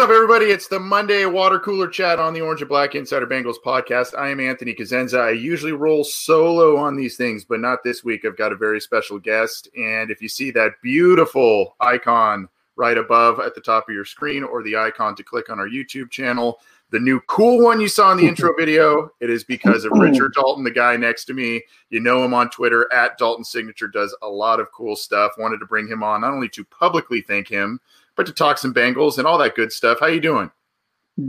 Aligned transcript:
up, 0.00 0.08
everybody? 0.08 0.46
It's 0.46 0.66
the 0.66 0.80
Monday 0.80 1.26
water 1.26 1.58
cooler 1.58 1.86
chat 1.86 2.18
on 2.18 2.32
the 2.32 2.40
Orange 2.40 2.62
and 2.62 2.70
Black 2.70 2.94
Insider 2.94 3.26
Bengals 3.26 3.56
podcast. 3.62 4.16
I 4.16 4.30
am 4.30 4.40
Anthony 4.40 4.72
Cosenza. 4.72 5.20
I 5.20 5.32
usually 5.32 5.72
roll 5.72 6.04
solo 6.04 6.78
on 6.78 6.96
these 6.96 7.18
things, 7.18 7.44
but 7.44 7.60
not 7.60 7.84
this 7.84 8.02
week. 8.02 8.24
I've 8.24 8.38
got 8.38 8.50
a 8.50 8.56
very 8.56 8.80
special 8.80 9.18
guest. 9.18 9.68
And 9.76 10.10
if 10.10 10.22
you 10.22 10.28
see 10.30 10.52
that 10.52 10.80
beautiful 10.82 11.76
icon 11.80 12.48
right 12.76 12.96
above 12.96 13.40
at 13.40 13.54
the 13.54 13.60
top 13.60 13.90
of 13.90 13.94
your 13.94 14.06
screen 14.06 14.42
or 14.42 14.62
the 14.62 14.74
icon 14.74 15.14
to 15.16 15.22
click 15.22 15.50
on 15.50 15.60
our 15.60 15.68
YouTube 15.68 16.10
channel, 16.10 16.60
the 16.88 16.98
new 16.98 17.20
cool 17.26 17.62
one 17.62 17.78
you 17.78 17.86
saw 17.86 18.10
in 18.10 18.16
the 18.16 18.26
intro 18.26 18.54
video, 18.58 19.10
it 19.20 19.28
is 19.28 19.44
because 19.44 19.84
of 19.84 19.92
Richard 19.92 20.32
Dalton, 20.32 20.64
the 20.64 20.70
guy 20.70 20.96
next 20.96 21.26
to 21.26 21.34
me. 21.34 21.62
You 21.90 22.00
know 22.00 22.24
him 22.24 22.32
on 22.32 22.48
Twitter 22.48 22.90
at 22.90 23.18
Dalton 23.18 23.44
Signature, 23.44 23.88
does 23.88 24.16
a 24.22 24.28
lot 24.28 24.60
of 24.60 24.72
cool 24.72 24.96
stuff. 24.96 25.32
Wanted 25.36 25.58
to 25.58 25.66
bring 25.66 25.86
him 25.86 26.02
on 26.02 26.22
not 26.22 26.32
only 26.32 26.48
to 26.48 26.64
publicly 26.64 27.20
thank 27.20 27.48
him, 27.48 27.80
but 28.20 28.26
to 28.26 28.32
talk 28.34 28.58
some 28.58 28.74
Bengals 28.74 29.16
and 29.16 29.26
all 29.26 29.38
that 29.38 29.54
good 29.54 29.72
stuff. 29.72 29.98
How 29.98 30.06
you 30.08 30.20
doing? 30.20 30.50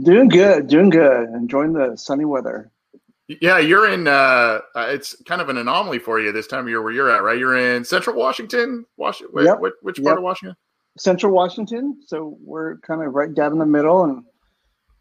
Doing 0.02 0.28
good, 0.28 0.66
doing 0.66 0.90
good. 0.90 1.30
Enjoying 1.30 1.72
the 1.72 1.96
sunny 1.96 2.26
weather. 2.26 2.70
Yeah, 3.28 3.58
you're 3.58 3.90
in. 3.90 4.06
Uh, 4.06 4.60
it's 4.76 5.16
kind 5.22 5.40
of 5.40 5.48
an 5.48 5.56
anomaly 5.56 6.00
for 6.00 6.20
you 6.20 6.32
this 6.32 6.46
time 6.46 6.64
of 6.64 6.68
year 6.68 6.82
where 6.82 6.92
you're 6.92 7.10
at, 7.10 7.22
right? 7.22 7.38
You're 7.38 7.56
in 7.56 7.82
Central 7.84 8.14
Washington. 8.14 8.84
Washington. 8.98 9.46
Yep. 9.46 9.60
Which, 9.60 9.72
which 9.80 9.96
part 9.96 10.12
Yep. 10.12 10.16
of 10.18 10.22
Washington? 10.22 10.56
Central 10.98 11.32
Washington. 11.32 11.96
So 12.06 12.36
we're 12.42 12.76
kind 12.78 13.02
of 13.02 13.14
right 13.14 13.32
down 13.32 13.52
in 13.52 13.58
the 13.58 13.64
middle, 13.64 14.04
and 14.04 14.22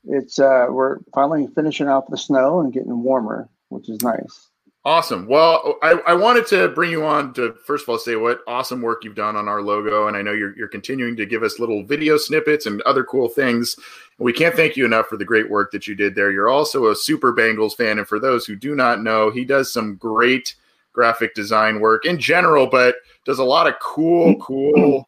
it's 0.05 0.39
uh, 0.39 0.67
we're 0.69 0.99
finally 1.13 1.47
finishing 1.53 1.89
off 1.89 2.05
the 2.09 2.17
snow 2.17 2.61
and 2.61 2.71
getting 2.71 3.03
warmer, 3.03 3.49
which 3.67 3.89
is 3.89 4.01
nice. 4.01 4.49
Awesome. 4.83 5.27
Well, 5.27 5.75
I, 5.83 5.91
I 6.07 6.13
wanted 6.15 6.47
to 6.47 6.69
bring 6.69 6.89
you 6.89 7.05
on 7.05 7.33
to 7.33 7.53
first 7.67 7.83
of 7.83 7.89
all 7.89 7.99
say 7.99 8.15
what 8.15 8.41
awesome 8.47 8.81
work 8.81 9.03
you've 9.03 9.13
done 9.13 9.35
on 9.35 9.47
our 9.47 9.61
logo, 9.61 10.07
and 10.07 10.17
I 10.17 10.23
know 10.23 10.31
you're 10.31 10.57
you're 10.57 10.67
continuing 10.67 11.15
to 11.17 11.25
give 11.27 11.43
us 11.43 11.59
little 11.59 11.83
video 11.83 12.17
snippets 12.17 12.65
and 12.65 12.81
other 12.81 13.03
cool 13.03 13.27
things. 13.29 13.75
We 14.17 14.33
can't 14.33 14.55
thank 14.55 14.75
you 14.75 14.85
enough 14.85 15.05
for 15.05 15.17
the 15.17 15.25
great 15.25 15.51
work 15.51 15.71
that 15.73 15.85
you 15.85 15.93
did 15.93 16.15
there. 16.15 16.31
You're 16.31 16.49
also 16.49 16.89
a 16.89 16.95
super 16.95 17.31
Bengals 17.31 17.75
fan, 17.77 17.99
and 17.99 18.07
for 18.07 18.19
those 18.19 18.47
who 18.47 18.55
do 18.55 18.73
not 18.73 19.03
know, 19.03 19.29
he 19.29 19.45
does 19.45 19.71
some 19.71 19.97
great 19.97 20.55
graphic 20.93 21.35
design 21.35 21.79
work 21.79 22.05
in 22.07 22.19
general, 22.19 22.65
but 22.65 22.95
does 23.23 23.37
a 23.37 23.43
lot 23.43 23.67
of 23.67 23.75
cool, 23.79 24.35
cool 24.37 25.07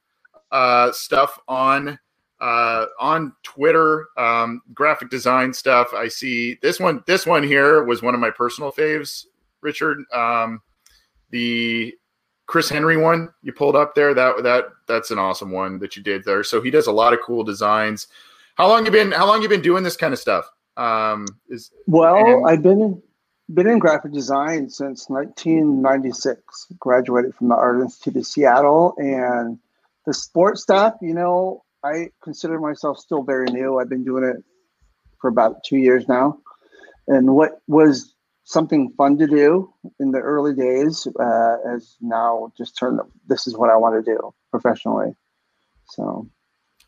uh, 0.51 0.91
stuff 0.91 1.39
on 1.47 1.97
uh, 2.39 2.85
on 2.99 3.33
Twitter, 3.41 4.09
um, 4.19 4.61
graphic 4.75 5.09
design 5.09 5.51
stuff. 5.51 5.93
I 5.95 6.09
see 6.09 6.59
this 6.61 6.79
one. 6.79 7.03
This 7.07 7.25
one 7.25 7.41
here 7.41 7.83
was 7.85 8.03
one 8.03 8.13
of 8.13 8.19
my 8.19 8.29
personal 8.29 8.71
faves. 8.71 9.25
Richard, 9.63 10.03
um, 10.13 10.61
the 11.31 11.95
Chris 12.45 12.69
Henry 12.69 12.97
one 12.97 13.29
you 13.41 13.53
pulled 13.53 13.75
up 13.75 13.95
there. 13.95 14.13
That 14.13 14.43
that 14.43 14.65
that's 14.87 15.11
an 15.11 15.17
awesome 15.19 15.51
one 15.51 15.79
that 15.79 15.95
you 15.95 16.03
did 16.03 16.23
there. 16.25 16.43
So 16.43 16.61
he 16.61 16.69
does 16.69 16.87
a 16.87 16.91
lot 16.91 17.13
of 17.13 17.19
cool 17.25 17.43
designs. 17.43 18.07
How 18.55 18.67
long 18.67 18.85
you 18.85 18.91
been? 18.91 19.11
How 19.11 19.25
long 19.25 19.41
you 19.41 19.49
been 19.49 19.61
doing 19.61 19.83
this 19.83 19.97
kind 19.97 20.13
of 20.13 20.19
stuff? 20.19 20.45
Um, 20.77 21.25
is 21.49 21.71
Well, 21.87 22.15
And- 22.17 22.47
I've 22.47 22.61
been 22.61 22.81
in, 22.81 23.01
been 23.53 23.67
in 23.67 23.79
graphic 23.79 24.11
design 24.11 24.69
since 24.69 25.09
1996. 25.09 26.67
Graduated 26.79 27.33
from 27.35 27.49
the 27.49 27.55
Art 27.55 27.81
Institute 27.81 28.17
of 28.17 28.27
Seattle, 28.27 28.93
and 28.97 29.57
the 30.05 30.13
sports 30.13 30.61
stuff. 30.61 30.95
You 31.01 31.13
know, 31.13 31.63
I 31.83 32.09
consider 32.23 32.59
myself 32.59 32.97
still 32.99 33.23
very 33.23 33.47
new. 33.47 33.79
I've 33.79 33.89
been 33.89 34.03
doing 34.03 34.23
it 34.23 34.37
for 35.19 35.29
about 35.29 35.63
two 35.63 35.77
years 35.77 36.07
now, 36.07 36.37
and 37.07 37.33
what 37.35 37.61
was 37.67 38.12
something 38.43 38.93
fun 38.97 39.17
to 39.17 39.27
do 39.27 39.73
in 39.99 40.11
the 40.11 40.19
early 40.19 40.53
days 40.53 41.07
uh, 41.19 41.57
has 41.65 41.97
now 42.01 42.51
just 42.57 42.77
turned. 42.77 42.99
This 43.27 43.47
is 43.47 43.57
what 43.57 43.69
I 43.69 43.75
want 43.75 44.03
to 44.03 44.11
do 44.11 44.33
professionally. 44.51 45.15
So 45.85 46.27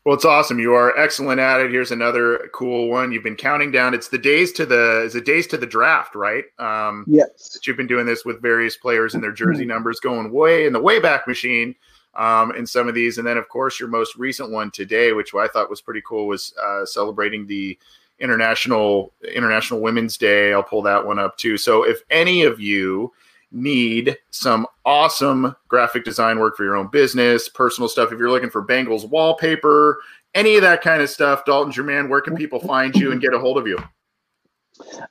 Well, 0.04 0.14
it's 0.14 0.24
awesome. 0.24 0.58
You 0.58 0.74
are 0.74 0.96
excellent 0.98 1.40
at 1.40 1.60
it. 1.60 1.70
Here's 1.70 1.90
another 1.90 2.48
cool 2.52 2.88
one. 2.88 3.12
You've 3.12 3.24
been 3.24 3.36
counting 3.36 3.72
down. 3.72 3.94
It's 3.94 4.08
the 4.08 4.18
days 4.18 4.52
to 4.52 4.66
the 4.66 5.02
is 5.04 5.14
it 5.14 5.24
days 5.24 5.46
to 5.48 5.56
the 5.56 5.66
draft, 5.66 6.14
right? 6.14 6.44
Um, 6.58 7.04
yes, 7.08 7.50
that 7.50 7.66
you've 7.66 7.76
been 7.76 7.86
doing 7.86 8.06
this 8.06 8.24
with 8.24 8.42
various 8.42 8.76
players 8.76 9.14
and 9.14 9.22
their 9.22 9.32
jersey 9.32 9.64
numbers 9.64 10.00
going 10.00 10.30
way 10.32 10.66
in 10.66 10.72
the 10.72 10.80
wayback 10.80 11.26
machine 11.26 11.74
um, 12.16 12.52
in 12.52 12.66
some 12.66 12.88
of 12.88 12.94
these. 12.94 13.18
And 13.18 13.26
then, 13.26 13.36
of 13.36 13.48
course, 13.48 13.78
your 13.78 13.88
most 13.88 14.16
recent 14.16 14.50
one 14.50 14.70
today, 14.70 15.12
which 15.12 15.34
I 15.34 15.48
thought 15.48 15.70
was 15.70 15.80
pretty 15.80 16.02
cool, 16.06 16.26
was 16.26 16.54
uh, 16.62 16.84
celebrating 16.84 17.46
the 17.46 17.78
international 18.18 19.12
International 19.34 19.80
Women's 19.80 20.16
Day. 20.16 20.52
I'll 20.52 20.62
pull 20.62 20.82
that 20.82 21.04
one 21.04 21.18
up 21.18 21.36
too. 21.36 21.56
So, 21.56 21.82
if 21.82 22.00
any 22.10 22.42
of 22.42 22.60
you 22.60 23.12
need 23.52 24.16
some 24.30 24.66
awesome 24.84 25.54
graphic 25.68 26.04
design 26.04 26.38
work 26.38 26.56
for 26.56 26.64
your 26.64 26.76
own 26.76 26.88
business, 26.88 27.48
personal 27.48 27.88
stuff, 27.88 28.12
if 28.12 28.18
you're 28.18 28.30
looking 28.30 28.50
for 28.50 28.64
Bengals 28.64 29.08
wallpaper, 29.08 30.00
any 30.34 30.56
of 30.56 30.62
that 30.62 30.82
kind 30.82 31.00
of 31.00 31.08
stuff, 31.08 31.44
Dalton 31.44 31.72
German, 31.72 32.08
where 32.08 32.20
can 32.20 32.36
people 32.36 32.60
find 32.60 32.94
you 32.94 33.12
and 33.12 33.20
get 33.20 33.32
a 33.32 33.38
hold 33.38 33.58
of 33.58 33.66
you? 33.66 33.78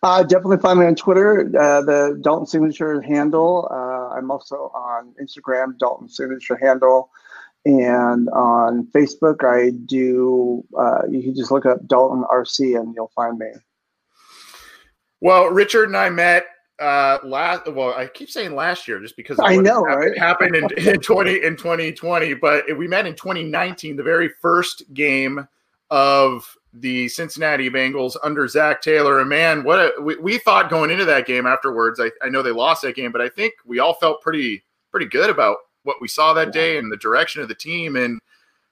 Uh, 0.04 0.24
definitely 0.24 0.58
find 0.58 0.80
me 0.80 0.86
on 0.86 0.96
Twitter, 0.96 1.50
uh, 1.60 1.82
the 1.82 2.20
Dalton 2.22 2.46
Signature 2.46 3.02
handle. 3.02 3.68
Uh, 3.72 4.16
I'm 4.16 4.30
also 4.30 4.72
on 4.76 5.14
Instagram, 5.22 5.78
Dalton 5.80 6.08
Signature 6.08 6.58
handle, 6.62 7.10
and 7.66 8.30
on 8.30 8.88
Facebook. 8.96 9.44
I 9.44 9.72
do. 9.72 10.64
Uh, 10.78 11.02
you 11.10 11.22
can 11.24 11.36
just 11.36 11.52
look 11.52 11.66
up 11.66 11.86
Dalton 11.88 12.24
RC, 12.32 12.80
and 12.80 12.94
you'll 12.96 13.12
find 13.16 13.38
me. 13.38 13.48
Well, 15.22 15.48
Richard 15.48 15.86
and 15.86 15.98
I 15.98 16.10
met 16.10 16.46
uh 16.78 17.20
last 17.24 17.66
well 17.72 17.94
i 17.94 18.06
keep 18.06 18.30
saying 18.30 18.54
last 18.54 18.86
year 18.86 19.00
just 19.00 19.16
because 19.16 19.40
I 19.42 19.56
know, 19.56 19.86
happened, 19.86 20.12
right? 20.12 20.18
happened 20.20 20.56
in, 20.58 20.64
in 20.96 21.00
20 21.00 21.44
in 21.44 21.56
2020 21.56 22.34
but 22.34 22.66
we 22.78 22.86
met 22.86 23.08
in 23.08 23.16
2019 23.16 23.96
the 23.96 24.04
very 24.04 24.30
first 24.42 24.84
game 24.94 25.48
of 25.90 26.54
the 26.74 27.08
cincinnati 27.08 27.70
bengals 27.70 28.18
under 28.24 28.46
zac 28.50 28.82
taylor 28.82 29.22
and 29.22 29.30
man 29.30 29.64
what 29.64 29.80
a, 29.80 29.94
we, 30.02 30.18
we 30.18 30.38
thought 30.38 30.70
going 30.70 30.92
into 30.92 31.06
that 31.06 31.26
game 31.26 31.46
afterwards 31.46 31.98
I, 31.98 32.12
I 32.22 32.28
know 32.28 32.42
they 32.42 32.52
lost 32.52 32.82
that 32.82 32.98
game 32.98 33.14
but 33.14 33.22
i 33.22 33.30
think 33.30 33.54
we 33.66 33.80
all 33.80 33.94
felt 33.94 34.22
pretty 34.22 34.66
pretty 34.92 35.06
good 35.06 35.30
about 35.30 35.56
what 35.86 36.02
we 36.02 36.08
saw 36.08 36.34
that 36.34 36.52
day 36.52 36.78
and 36.78 36.92
the 36.92 36.98
direction 36.98 37.42
of 37.42 37.48
the 37.48 37.56
team 37.56 37.96
and 37.96 38.20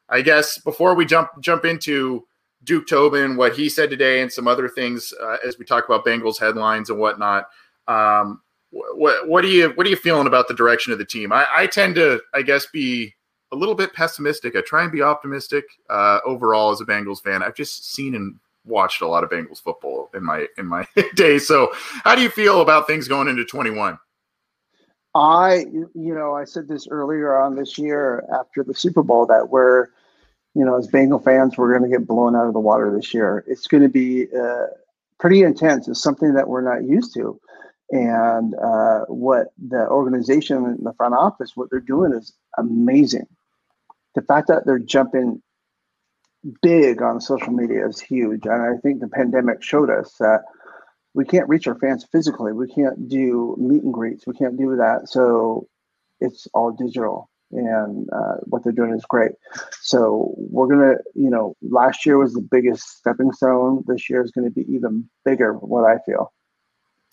i 0.09 0.21
guess 0.21 0.57
before 0.59 0.93
we 0.93 1.05
jump 1.05 1.29
jump 1.39 1.65
into 1.65 2.25
duke 2.63 2.87
tobin 2.87 3.35
what 3.35 3.55
he 3.55 3.69
said 3.69 3.89
today 3.89 4.21
and 4.21 4.31
some 4.31 4.47
other 4.47 4.67
things 4.67 5.13
uh, 5.21 5.37
as 5.45 5.57
we 5.57 5.65
talk 5.65 5.85
about 5.85 6.05
bengals 6.05 6.39
headlines 6.39 6.89
and 6.89 6.99
whatnot 6.99 7.47
um, 7.87 8.41
what 8.73 9.27
what 9.27 9.41
do 9.41 9.47
you 9.47 9.69
what 9.69 9.85
are 9.85 9.89
you 9.89 9.95
feeling 9.95 10.27
about 10.27 10.47
the 10.47 10.53
direction 10.53 10.91
of 10.93 10.99
the 10.99 11.05
team? 11.05 11.31
I, 11.31 11.45
I 11.53 11.67
tend 11.67 11.95
to, 11.95 12.21
I 12.33 12.41
guess, 12.41 12.65
be 12.67 13.13
a 13.51 13.55
little 13.55 13.75
bit 13.75 13.93
pessimistic. 13.93 14.55
I 14.55 14.61
try 14.61 14.83
and 14.83 14.91
be 14.91 15.01
optimistic 15.01 15.65
uh, 15.89 16.19
overall 16.25 16.71
as 16.71 16.81
a 16.81 16.85
Bengals 16.85 17.21
fan. 17.21 17.43
I've 17.43 17.55
just 17.55 17.93
seen 17.93 18.15
and 18.15 18.35
watched 18.65 19.01
a 19.01 19.07
lot 19.07 19.23
of 19.23 19.29
Bengals 19.29 19.61
football 19.61 20.09
in 20.13 20.23
my 20.23 20.47
in 20.57 20.65
my 20.65 20.87
day. 21.15 21.37
So, 21.39 21.71
how 22.03 22.15
do 22.15 22.21
you 22.21 22.29
feel 22.29 22.61
about 22.61 22.87
things 22.87 23.07
going 23.07 23.27
into 23.27 23.45
twenty 23.45 23.71
one? 23.71 23.99
I, 25.15 25.65
you 25.93 26.15
know, 26.15 26.35
I 26.35 26.45
said 26.45 26.67
this 26.67 26.87
earlier 26.89 27.37
on 27.37 27.55
this 27.55 27.77
year 27.77 28.25
after 28.33 28.63
the 28.63 28.73
Super 28.73 29.03
Bowl 29.03 29.25
that 29.27 29.49
we're, 29.49 29.87
you 30.55 30.65
know, 30.65 30.77
as 30.77 30.87
Bengal 30.87 31.19
fans, 31.19 31.57
we're 31.57 31.77
going 31.77 31.89
to 31.89 31.97
get 31.97 32.07
blown 32.07 32.35
out 32.35 32.47
of 32.47 32.53
the 32.53 32.59
water 32.59 32.91
this 32.95 33.13
year. 33.13 33.43
It's 33.47 33.67
going 33.67 33.83
to 33.83 33.89
be 33.89 34.27
uh, 34.35 34.67
pretty 35.19 35.43
intense. 35.43 35.87
It's 35.87 36.01
something 36.01 36.33
that 36.33 36.47
we're 36.47 36.61
not 36.61 36.87
used 36.87 37.13
to. 37.15 37.39
And 37.91 38.55
uh, 38.55 39.01
what 39.01 39.53
the 39.67 39.87
organization 39.87 40.57
in 40.65 40.83
the 40.83 40.93
front 40.93 41.13
office, 41.13 41.55
what 41.55 41.69
they're 41.69 41.79
doing 41.79 42.13
is 42.13 42.33
amazing. 42.57 43.27
The 44.15 44.23
fact 44.23 44.47
that 44.47 44.65
they're 44.65 44.79
jumping 44.79 45.41
big 46.61 47.01
on 47.01 47.21
social 47.21 47.53
media 47.53 47.87
is 47.87 47.99
huge. 47.99 48.45
And 48.45 48.61
I 48.61 48.77
think 48.81 48.99
the 48.99 49.07
pandemic 49.07 49.61
showed 49.61 49.89
us 49.89 50.13
that 50.19 50.43
we 51.13 51.25
can't 51.25 51.47
reach 51.47 51.67
our 51.67 51.75
fans 51.75 52.05
physically. 52.11 52.51
We 52.51 52.67
can't 52.67 53.07
do 53.07 53.55
meet 53.59 53.83
and 53.83 53.93
greets. 53.93 54.25
We 54.25 54.33
can't 54.33 54.57
do 54.57 54.75
that. 54.77 55.09
So 55.09 55.67
it's 56.19 56.47
all 56.53 56.71
digital. 56.71 57.29
And 57.51 58.09
uh, 58.11 58.37
what 58.45 58.63
they're 58.63 58.73
doing 58.73 58.93
is 58.93 59.05
great. 59.05 59.33
So 59.81 60.33
we're 60.37 60.67
to, 60.95 61.03
you 61.13 61.29
know, 61.29 61.55
last 61.61 62.05
year 62.05 62.17
was 62.17 62.33
the 62.33 62.41
biggest 62.41 62.97
stepping 62.97 63.31
stone. 63.31 63.83
This 63.87 64.09
year 64.09 64.23
is 64.23 64.31
going 64.31 64.45
to 64.45 64.51
be 64.51 64.65
even 64.73 65.07
bigger, 65.23 65.53
what 65.53 65.85
I 65.85 65.99
feel. 66.03 66.33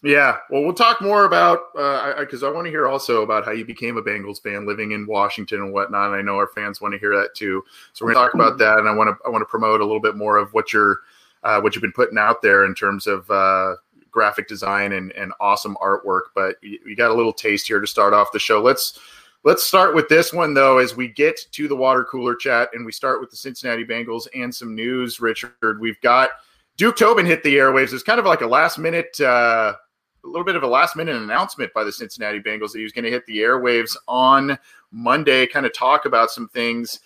Yeah, 0.03 0.39
well, 0.49 0.63
we'll 0.63 0.73
talk 0.73 1.03
more 1.03 1.25
about 1.25 1.61
because 1.75 2.43
uh, 2.43 2.47
I, 2.47 2.51
I 2.51 2.53
want 2.55 2.65
to 2.65 2.71
hear 2.71 2.87
also 2.87 3.21
about 3.21 3.45
how 3.45 3.51
you 3.51 3.67
became 3.67 3.99
a 3.99 4.03
Bengals 4.03 4.43
fan, 4.43 4.67
living 4.67 4.93
in 4.93 5.07
Washington 5.07 5.61
and 5.61 5.75
whatnot. 5.75 6.07
And 6.07 6.15
I 6.15 6.23
know 6.23 6.37
our 6.37 6.47
fans 6.47 6.81
want 6.81 6.95
to 6.95 6.99
hear 6.99 7.15
that 7.17 7.35
too. 7.35 7.63
So 7.93 8.07
we're 8.07 8.13
to 8.13 8.15
talk 8.15 8.33
about 8.33 8.57
that, 8.59 8.79
and 8.79 8.89
I 8.89 8.95
want 8.95 9.11
to 9.11 9.27
I 9.27 9.29
want 9.29 9.43
to 9.43 9.47
promote 9.47 9.83
a 9.83 9.85
little 9.85 10.01
bit 10.01 10.17
more 10.17 10.39
of 10.39 10.55
what 10.55 10.73
you're 10.73 11.01
uh, 11.43 11.61
what 11.61 11.75
you've 11.75 11.83
been 11.83 11.93
putting 11.93 12.17
out 12.17 12.41
there 12.41 12.65
in 12.65 12.75
terms 12.75 13.07
of 13.07 13.31
uh, 13.31 13.75
graphic 14.11 14.49
design 14.49 14.93
and, 14.93 15.13
and 15.13 15.33
awesome 15.41 15.77
artwork. 15.83 16.23
But 16.35 16.57
you, 16.63 16.97
got 16.97 17.11
a 17.11 17.15
little 17.15 17.33
taste 17.33 17.67
here 17.67 17.81
to 17.81 17.87
start 17.87 18.13
off 18.13 18.33
the 18.33 18.39
show. 18.39 18.63
Let's 18.63 18.99
let's 19.45 19.65
start 19.65 19.95
with 19.95 20.09
this 20.09 20.33
one 20.33 20.55
though, 20.55 20.79
as 20.79 20.97
we 20.97 21.09
get 21.09 21.41
to 21.53 21.69
the 21.69 21.77
water 21.77 22.05
cooler 22.05 22.35
chat, 22.35 22.71
and 22.75 22.85
we 22.85 22.93
start 22.93 23.21
with 23.21 23.31
the 23.31 23.37
Cincinnati 23.37 23.85
Bengals 23.85 24.27
and 24.35 24.55
some 24.55 24.75
news. 24.75 25.21
Richard, 25.21 25.81
we've 25.81 26.01
got 26.01 26.31
Duke 26.77 26.97
Tobin 26.97 27.27
hit 27.27 27.43
the 27.43 27.57
airwaves. 27.57 27.93
It's 27.93 28.03
kind 28.03 28.21
of 28.21 28.27
like 28.27 28.41
a 28.41 28.47
last 28.47 28.79
minute. 28.79 29.21
Uh, 29.21 29.75
a 30.23 30.29
little 30.29 30.45
bit 30.45 30.57
of 30.57 30.63
a 30.63 30.67
last 30.67 30.97
minute 30.97 31.17
announcement 31.17 31.73
by 31.73 31.83
the 31.83 31.93
Cincinnati 31.93 32.41
Bengals 32.41 32.73
that 32.73 32.79
he 32.79 32.83
was 32.83 32.93
going 32.93 33.05
to 33.07 33.11
hit 33.11 33.25
the 33.25 33.39
airwaves 33.39 33.97
on 34.07 34.59
Monday, 34.91 35.47
kind 35.47 35.65
of 35.65 35.73
talk 35.73 36.05
about 36.05 36.31
some 36.31 36.49
things. 36.49 37.01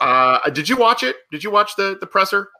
Uh, 0.00 0.48
did 0.50 0.68
you 0.68 0.76
watch 0.76 1.02
it? 1.02 1.16
Did 1.30 1.42
you 1.42 1.50
watch 1.50 1.74
the 1.76 1.96
the 2.00 2.06
presser? 2.06 2.50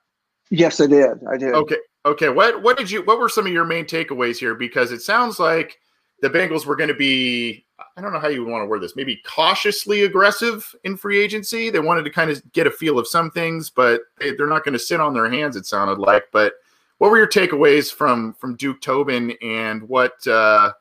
Yes, 0.50 0.81
I 0.81 0.87
did. 0.87 1.19
I 1.31 1.37
did. 1.37 1.55
Okay. 1.55 1.77
Okay. 2.04 2.28
What 2.28 2.62
what 2.62 2.76
did 2.76 2.90
you 2.90 3.02
what 3.04 3.19
were 3.19 3.28
some 3.28 3.46
of 3.46 3.52
your 3.52 3.64
main 3.64 3.84
takeaways 3.84 4.38
here? 4.38 4.54
Because 4.54 4.93
it 4.93 5.02
sounds 5.02 5.38
like 5.38 5.78
the 6.20 6.31
Bengals 6.31 6.66
were 6.66 6.76
going 6.76 6.88
to 6.88 6.94
be 6.94 7.64
I 7.96 8.00
don't 8.00 8.12
know 8.12 8.20
how 8.20 8.28
you 8.28 8.44
want 8.44 8.62
to 8.62 8.66
word 8.66 8.82
this, 8.82 8.96
maybe 8.96 9.20
cautiously 9.26 10.04
aggressive 10.04 10.75
in 10.84 10.96
free 10.96 11.20
agency. 11.20 11.70
They 11.70 11.81
wanted 11.81 12.04
to 12.04 12.10
kind 12.10 12.31
of 12.31 12.40
get 12.52 12.66
a 12.66 12.70
feel 12.70 12.99
of 12.99 13.06
some 13.06 13.31
things, 13.31 13.70
but 13.70 14.02
they're 14.19 14.46
not 14.46 14.64
going 14.64 14.72
to 14.72 14.78
sit 14.78 15.00
on 15.00 15.14
their 15.14 15.31
hands, 15.31 15.56
it 15.56 15.66
sounded 15.66 15.99
like. 15.99 16.25
But 16.32 16.54
what 16.99 17.10
were 17.10 17.19
your 17.19 17.28
takeaways 17.28 17.93
from 17.93 18.34
from 18.34 18.56
Duke 18.56 18.81
Tobin 18.81 19.32
and 19.43 19.88
what 19.88 20.25
uh, 20.26 20.72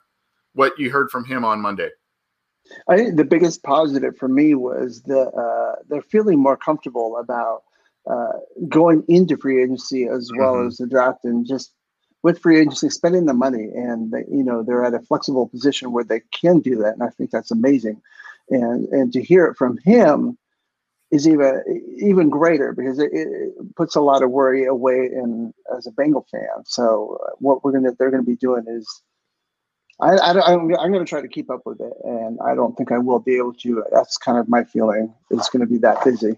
what 0.53 0.77
you 0.77 0.89
heard 0.89 1.09
from 1.09 1.25
him 1.25 1.43
on 1.43 1.61
Monday? 1.61 1.89
I 2.87 2.95
think 2.95 3.17
the 3.17 3.25
biggest 3.25 3.63
positive 3.63 4.15
for 4.17 4.27
me 4.27 4.55
was 4.55 5.01
the 5.01 5.21
uh, 5.21 5.81
they're 5.89 6.01
feeling 6.01 6.39
more 6.39 6.57
comfortable 6.57 7.17
about 7.17 7.63
uh, 8.09 8.33
going 8.67 9.03
into 9.07 9.37
free 9.37 9.61
agency 9.61 10.05
as 10.05 10.31
well 10.35 10.55
mm-hmm. 10.55 10.67
as 10.67 10.77
the 10.77 10.87
draft 10.87 11.23
and 11.23 11.45
just 11.45 11.73
with 12.23 12.39
free 12.39 12.59
agency 12.59 12.89
spending 12.89 13.25
the 13.25 13.33
money 13.33 13.69
and 13.73 14.11
they, 14.11 14.23
you 14.29 14.43
know 14.43 14.63
they're 14.63 14.85
at 14.85 14.93
a 14.93 14.99
flexible 14.99 15.47
position 15.47 15.91
where 15.91 16.03
they 16.03 16.21
can 16.31 16.59
do 16.59 16.75
that 16.77 16.93
and 16.93 17.03
I 17.03 17.09
think 17.09 17.31
that's 17.31 17.51
amazing 17.51 18.01
and 18.49 18.87
and 18.89 19.13
to 19.13 19.21
hear 19.21 19.45
it 19.45 19.57
from 19.57 19.77
him 19.83 20.37
is 21.11 21.27
even 21.27 21.61
even 21.97 22.29
greater 22.29 22.73
because 22.73 22.97
it, 22.97 23.11
it, 23.13 23.75
puts 23.75 23.95
a 23.95 24.01
lot 24.01 24.23
of 24.23 24.31
worry 24.31 24.65
away 24.65 25.09
in 25.11 25.53
as 25.75 25.85
a 25.85 25.91
Bengal 25.91 26.25
fan. 26.31 26.63
So 26.65 27.19
uh, 27.25 27.31
what 27.39 27.63
we're 27.63 27.73
gonna 27.73 27.91
they're 27.99 28.11
gonna 28.11 28.23
be 28.23 28.37
doing 28.37 28.65
is 28.67 29.01
I, 30.01 30.13
I 30.13 30.53
I'm, 30.53 30.75
I'm 30.75 30.91
going 30.91 31.05
to 31.05 31.09
try 31.09 31.21
to 31.21 31.27
keep 31.27 31.51
up 31.51 31.61
with 31.65 31.79
it, 31.79 31.93
and 32.03 32.39
I 32.43 32.55
don't 32.55 32.75
think 32.75 32.91
I 32.91 32.97
will 32.97 33.19
be 33.19 33.37
able 33.37 33.53
to. 33.55 33.83
That's 33.91 34.17
kind 34.17 34.37
of 34.37 34.49
my 34.49 34.63
feeling. 34.63 35.13
It's 35.29 35.49
going 35.49 35.59
to 35.61 35.71
be 35.71 35.77
that 35.79 36.03
busy. 36.03 36.37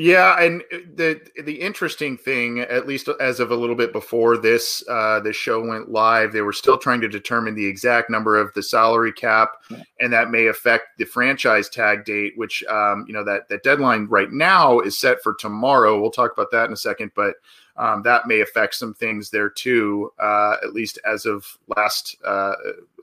Yeah, 0.00 0.42
and 0.42 0.64
the 0.94 1.20
the 1.44 1.60
interesting 1.60 2.16
thing, 2.16 2.60
at 2.60 2.86
least 2.86 3.10
as 3.20 3.38
of 3.38 3.50
a 3.50 3.54
little 3.54 3.76
bit 3.76 3.92
before 3.92 4.38
this 4.38 4.82
uh, 4.88 5.20
this 5.20 5.36
show 5.36 5.62
went 5.62 5.90
live, 5.90 6.32
they 6.32 6.40
were 6.40 6.54
still 6.54 6.78
trying 6.78 7.02
to 7.02 7.08
determine 7.08 7.54
the 7.54 7.66
exact 7.66 8.08
number 8.08 8.38
of 8.38 8.50
the 8.54 8.62
salary 8.62 9.12
cap, 9.12 9.50
and 10.00 10.10
that 10.10 10.30
may 10.30 10.46
affect 10.46 10.96
the 10.96 11.04
franchise 11.04 11.68
tag 11.68 12.06
date. 12.06 12.32
Which 12.36 12.64
um, 12.70 13.04
you 13.06 13.12
know 13.12 13.22
that 13.24 13.50
that 13.50 13.62
deadline 13.62 14.06
right 14.06 14.32
now 14.32 14.80
is 14.80 14.98
set 14.98 15.22
for 15.22 15.34
tomorrow. 15.34 16.00
We'll 16.00 16.10
talk 16.10 16.32
about 16.32 16.50
that 16.52 16.64
in 16.64 16.72
a 16.72 16.78
second, 16.78 17.10
but 17.14 17.34
um, 17.76 18.02
that 18.02 18.26
may 18.26 18.40
affect 18.40 18.74
some 18.74 18.94
things 18.94 19.30
there 19.30 19.48
too, 19.48 20.12
uh, 20.18 20.56
at 20.62 20.72
least 20.72 20.98
as 21.06 21.26
of 21.26 21.58
last 21.76 22.16
uh, 22.26 22.54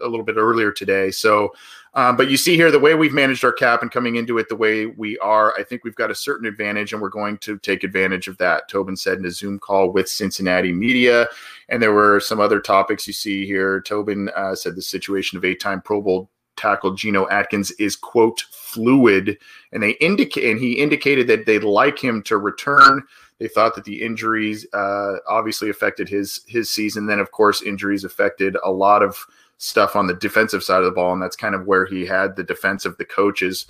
a 0.01 0.07
little 0.07 0.25
bit 0.25 0.37
earlier 0.37 0.71
today. 0.71 1.11
So, 1.11 1.53
um, 1.93 2.15
but 2.15 2.29
you 2.29 2.37
see 2.37 2.55
here 2.55 2.69
the 2.69 2.79
way 2.79 2.93
we've 2.93 3.13
managed 3.13 3.43
our 3.43 3.51
cap 3.51 3.81
and 3.81 3.91
coming 3.91 4.17
into 4.17 4.37
it 4.37 4.49
the 4.49 4.55
way 4.55 4.85
we 4.85 5.17
are, 5.19 5.53
I 5.57 5.63
think 5.63 5.83
we've 5.83 5.95
got 5.95 6.11
a 6.11 6.15
certain 6.15 6.45
advantage, 6.45 6.93
and 6.93 7.01
we're 7.01 7.09
going 7.09 7.39
to 7.39 7.57
take 7.57 7.83
advantage 7.83 8.27
of 8.27 8.37
that. 8.37 8.67
Tobin 8.69 8.95
said 8.95 9.17
in 9.17 9.25
a 9.25 9.31
Zoom 9.31 9.57
call 9.57 9.91
with 9.91 10.07
Cincinnati 10.07 10.71
media, 10.71 11.27
and 11.69 11.81
there 11.81 11.93
were 11.93 12.19
some 12.19 12.39
other 12.39 12.59
topics 12.59 13.07
you 13.07 13.13
see 13.13 13.45
here. 13.45 13.81
Tobin 13.81 14.29
uh, 14.35 14.53
said 14.53 14.75
the 14.75 14.81
situation 14.81 15.37
of 15.37 15.45
eight-time 15.45 15.81
Pro 15.81 16.01
Bowl 16.01 16.29
tackle 16.57 16.93
Geno 16.93 17.27
Atkins 17.29 17.71
is 17.71 17.95
quote 17.95 18.41
fluid, 18.51 19.37
and 19.71 19.81
they 19.81 19.91
indicate 19.91 20.49
and 20.49 20.59
he 20.59 20.73
indicated 20.73 21.27
that 21.27 21.45
they'd 21.45 21.63
like 21.63 21.97
him 21.99 22.21
to 22.23 22.37
return 22.37 23.03
they 23.39 23.47
thought 23.47 23.75
that 23.75 23.83
the 23.83 24.01
injuries 24.01 24.65
uh, 24.73 25.17
obviously 25.27 25.69
affected 25.69 26.09
his 26.09 26.41
his 26.47 26.69
season. 26.69 27.05
Then, 27.05 27.19
of 27.19 27.31
course, 27.31 27.61
injuries 27.61 28.03
affected 28.03 28.57
a 28.63 28.71
lot 28.71 29.03
of 29.03 29.17
stuff 29.57 29.95
on 29.95 30.07
the 30.07 30.13
defensive 30.13 30.63
side 30.63 30.79
of 30.79 30.85
the 30.85 30.91
ball, 30.91 31.13
and 31.13 31.21
that's 31.21 31.35
kind 31.35 31.55
of 31.55 31.65
where 31.65 31.85
he 31.85 32.05
had 32.05 32.35
the 32.35 32.43
defense 32.43 32.85
of 32.85 32.97
the 32.97 33.05
coaches 33.05 33.67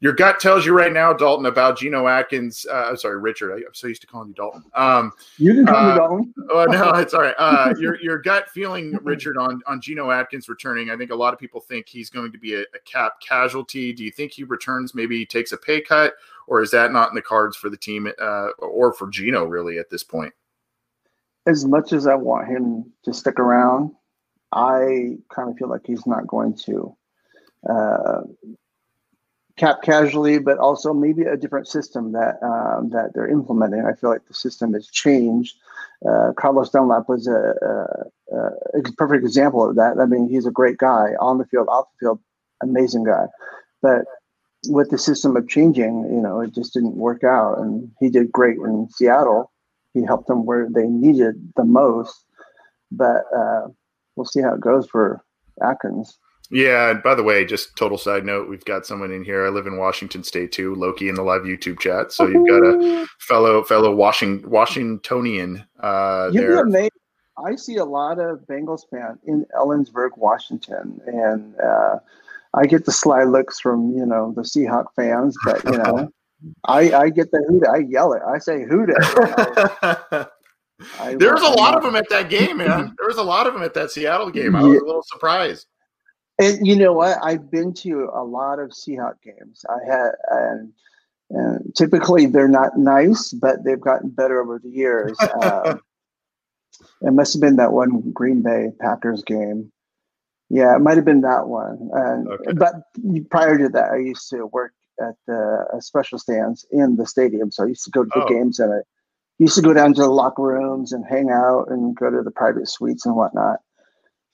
your 0.00 0.14
gut 0.14 0.40
tells 0.40 0.64
you 0.64 0.72
right 0.72 0.92
now, 0.92 1.12
Dalton, 1.12 1.44
about 1.44 1.78
Geno 1.78 2.08
Atkins. 2.08 2.66
Uh, 2.68 2.86
I'm 2.88 2.96
sorry, 2.96 3.18
Richard. 3.18 3.52
I, 3.52 3.56
am 3.56 3.74
so 3.74 3.86
used 3.86 4.00
to 4.00 4.06
calling 4.06 4.28
you 4.28 4.34
Dalton. 4.34 4.64
Um, 4.74 5.12
you 5.36 5.52
can 5.54 5.66
call 5.66 5.76
uh, 5.76 5.88
me 5.88 5.98
Dalton. 5.98 6.34
oh 6.50 6.64
no, 6.64 6.90
it's 6.94 7.12
all 7.12 7.20
right. 7.20 7.34
Uh, 7.38 7.74
your 7.78 8.00
your 8.00 8.18
gut 8.18 8.48
feeling, 8.48 8.98
Richard, 9.02 9.36
on 9.36 9.60
on 9.66 9.80
Geno 9.80 10.10
Atkins 10.10 10.48
returning. 10.48 10.90
I 10.90 10.96
think 10.96 11.10
a 11.10 11.14
lot 11.14 11.34
of 11.34 11.38
people 11.38 11.60
think 11.60 11.86
he's 11.86 12.08
going 12.08 12.32
to 12.32 12.38
be 12.38 12.54
a, 12.54 12.62
a 12.62 12.78
cap 12.86 13.20
casualty. 13.20 13.92
Do 13.92 14.02
you 14.02 14.10
think 14.10 14.32
he 14.32 14.44
returns? 14.44 14.94
Maybe 14.94 15.18
he 15.18 15.26
takes 15.26 15.52
a 15.52 15.58
pay 15.58 15.82
cut, 15.82 16.14
or 16.46 16.62
is 16.62 16.70
that 16.70 16.92
not 16.92 17.10
in 17.10 17.14
the 17.14 17.22
cards 17.22 17.56
for 17.56 17.68
the 17.68 17.76
team 17.76 18.10
uh, 18.20 18.48
or 18.58 18.92
for 18.92 19.08
Geno 19.08 19.44
really 19.44 19.78
at 19.78 19.90
this 19.90 20.02
point? 20.02 20.32
As 21.46 21.64
much 21.64 21.92
as 21.92 22.06
I 22.06 22.14
want 22.14 22.48
him 22.48 22.92
to 23.04 23.14
stick 23.14 23.38
around, 23.38 23.92
I 24.52 25.18
kind 25.34 25.50
of 25.50 25.56
feel 25.56 25.68
like 25.68 25.86
he's 25.86 26.06
not 26.06 26.26
going 26.26 26.56
to. 26.66 26.96
Uh, 27.68 28.22
cap 29.60 29.82
casually, 29.82 30.38
but 30.38 30.58
also 30.58 30.94
maybe 30.94 31.22
a 31.24 31.36
different 31.36 31.68
system 31.68 32.12
that 32.12 32.42
um, 32.42 32.88
that 32.90 33.12
they're 33.14 33.28
implementing. 33.28 33.84
I 33.84 33.92
feel 33.92 34.10
like 34.10 34.26
the 34.26 34.34
system 34.34 34.72
has 34.72 34.88
changed. 34.88 35.56
Uh, 36.08 36.32
Carlos 36.32 36.70
Dunlap 36.70 37.08
was 37.10 37.26
a, 37.26 37.54
a, 37.62 38.78
a, 38.78 38.82
perfect 38.96 39.22
example 39.22 39.68
of 39.68 39.76
that. 39.76 39.98
I 40.00 40.06
mean, 40.06 40.30
he's 40.30 40.46
a 40.46 40.50
great 40.50 40.78
guy 40.78 41.10
on 41.20 41.36
the 41.36 41.44
field, 41.44 41.68
off 41.68 41.88
the 41.92 42.06
field, 42.06 42.20
amazing 42.62 43.04
guy. 43.04 43.26
But 43.82 44.06
with 44.68 44.90
the 44.90 44.98
system 44.98 45.36
of 45.36 45.48
changing, 45.48 46.04
you 46.10 46.20
know, 46.20 46.40
it 46.40 46.54
just 46.54 46.74
didn't 46.74 46.96
work 46.96 47.24
out. 47.24 47.58
And 47.58 47.90
he 48.00 48.10
did 48.10 48.32
great 48.32 48.56
in 48.56 48.88
Seattle. 48.90 49.50
He 49.94 50.04
helped 50.04 50.28
them 50.28 50.44
where 50.44 50.68
they 50.70 50.86
needed 50.86 51.52
the 51.56 51.64
most. 51.64 52.24
But 52.92 53.24
uh, 53.36 53.68
we'll 54.16 54.26
see 54.26 54.40
how 54.40 54.54
it 54.54 54.60
goes 54.60 54.86
for 54.88 55.24
Atkins. 55.62 56.18
Yeah, 56.52 56.90
and 56.90 57.02
by 57.02 57.14
the 57.14 57.22
way, 57.22 57.44
just 57.44 57.76
total 57.76 57.96
side 57.96 58.24
note, 58.26 58.48
we've 58.48 58.64
got 58.64 58.84
someone 58.84 59.12
in 59.12 59.22
here. 59.22 59.46
I 59.46 59.50
live 59.50 59.68
in 59.68 59.78
Washington 59.78 60.24
State 60.24 60.50
too, 60.50 60.74
Loki 60.74 61.08
in 61.08 61.14
the 61.14 61.22
live 61.22 61.42
YouTube 61.42 61.78
chat. 61.78 62.10
So 62.10 62.26
you've 62.26 62.48
got 62.48 62.66
a 62.66 63.06
fellow 63.20 63.62
fellow 63.62 63.94
Washington 63.94 64.50
Washingtonian 64.50 65.64
uh 65.80 66.30
you 66.32 66.40
there. 66.40 66.64
Know, 66.64 66.88
I 67.38 67.54
see 67.54 67.76
a 67.76 67.84
lot 67.84 68.18
of 68.18 68.40
Bengals 68.40 68.82
fans 68.90 69.20
in 69.26 69.46
Ellensburg, 69.56 70.10
Washington, 70.16 71.00
and 71.06 71.54
uh, 71.60 71.98
I 72.54 72.66
get 72.66 72.84
the 72.84 72.92
sly 72.92 73.24
looks 73.24 73.60
from 73.60 73.92
you 73.96 74.06
know 74.06 74.32
the 74.34 74.42
Seahawk 74.42 74.86
fans, 74.96 75.36
but 75.44 75.64
you 75.64 75.78
know, 75.78 76.08
I 76.66 76.92
I 76.92 77.10
get 77.10 77.30
the 77.30 77.44
hoot. 77.48 77.66
I 77.66 77.78
yell 77.88 78.12
it. 78.12 78.22
I 78.26 78.38
say 78.38 78.64
hoot. 78.64 78.90
There 81.18 81.34
was 81.34 81.42
a 81.42 81.50
lot 81.50 81.76
of 81.76 81.82
them 81.82 81.94
at 81.94 82.08
that 82.08 82.30
game, 82.30 82.56
man. 82.56 82.94
There 82.98 83.08
was 83.08 83.18
a 83.18 83.22
lot 83.22 83.46
of 83.46 83.52
them 83.52 83.62
at 83.62 83.74
that 83.74 83.90
Seattle 83.90 84.30
game. 84.30 84.56
I 84.56 84.62
was 84.62 84.74
yeah. 84.74 84.80
a 84.80 84.86
little 84.86 85.02
surprised. 85.02 85.66
And 86.38 86.66
you 86.66 86.74
know 86.74 86.94
what? 86.94 87.18
I've 87.22 87.50
been 87.50 87.74
to 87.74 88.10
a 88.14 88.24
lot 88.24 88.58
of 88.58 88.70
Seahawk 88.70 89.20
games. 89.22 89.62
I 89.68 89.84
had, 89.86 90.12
and, 90.30 90.72
and 91.30 91.74
typically 91.76 92.24
they're 92.26 92.48
not 92.48 92.78
nice, 92.78 93.30
but 93.32 93.62
they've 93.62 93.80
gotten 93.80 94.08
better 94.08 94.40
over 94.40 94.58
the 94.58 94.70
years. 94.70 95.16
Um, 95.42 95.82
it 97.02 97.12
must 97.12 97.34
have 97.34 97.42
been 97.42 97.56
that 97.56 97.72
one 97.72 98.10
Green 98.12 98.42
Bay 98.42 98.70
Packers 98.80 99.22
game. 99.22 99.70
Yeah, 100.50 100.74
it 100.74 100.80
might 100.80 100.96
have 100.96 101.04
been 101.04 101.20
that 101.20 101.46
one. 101.46 101.90
And, 101.92 102.28
okay. 102.28 102.52
But 102.52 102.74
prior 103.30 103.56
to 103.56 103.68
that, 103.68 103.92
I 103.92 103.98
used 103.98 104.28
to 104.30 104.46
work 104.46 104.72
at 105.00 105.14
the 105.26 105.64
uh, 105.72 105.80
special 105.80 106.18
stands 106.18 106.66
in 106.72 106.96
the 106.96 107.06
stadium. 107.06 107.50
So 107.50 107.64
I 107.64 107.68
used 107.68 107.84
to 107.84 107.90
go 107.90 108.02
to 108.02 108.10
the 108.12 108.24
oh. 108.24 108.28
games 108.28 108.58
and 108.58 108.74
I 108.74 108.78
used 109.38 109.54
to 109.54 109.62
go 109.62 109.72
down 109.72 109.94
to 109.94 110.02
the 110.02 110.10
locker 110.10 110.42
rooms 110.42 110.92
and 110.92 111.04
hang 111.08 111.30
out 111.30 111.66
and 111.68 111.96
go 111.96 112.10
to 112.10 112.22
the 112.22 112.32
private 112.32 112.68
suites 112.68 113.06
and 113.06 113.14
whatnot. 113.14 113.60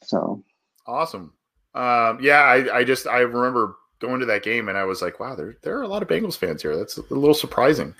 So 0.03 0.43
awesome. 0.87 1.35
Um, 1.75 2.19
yeah, 2.23 2.41
I, 2.41 2.79
I 2.79 2.85
just 2.85 3.07
I 3.07 3.21
remember 3.21 3.77
going 3.99 4.21
to 4.21 4.27
that 4.27 4.43
game 4.43 4.69
and 4.69 4.79
I 4.79 4.85
was 4.85 5.03
like, 5.03 5.21
wow, 5.21 5.35
there 5.35 5.57
there 5.63 5.79
are 5.79 5.83
a 5.83 5.89
lot 5.89 6.03
of 6.03 6.09
Bengals 6.09 6.37
fans 6.37 6.63
here. 6.63 6.77
That's 6.77 6.97
a 6.97 7.03
little 7.11 7.35
surprising. 7.35 7.95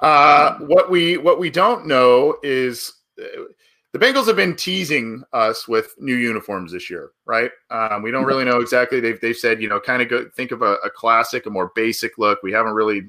Uh, 0.00 0.56
what 0.60 0.90
we 0.90 1.18
what 1.18 1.38
we 1.38 1.50
don't 1.50 1.86
know 1.86 2.36
is 2.42 2.94
uh, 3.20 3.42
the 3.92 3.98
Bengals 3.98 4.26
have 4.26 4.36
been 4.36 4.54
teasing 4.54 5.24
us 5.32 5.66
with 5.66 5.94
new 5.98 6.14
uniforms 6.14 6.72
this 6.72 6.88
year, 6.88 7.10
right? 7.24 7.50
Um, 7.70 8.02
we 8.02 8.10
don't 8.10 8.24
really 8.24 8.44
know 8.44 8.60
exactly. 8.60 9.00
They've 9.00 9.20
they've 9.20 9.36
said 9.36 9.60
you 9.60 9.68
know 9.68 9.80
kind 9.80 10.00
of 10.00 10.08
go 10.08 10.28
think 10.28 10.52
of 10.52 10.62
a, 10.62 10.74
a, 10.84 10.90
classic, 10.90 11.46
a 11.46 11.50
more 11.50 11.72
basic 11.74 12.16
look. 12.16 12.40
We 12.42 12.52
haven't 12.52 12.74
really, 12.74 13.02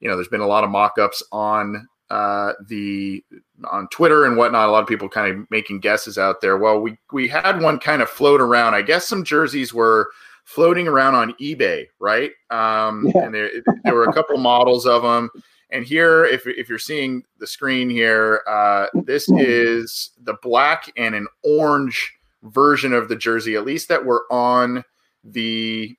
you 0.00 0.08
know, 0.08 0.16
there's 0.16 0.28
been 0.28 0.40
a 0.40 0.46
lot 0.46 0.64
of 0.64 0.70
mock-ups 0.70 1.22
on 1.30 1.86
uh, 2.08 2.52
the 2.68 3.22
on 3.70 3.88
Twitter 3.88 4.24
and 4.24 4.36
whatnot. 4.36 4.68
A 4.68 4.72
lot 4.72 4.82
of 4.82 4.88
people 4.88 5.08
kind 5.08 5.30
of 5.30 5.50
making 5.50 5.80
guesses 5.80 6.16
out 6.16 6.40
there. 6.40 6.56
Well, 6.56 6.80
we 6.80 6.96
we 7.12 7.28
had 7.28 7.60
one 7.60 7.78
kind 7.78 8.00
of 8.00 8.08
float 8.08 8.40
around. 8.40 8.74
I 8.74 8.82
guess 8.82 9.06
some 9.06 9.24
jerseys 9.24 9.74
were 9.74 10.10
floating 10.44 10.86
around 10.88 11.14
on 11.14 11.34
eBay, 11.34 11.86
right? 11.98 12.30
Um, 12.50 13.10
yeah. 13.14 13.24
And 13.24 13.34
there, 13.34 13.50
there 13.82 13.94
were 13.94 14.04
a 14.04 14.12
couple 14.12 14.36
models 14.38 14.86
of 14.86 15.02
them. 15.02 15.30
And 15.74 15.84
here, 15.84 16.24
if, 16.24 16.46
if 16.46 16.68
you're 16.68 16.78
seeing 16.78 17.24
the 17.38 17.46
screen 17.46 17.90
here, 17.90 18.42
uh, 18.46 18.86
this 19.04 19.28
is 19.30 20.12
the 20.22 20.36
black 20.40 20.90
and 20.96 21.14
an 21.14 21.26
orange 21.42 22.14
version 22.44 22.92
of 22.92 23.08
the 23.08 23.16
jersey, 23.16 23.56
at 23.56 23.64
least 23.64 23.88
that 23.88 24.04
were 24.04 24.24
on 24.30 24.84
the 25.24 25.96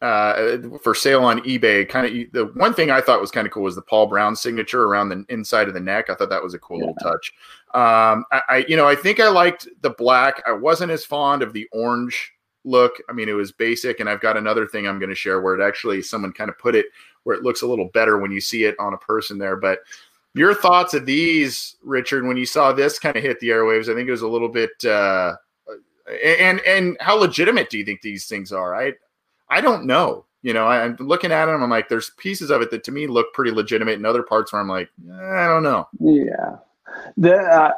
uh, 0.00 0.58
for 0.82 0.94
sale 0.94 1.24
on 1.24 1.40
eBay. 1.40 1.88
Kind 1.88 2.06
of 2.06 2.32
the 2.32 2.52
one 2.54 2.72
thing 2.72 2.90
I 2.90 3.00
thought 3.00 3.20
was 3.20 3.32
kind 3.32 3.46
of 3.46 3.52
cool 3.52 3.64
was 3.64 3.74
the 3.74 3.82
Paul 3.82 4.06
Brown 4.06 4.36
signature 4.36 4.84
around 4.84 5.08
the 5.08 5.24
inside 5.28 5.66
of 5.66 5.74
the 5.74 5.80
neck. 5.80 6.08
I 6.08 6.14
thought 6.14 6.30
that 6.30 6.42
was 6.42 6.54
a 6.54 6.58
cool 6.58 6.78
yeah. 6.78 6.86
little 6.86 6.96
touch. 7.02 7.32
Um, 7.74 8.24
I, 8.30 8.42
I, 8.48 8.64
you 8.68 8.76
know, 8.76 8.86
I 8.86 8.94
think 8.94 9.18
I 9.18 9.28
liked 9.28 9.66
the 9.80 9.90
black. 9.90 10.42
I 10.46 10.52
wasn't 10.52 10.92
as 10.92 11.04
fond 11.04 11.42
of 11.42 11.52
the 11.52 11.66
orange 11.72 12.32
look. 12.64 12.92
I 13.08 13.12
mean, 13.12 13.28
it 13.28 13.32
was 13.32 13.50
basic, 13.50 13.98
and 13.98 14.08
I've 14.08 14.20
got 14.20 14.36
another 14.36 14.66
thing 14.66 14.86
I'm 14.86 15.00
going 15.00 15.10
to 15.10 15.16
share 15.16 15.40
where 15.40 15.58
it 15.58 15.66
actually 15.66 16.02
someone 16.02 16.32
kind 16.32 16.50
of 16.50 16.58
put 16.58 16.76
it 16.76 16.86
where 17.28 17.36
it 17.36 17.42
looks 17.42 17.60
a 17.60 17.66
little 17.66 17.90
better 17.92 18.16
when 18.16 18.32
you 18.32 18.40
see 18.40 18.64
it 18.64 18.74
on 18.80 18.94
a 18.94 18.96
person 18.96 19.36
there. 19.36 19.54
But 19.54 19.80
your 20.32 20.54
thoughts 20.54 20.94
of 20.94 21.04
these, 21.04 21.76
Richard, 21.82 22.26
when 22.26 22.38
you 22.38 22.46
saw 22.46 22.72
this 22.72 22.98
kind 22.98 23.18
of 23.18 23.22
hit 23.22 23.38
the 23.40 23.50
airwaves? 23.50 23.90
I 23.90 23.94
think 23.94 24.08
it 24.08 24.12
was 24.12 24.22
a 24.22 24.28
little 24.28 24.48
bit. 24.48 24.70
Uh, 24.82 25.36
and 26.24 26.60
and 26.60 26.96
how 27.00 27.18
legitimate 27.18 27.68
do 27.68 27.76
you 27.76 27.84
think 27.84 28.00
these 28.00 28.24
things 28.24 28.50
are? 28.50 28.74
I 28.74 28.94
I 29.50 29.60
don't 29.60 29.84
know. 29.84 30.24
You 30.40 30.54
know, 30.54 30.66
I, 30.66 30.86
am 30.86 30.96
looking 31.00 31.30
at 31.30 31.44
them. 31.46 31.62
I'm 31.62 31.68
like, 31.68 31.90
there's 31.90 32.12
pieces 32.16 32.48
of 32.48 32.62
it 32.62 32.70
that 32.70 32.82
to 32.84 32.92
me 32.92 33.06
look 33.06 33.34
pretty 33.34 33.50
legitimate, 33.50 33.96
and 33.96 34.06
other 34.06 34.22
parts 34.22 34.50
where 34.50 34.62
I'm 34.62 34.68
like, 34.68 34.88
eh, 35.06 35.12
I 35.12 35.48
don't 35.48 35.64
know. 35.64 35.86
Yeah, 36.00 36.56
the 37.18 37.36
uh, 37.36 37.72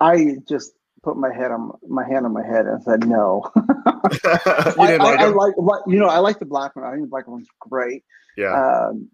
I 0.00 0.36
just 0.48 0.72
put 1.02 1.18
my 1.18 1.30
head 1.30 1.50
on 1.50 1.72
my 1.86 2.08
hand 2.08 2.24
on 2.24 2.32
my 2.32 2.46
head 2.46 2.64
and 2.64 2.82
said 2.82 3.06
no. 3.06 3.50
I, 3.56 4.74
like 4.78 5.00
I, 5.00 5.24
I, 5.24 5.26
like 5.26 5.54
you 5.86 5.98
know 5.98 6.08
I 6.08 6.18
like 6.18 6.38
the 6.38 6.46
black 6.46 6.74
one. 6.76 6.86
I 6.86 6.92
think 6.92 7.02
the 7.02 7.08
black 7.08 7.28
one's 7.28 7.48
great. 7.60 8.04
Yeah. 8.36 8.88
Um, 8.88 9.08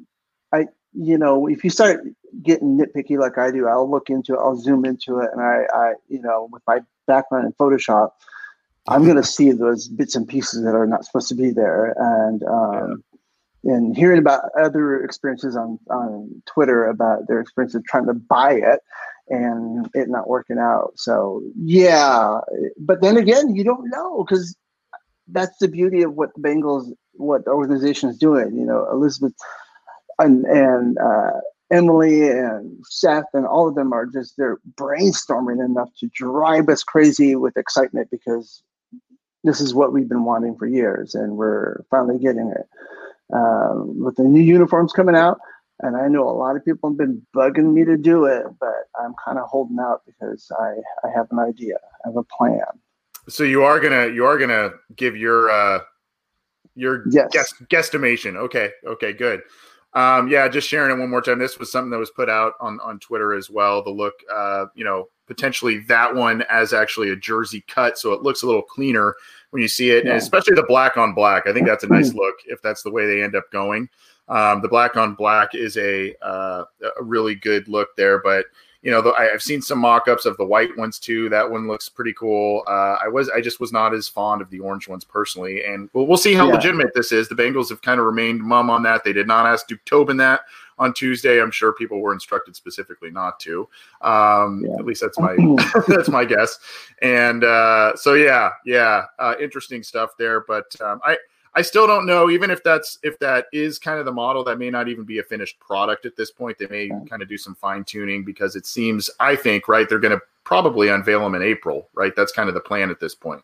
I 0.53 0.67
you 0.93 1.19
know 1.19 1.47
if 1.47 1.65
you 1.65 1.71
start 1.71 2.01
getting 2.43 2.79
nitpicky 2.79 3.19
like 3.19 3.39
I 3.39 3.51
do, 3.51 3.67
I'll 3.67 3.91
look 3.91 4.11
into 4.11 4.35
it. 4.35 4.39
I'll 4.39 4.57
zoom 4.57 4.85
into 4.85 5.19
it, 5.19 5.31
and 5.33 5.41
I 5.41 5.65
I 5.73 5.93
you 6.09 6.21
know 6.21 6.49
with 6.51 6.63
my 6.67 6.81
background 7.07 7.47
in 7.47 7.53
Photoshop, 7.53 8.11
I'm 8.89 9.05
going 9.05 9.17
to 9.17 9.25
see 9.25 9.53
those 9.53 9.89
bits 9.89 10.17
and 10.17 10.27
pieces 10.27 10.65
that 10.65 10.75
are 10.75 10.87
not 10.87 11.05
supposed 11.05 11.29
to 11.29 11.35
be 11.35 11.51
there, 11.51 11.95
and 11.97 12.43
um, 12.45 13.03
yeah. 13.63 13.75
and 13.75 13.97
hearing 13.97 14.19
about 14.19 14.45
other 14.59 15.03
experiences 15.05 15.57
on 15.57 15.79
on 15.91 16.43
Twitter 16.47 16.87
about 16.87 17.29
their 17.29 17.41
experience 17.41 17.75
of 17.75 17.85
trying 17.85 18.07
to 18.07 18.15
buy 18.15 18.55
it 18.55 18.81
and 19.29 19.89
it 19.95 20.09
not 20.09 20.29
working 20.29 20.59
out. 20.59 20.93
So 20.97 21.43
yeah, 21.57 22.41
but 22.79 23.01
then 23.01 23.17
again, 23.17 23.55
you 23.55 23.65
don't 23.65 23.89
know 23.89 24.25
because 24.25 24.57
that's 25.29 25.57
the 25.59 25.69
beauty 25.69 26.03
of 26.03 26.15
what 26.15 26.35
the 26.35 26.41
Bengals, 26.41 26.93
what 27.15 27.45
the 27.45 27.51
organization 27.51 28.09
is 28.09 28.19
doing. 28.19 28.57
You 28.57 28.65
know, 28.65 28.87
Elizabeth 28.91 29.35
and 30.19 30.45
and 30.47 30.99
uh, 30.99 31.41
Emily 31.71 32.29
and 32.29 32.77
Seth 32.89 33.25
and 33.33 33.47
all 33.47 33.69
of 33.69 33.75
them 33.75 33.93
are 33.93 34.07
just 34.07 34.37
they're 34.37 34.59
brainstorming 34.75 35.65
enough 35.65 35.91
to 36.01 36.09
drive 36.15 36.69
us 36.69 36.83
crazy 36.83 37.37
with 37.37 37.57
excitement 37.57 38.09
because 38.11 38.63
this 39.45 39.61
is 39.61 39.75
what 39.75 39.93
we've 39.93 40.09
been 40.09 40.25
wanting 40.25 40.57
for 40.57 40.67
years, 40.67 41.15
and 41.15 41.37
we're 41.37 41.83
finally 41.91 42.19
getting 42.19 42.53
it. 42.55 42.67
Um, 43.33 44.03
with 44.05 44.17
the 44.17 44.25
new 44.25 44.43
uniforms 44.43 44.93
coming 44.93 45.15
out, 45.15 45.39
and 45.81 45.97
I 45.97 46.09
know 46.09 46.29
a 46.29 46.31
lot 46.31 46.57
of 46.57 46.65
people 46.65 46.91
have 46.91 46.99
been 46.99 47.25
bugging 47.35 47.73
me 47.73 47.85
to 47.85 47.97
do 47.97 48.25
it, 48.25 48.45
but 48.59 48.89
I'm 49.01 49.15
kind 49.25 49.39
of 49.39 49.49
holding 49.49 49.79
out 49.79 50.03
because 50.05 50.51
I 50.59 50.75
I 51.07 51.11
have 51.15 51.29
an 51.31 51.39
idea, 51.39 51.77
I 52.05 52.09
have 52.09 52.17
a 52.17 52.25
plan. 52.25 52.61
So 53.29 53.45
you 53.45 53.63
are 53.63 53.79
gonna 53.81 54.09
you 54.09 54.27
are 54.27 54.39
gonna 54.39 54.73
give 54.97 55.17
your 55.17 55.51
uh 55.51 55.81
your 56.81 57.05
yes. 57.11 57.29
guess 57.33 57.55
guesstimation. 57.71 58.37
Okay, 58.37 58.71
okay, 58.87 59.13
good. 59.13 59.43
Um, 59.93 60.29
yeah, 60.29 60.47
just 60.49 60.69
sharing 60.69 60.97
it 60.97 61.01
one 61.01 61.11
more 61.11 61.21
time. 61.21 61.39
This 61.39 61.59
was 61.59 61.71
something 61.71 61.91
that 61.91 61.99
was 61.99 62.11
put 62.11 62.29
out 62.29 62.55
on 62.61 62.81
on 62.81 62.99
Twitter 62.99 63.35
as 63.35 63.51
well. 63.51 63.83
The 63.83 63.91
look, 63.91 64.15
uh, 64.33 64.67
you 64.75 64.85
know, 64.85 65.09
potentially 65.27 65.79
that 65.81 66.15
one 66.15 66.43
as 66.49 66.73
actually 66.73 67.11
a 67.11 67.17
jersey 67.17 67.65
cut, 67.69 67.99
so 67.99 68.13
it 68.13 68.23
looks 68.23 68.43
a 68.43 68.47
little 68.47 68.63
cleaner 68.63 69.15
when 69.51 69.63
you 69.63 69.69
see 69.69 69.91
it, 69.91 70.05
yeah. 70.05 70.13
and 70.13 70.19
especially 70.19 70.55
the 70.55 70.65
black 70.65 70.97
on 70.97 71.15
black. 71.15 71.47
I 71.47 71.53
think 71.53 71.67
that's 71.67 71.85
a 71.85 71.89
nice 71.89 72.15
look 72.15 72.37
if 72.47 72.63
that's 72.63 72.83
the 72.83 72.91
way 72.91 73.07
they 73.07 73.23
end 73.23 73.37
up 73.37 73.51
going. 73.51 73.89
Um, 74.29 74.63
the 74.63 74.69
black 74.69 74.97
on 74.97 75.15
black 75.15 75.55
is 75.55 75.77
a 75.77 76.15
uh, 76.23 76.65
a 76.99 77.03
really 77.03 77.35
good 77.35 77.69
look 77.69 77.89
there, 77.97 78.23
but 78.23 78.47
you 78.83 78.91
know, 78.91 79.03
the, 79.03 79.13
I, 79.13 79.25
have 79.25 79.43
seen 79.43 79.61
some 79.61 79.79
mock-ups 79.79 80.25
of 80.25 80.37
the 80.39 80.45
white 80.45 80.75
ones 80.77 80.99
too. 80.99 81.29
That 81.29 81.51
one 81.51 81.69
looks 81.69 81.89
pretty 81.89 82.15
cool. 82.15 82.63
Uh, 82.67 82.97
I 83.03 83.09
was, 83.09 83.29
I 83.29 83.41
just 83.41 83.61
was 83.61 83.73
not 83.73 83.93
as 83.93 84.09
fond 84.09 84.41
of 84.41 84.49
the 84.49 84.61
orange 84.61 84.89
ones 84.89 85.05
personally, 85.05 85.65
and 85.65 85.91
we'll, 85.93 86.07
we'll 86.07 86.17
see 86.17 86.33
how 86.33 86.47
yeah. 86.47 86.55
legitimate 86.55 86.95
this 86.95 87.13
is. 87.13 87.29
The 87.29 87.35
Bengals 87.35 87.69
have 87.69 87.83
kind 87.83 88.01
of 88.01 88.07
remained 88.07 88.41
mum 88.41 88.71
on 88.71 88.83
that. 88.85 89.05
They 89.05 89.13
did 89.13 89.27
not 89.27 89.45
ask 89.47 89.67
Duke 89.67 89.85
Tobin 89.85 90.17
that 90.19 90.41
on 90.79 90.95
Tuesday. 90.95 91.41
I'm 91.43 91.51
sure 91.51 91.75
people 91.75 92.01
were 92.01 92.15
instructed 92.15 92.57
specifically 92.57 93.11
not 93.11 93.39
to. 93.41 93.69
Um, 94.01 94.65
yeah. 94.67 94.75
At 94.79 94.87
least 94.87 95.03
that's 95.03 95.19
my 95.19 95.37
that's 95.89 96.09
my 96.09 96.25
guess. 96.25 96.59
And 97.03 97.45
uh, 97.45 97.95
so 97.97 98.15
yeah, 98.15 98.51
yeah, 98.65 99.05
uh, 99.19 99.35
interesting 99.41 99.83
stuff 99.83 100.13
there. 100.19 100.41
But 100.41 100.75
um, 100.81 101.01
I 101.05 101.19
I 101.55 101.63
still 101.63 101.87
don't 101.87 102.07
know, 102.07 102.31
even 102.31 102.51
if 102.51 102.63
that's 102.63 102.99
if 103.03 103.19
that 103.19 103.47
is 103.53 103.79
kind 103.79 103.99
of 103.99 104.05
the 104.05 104.13
model, 104.13 104.45
that 104.45 104.59
may 104.59 104.71
not 104.71 104.89
even 104.89 105.05
be 105.05 105.19
a 105.19 105.23
finished 105.23 105.59
product 105.59 106.07
at 106.07 106.17
this 106.17 106.31
point. 106.31 106.59
They 106.59 106.69
may 106.69 106.85
yeah. 106.85 107.01
kind 107.09 107.23
of 107.23 107.29
do 107.29 107.37
some 107.37 107.57
fine 107.57 107.83
tuning 107.83 108.25
because 108.25 108.55
it 108.55 108.67
seems, 108.67 109.11
I 109.19 109.35
think, 109.35 109.67
right, 109.67 109.89
they're 109.89 109.99
going 109.99 110.17
to 110.17 110.23
probably 110.45 110.89
unveil 110.89 111.21
them 111.21 111.35
in 111.35 111.43
April, 111.43 111.89
right? 111.95 112.15
That's 112.15 112.33
kind 112.33 112.49
of 112.49 112.55
the 112.55 112.61
plan 112.61 112.91
at 112.91 113.01
this 113.01 113.15
point. 113.15 113.43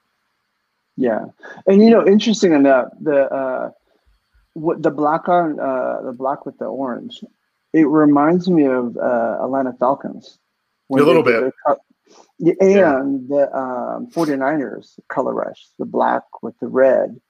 Yeah, 0.96 1.26
and 1.66 1.82
you 1.82 1.90
know, 1.90 2.06
interesting 2.06 2.52
enough, 2.52 2.88
the 3.00 3.24
uh, 3.24 3.70
what 4.52 4.82
the 4.82 4.90
black 4.90 5.28
on 5.28 5.58
uh, 5.58 6.02
the 6.04 6.12
black 6.12 6.46
with 6.46 6.56
the 6.58 6.66
orange, 6.66 7.22
it 7.72 7.88
reminds 7.88 8.48
me 8.48 8.66
of 8.66 8.96
uh, 8.96 9.38
Atlanta 9.42 9.72
Falcons. 9.74 10.38
A 10.90 10.94
little 10.94 11.24
bit. 11.24 11.52
The, 12.38 12.56
and 12.60 12.70
yeah. 12.70 13.36
the 13.36 13.56
um, 13.56 14.08
49ers 14.10 15.00
color 15.08 15.34
rush, 15.34 15.66
the 15.78 15.84
black 15.84 16.22
with 16.42 16.56
the 16.60 16.68
red 16.68 17.20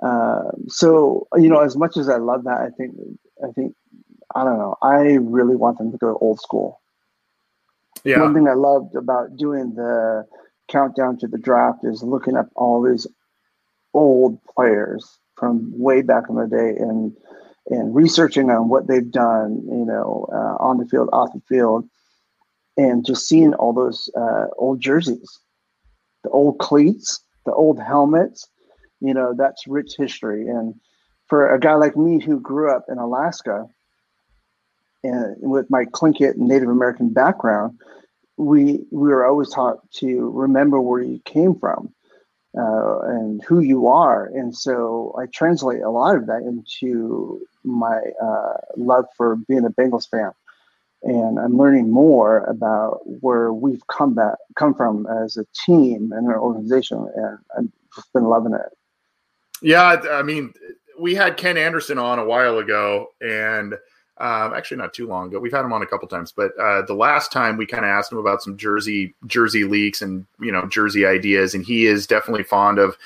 uh, 0.00 0.50
so 0.68 1.26
you 1.36 1.48
know, 1.48 1.60
as 1.60 1.76
much 1.76 1.96
as 1.96 2.08
I 2.08 2.16
love 2.16 2.44
that, 2.44 2.60
I 2.60 2.70
think 2.70 2.94
I 3.42 3.50
think 3.52 3.74
I 4.34 4.44
don't 4.44 4.58
know. 4.58 4.76
I 4.82 5.18
really 5.20 5.56
want 5.56 5.78
them 5.78 5.92
to 5.92 5.98
go 5.98 6.16
old 6.20 6.40
school. 6.40 6.80
Yeah. 8.04 8.20
One 8.20 8.34
thing 8.34 8.48
I 8.48 8.54
loved 8.54 8.96
about 8.96 9.36
doing 9.36 9.74
the 9.74 10.26
countdown 10.68 11.18
to 11.18 11.28
the 11.28 11.38
draft 11.38 11.84
is 11.84 12.02
looking 12.02 12.36
up 12.36 12.48
all 12.56 12.82
these 12.82 13.06
old 13.94 14.42
players 14.44 15.18
from 15.36 15.70
way 15.78 16.02
back 16.02 16.24
in 16.28 16.36
the 16.36 16.46
day 16.46 16.76
and 16.78 17.14
and 17.68 17.94
researching 17.94 18.50
on 18.50 18.68
what 18.68 18.88
they've 18.88 19.10
done, 19.10 19.62
you 19.66 19.84
know, 19.84 20.26
uh, 20.32 20.56
on 20.62 20.78
the 20.78 20.86
field, 20.86 21.08
off 21.12 21.32
the 21.32 21.40
field, 21.48 21.88
and 22.76 23.06
just 23.06 23.28
seeing 23.28 23.54
all 23.54 23.72
those 23.72 24.10
uh, 24.16 24.46
old 24.58 24.80
jerseys, 24.80 25.38
the 26.24 26.30
old 26.30 26.58
cleats, 26.58 27.20
the 27.46 27.52
old 27.52 27.80
helmets, 27.80 28.48
you 29.02 29.14
know 29.14 29.34
that's 29.36 29.66
rich 29.66 29.96
history. 29.96 30.48
And 30.48 30.74
for 31.28 31.54
a 31.54 31.58
guy 31.58 31.74
like 31.74 31.96
me 31.96 32.20
who 32.20 32.40
grew 32.40 32.70
up 32.70 32.86
in 32.88 32.98
alaska 32.98 33.66
and 35.02 35.36
with 35.40 35.70
my 35.70 35.84
Tlingit 35.86 36.36
native 36.36 36.68
american 36.68 37.08
background 37.08 37.78
we 38.36 38.84
we 38.90 39.08
were 39.08 39.26
always 39.26 39.50
taught 39.50 39.78
to 39.92 40.30
remember 40.30 40.80
where 40.80 41.02
you 41.02 41.20
came 41.24 41.54
from 41.54 41.92
uh, 42.58 43.00
and 43.00 43.42
who 43.44 43.60
you 43.60 43.86
are. 43.86 44.26
And 44.26 44.54
so 44.54 45.14
i 45.18 45.26
translate 45.26 45.82
a 45.82 45.90
lot 45.90 46.16
of 46.16 46.26
that 46.26 46.42
into 46.42 47.40
my 47.64 48.00
uh, 48.22 48.56
love 48.76 49.06
for 49.16 49.36
being 49.36 49.64
a 49.64 49.70
bengals 49.70 50.08
fan. 50.08 50.32
And 51.02 51.38
i'm 51.38 51.56
learning 51.56 51.90
more 51.90 52.38
about 52.44 53.00
where 53.04 53.52
we've 53.52 53.86
come 53.86 54.14
back 54.14 54.36
come 54.54 54.74
from 54.74 55.06
as 55.06 55.36
a 55.36 55.46
team 55.66 56.12
and 56.12 56.28
our 56.28 56.40
organization 56.40 57.08
and 57.16 57.38
i've 57.96 58.12
been 58.12 58.24
loving 58.24 58.54
it 58.54 58.72
yeah, 59.62 60.00
I 60.10 60.22
mean, 60.22 60.52
we 60.98 61.14
had 61.14 61.36
Ken 61.36 61.56
Anderson 61.56 61.98
on 61.98 62.18
a 62.18 62.24
while 62.24 62.58
ago, 62.58 63.08
and 63.20 63.74
um, 64.18 64.54
actually 64.54 64.76
not 64.76 64.94
too 64.94 65.06
long 65.06 65.28
ago. 65.28 65.40
We've 65.40 65.52
had 65.52 65.64
him 65.64 65.72
on 65.72 65.82
a 65.82 65.86
couple 65.86 66.06
times, 66.08 66.32
but 66.32 66.52
uh, 66.58 66.82
the 66.82 66.94
last 66.94 67.32
time 67.32 67.56
we 67.56 67.66
kind 67.66 67.84
of 67.84 67.88
asked 67.88 68.12
him 68.12 68.18
about 68.18 68.42
some 68.42 68.56
jersey 68.56 69.14
jersey 69.26 69.64
leaks 69.64 70.02
and 70.02 70.26
you 70.40 70.52
know 70.52 70.66
jersey 70.66 71.06
ideas, 71.06 71.54
and 71.54 71.64
he 71.64 71.86
is 71.86 72.06
definitely 72.06 72.44
fond 72.44 72.78
of 72.78 72.96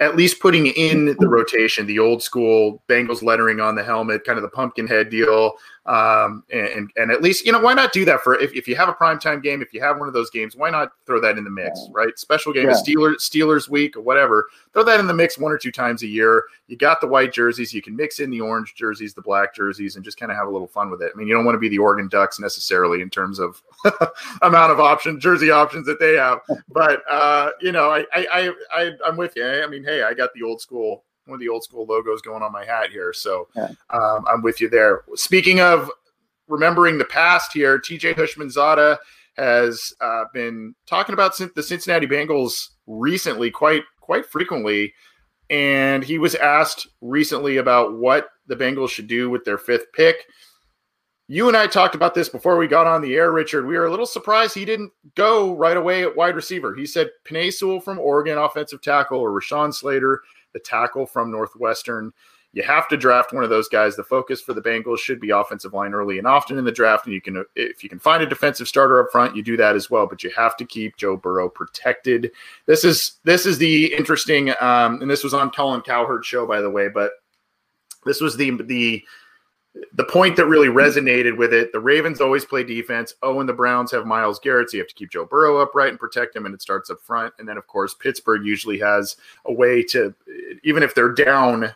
at 0.00 0.16
least 0.16 0.40
putting 0.40 0.66
in 0.66 1.16
the 1.20 1.28
rotation 1.28 1.86
the 1.86 1.98
old 1.98 2.22
school 2.22 2.82
Bengals 2.88 3.22
lettering 3.22 3.60
on 3.60 3.74
the 3.74 3.84
helmet, 3.84 4.24
kind 4.24 4.38
of 4.38 4.42
the 4.42 4.48
pumpkin 4.48 4.86
head 4.86 5.10
deal. 5.10 5.52
Um, 5.84 6.44
and 6.52 6.92
and 6.96 7.10
at 7.10 7.22
least 7.22 7.44
you 7.44 7.50
know 7.50 7.58
why 7.58 7.74
not 7.74 7.92
do 7.92 8.04
that 8.04 8.20
for 8.20 8.38
if, 8.38 8.52
if 8.52 8.68
you 8.68 8.76
have 8.76 8.88
a 8.88 8.92
primetime 8.92 9.42
game, 9.42 9.60
if 9.60 9.74
you 9.74 9.80
have 9.80 9.98
one 9.98 10.06
of 10.06 10.14
those 10.14 10.30
games, 10.30 10.54
why 10.54 10.70
not 10.70 10.92
throw 11.06 11.20
that 11.20 11.36
in 11.36 11.42
the 11.42 11.50
mix, 11.50 11.80
yeah. 11.82 11.90
right? 11.92 12.16
Special 12.16 12.52
game, 12.52 12.68
yeah. 12.68 12.74
Steelers 12.74 13.16
Steelers 13.16 13.68
week 13.68 13.96
or 13.96 14.00
whatever, 14.00 14.46
throw 14.72 14.84
that 14.84 15.00
in 15.00 15.08
the 15.08 15.14
mix 15.14 15.38
one 15.38 15.50
or 15.50 15.58
two 15.58 15.72
times 15.72 16.04
a 16.04 16.06
year. 16.06 16.44
You 16.68 16.76
got 16.76 17.00
the 17.00 17.08
white 17.08 17.32
jerseys, 17.32 17.74
you 17.74 17.82
can 17.82 17.96
mix 17.96 18.20
in 18.20 18.30
the 18.30 18.40
orange 18.40 18.74
jerseys, 18.76 19.12
the 19.12 19.22
black 19.22 19.56
jerseys, 19.56 19.96
and 19.96 20.04
just 20.04 20.18
kind 20.18 20.30
of 20.30 20.38
have 20.38 20.46
a 20.46 20.50
little 20.50 20.68
fun 20.68 20.88
with 20.88 21.02
it. 21.02 21.10
I 21.12 21.18
mean, 21.18 21.26
you 21.26 21.34
don't 21.34 21.44
want 21.44 21.56
to 21.56 21.60
be 21.60 21.68
the 21.68 21.78
Oregon 21.78 22.06
Ducks 22.06 22.38
necessarily 22.38 23.02
in 23.02 23.10
terms 23.10 23.40
of 23.40 23.60
amount 24.42 24.70
of 24.70 24.78
options, 24.78 25.20
jersey 25.20 25.50
options 25.50 25.84
that 25.86 25.98
they 25.98 26.14
have, 26.14 26.38
but 26.68 27.02
uh, 27.10 27.50
you 27.60 27.72
know, 27.72 27.90
I 27.90 28.04
I 28.14 28.52
I 28.72 28.90
I'm 29.04 29.16
with 29.16 29.34
you. 29.34 29.44
I 29.44 29.66
mean, 29.66 29.82
hey, 29.82 30.04
I 30.04 30.14
got 30.14 30.32
the 30.32 30.44
old 30.44 30.60
school 30.60 31.02
one 31.26 31.36
of 31.36 31.40
the 31.40 31.48
old 31.48 31.64
school 31.64 31.86
logos 31.86 32.22
going 32.22 32.42
on 32.42 32.52
my 32.52 32.64
hat 32.64 32.90
here. 32.90 33.12
So 33.12 33.48
yeah. 33.54 33.68
um, 33.90 34.24
I'm 34.28 34.42
with 34.42 34.60
you 34.60 34.68
there. 34.68 35.02
Speaking 35.14 35.60
of 35.60 35.90
remembering 36.48 36.98
the 36.98 37.04
past 37.04 37.52
here, 37.52 37.78
TJ 37.78 38.14
Houshmandzadeh 38.14 38.98
has 39.36 39.94
uh, 40.00 40.24
been 40.34 40.74
talking 40.86 41.14
about 41.14 41.36
the 41.54 41.62
Cincinnati 41.62 42.06
Bengals 42.06 42.70
recently, 42.86 43.50
quite 43.50 43.82
quite 44.00 44.26
frequently, 44.26 44.92
and 45.48 46.02
he 46.04 46.18
was 46.18 46.34
asked 46.34 46.88
recently 47.00 47.58
about 47.58 47.94
what 47.94 48.28
the 48.46 48.56
Bengals 48.56 48.90
should 48.90 49.06
do 49.06 49.30
with 49.30 49.44
their 49.44 49.58
fifth 49.58 49.92
pick. 49.92 50.26
You 51.28 51.48
and 51.48 51.56
I 51.56 51.66
talked 51.66 51.94
about 51.94 52.14
this 52.14 52.28
before 52.28 52.58
we 52.58 52.66
got 52.66 52.86
on 52.86 53.00
the 53.00 53.14
air, 53.14 53.32
Richard. 53.32 53.66
We 53.66 53.78
were 53.78 53.86
a 53.86 53.90
little 53.90 54.04
surprised 54.04 54.54
he 54.54 54.66
didn't 54.66 54.92
go 55.14 55.54
right 55.54 55.76
away 55.76 56.02
at 56.02 56.14
wide 56.14 56.36
receiver. 56.36 56.74
He 56.74 56.84
said 56.84 57.10
Penei 57.24 57.50
Sewell 57.50 57.80
from 57.80 57.98
Oregon, 57.98 58.36
offensive 58.36 58.82
tackle, 58.82 59.20
or 59.20 59.30
Rashawn 59.30 59.72
Slater 59.72 60.20
the 60.52 60.60
tackle 60.60 61.06
from 61.06 61.30
Northwestern. 61.30 62.12
You 62.54 62.62
have 62.62 62.86
to 62.88 62.98
draft 62.98 63.32
one 63.32 63.44
of 63.44 63.50
those 63.50 63.68
guys. 63.68 63.96
The 63.96 64.04
focus 64.04 64.42
for 64.42 64.52
the 64.52 64.60
Bengals 64.60 64.98
should 64.98 65.20
be 65.20 65.30
offensive 65.30 65.72
line 65.72 65.94
early 65.94 66.18
and 66.18 66.26
often 66.26 66.58
in 66.58 66.64
the 66.66 66.72
draft. 66.72 67.06
And 67.06 67.14
you 67.14 67.20
can, 67.20 67.44
if 67.56 67.82
you 67.82 67.88
can 67.88 67.98
find 67.98 68.22
a 68.22 68.26
defensive 68.26 68.68
starter 68.68 69.00
up 69.00 69.10
front, 69.10 69.34
you 69.34 69.42
do 69.42 69.56
that 69.56 69.74
as 69.74 69.88
well. 69.88 70.06
But 70.06 70.22
you 70.22 70.30
have 70.36 70.56
to 70.58 70.66
keep 70.66 70.96
Joe 70.98 71.16
Burrow 71.16 71.48
protected. 71.48 72.30
This 72.66 72.84
is 72.84 73.18
this 73.24 73.46
is 73.46 73.56
the 73.56 73.94
interesting, 73.94 74.50
um, 74.60 75.00
and 75.00 75.10
this 75.10 75.24
was 75.24 75.32
on 75.32 75.50
Colin 75.50 75.80
Cowherd 75.80 76.26
show, 76.26 76.46
by 76.46 76.60
the 76.60 76.68
way. 76.68 76.88
But 76.88 77.12
this 78.04 78.20
was 78.20 78.36
the 78.36 78.50
the 78.62 79.02
the 79.94 80.04
point 80.04 80.36
that 80.36 80.46
really 80.46 80.68
resonated 80.68 81.36
with 81.36 81.52
it, 81.52 81.72
the 81.72 81.80
Ravens 81.80 82.20
always 82.20 82.44
play 82.44 82.62
defense. 82.62 83.14
Oh, 83.22 83.40
and 83.40 83.48
the 83.48 83.54
Browns 83.54 83.90
have 83.92 84.06
Myles 84.06 84.38
Garrett, 84.38 84.70
so 84.70 84.76
you 84.76 84.82
have 84.82 84.88
to 84.88 84.94
keep 84.94 85.10
Joe 85.10 85.24
Burrow 85.24 85.58
upright 85.58 85.90
and 85.90 85.98
protect 85.98 86.36
him, 86.36 86.44
and 86.44 86.54
it 86.54 86.60
starts 86.60 86.90
up 86.90 87.00
front. 87.00 87.32
And 87.38 87.48
then, 87.48 87.56
of 87.56 87.66
course, 87.66 87.94
Pittsburgh 87.94 88.44
usually 88.44 88.78
has 88.80 89.16
a 89.46 89.52
way 89.52 89.82
to, 89.84 90.14
even 90.62 90.82
if 90.82 90.94
they're 90.94 91.12
down 91.12 91.72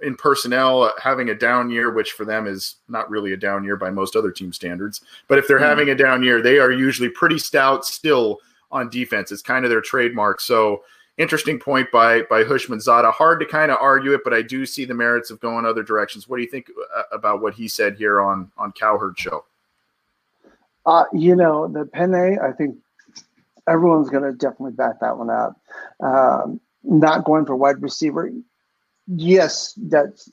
in 0.00 0.16
personnel, 0.16 0.92
having 1.02 1.30
a 1.30 1.34
down 1.34 1.70
year, 1.70 1.92
which 1.92 2.12
for 2.12 2.24
them 2.24 2.46
is 2.46 2.76
not 2.88 3.10
really 3.10 3.32
a 3.32 3.36
down 3.36 3.64
year 3.64 3.76
by 3.76 3.90
most 3.90 4.16
other 4.16 4.30
team 4.30 4.52
standards. 4.52 5.02
But 5.28 5.38
if 5.38 5.48
they're 5.48 5.58
mm 5.58 5.68
having 5.68 5.90
a 5.90 5.94
down 5.94 6.22
year, 6.22 6.42
they 6.42 6.58
are 6.58 6.72
usually 6.72 7.08
pretty 7.08 7.38
stout 7.38 7.84
still 7.84 8.38
on 8.70 8.90
defense. 8.90 9.32
It's 9.32 9.42
kind 9.42 9.64
of 9.64 9.70
their 9.70 9.80
trademark. 9.80 10.40
So 10.40 10.82
interesting 11.18 11.58
point 11.58 11.90
by 11.90 12.22
by 12.22 12.44
Houshmandzadeh. 12.44 13.12
Hard 13.12 13.40
to 13.40 13.46
kind 13.46 13.70
of 13.70 13.78
argue 13.80 14.12
it, 14.12 14.22
but 14.24 14.34
I 14.34 14.42
do 14.42 14.66
see 14.66 14.84
the 14.84 14.94
merits 14.94 15.30
of 15.30 15.40
going 15.40 15.64
other 15.64 15.82
directions. 15.82 16.28
What 16.28 16.36
do 16.36 16.42
you 16.42 16.48
think 16.48 16.70
uh, 16.96 17.02
about 17.12 17.42
what 17.42 17.54
he 17.54 17.68
said 17.68 17.96
here 17.96 18.20
on 18.20 18.50
on 18.56 18.72
Cowherd 18.72 19.18
show? 19.18 19.44
Uh, 20.84 21.04
you 21.12 21.36
know, 21.36 21.68
the 21.68 21.84
Penei, 21.84 22.42
I 22.42 22.52
think 22.52 22.76
everyone's 23.68 24.10
going 24.10 24.24
to 24.24 24.32
definitely 24.32 24.72
back 24.72 24.98
that 25.00 25.16
one 25.16 25.30
up. 25.30 25.60
Um, 26.00 26.60
not 26.82 27.24
going 27.24 27.46
for 27.46 27.54
wide 27.54 27.80
receiver. 27.80 28.30
Yes, 29.06 29.74
that's 29.76 30.30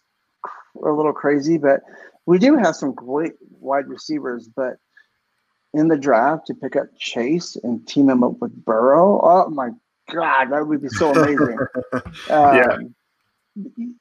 a 0.84 0.90
little 0.90 1.14
crazy, 1.14 1.58
but 1.58 1.82
we 2.26 2.40
do 2.40 2.58
have 2.58 2.76
some 2.76 2.94
great 2.94 3.34
wide 3.60 3.88
receivers. 3.88 4.48
But 4.48 4.78
in 5.74 5.88
the 5.88 5.98
draft 5.98 6.48
to 6.48 6.56
pick 6.56 6.76
up 6.76 6.88
Chase 6.98 7.56
and 7.64 7.88
team 7.88 8.10
him 8.10 8.24
up 8.24 8.40
with 8.40 8.66
Burrow, 8.66 9.20
oh 9.22 9.50
my 9.50 9.70
God, 10.14 10.52
that 10.52 10.68
would 10.68 10.82
be 10.82 10.90
so 10.90 11.12
amazing. 11.12 11.58
yeah. 12.30 12.68
Um, 12.72 12.96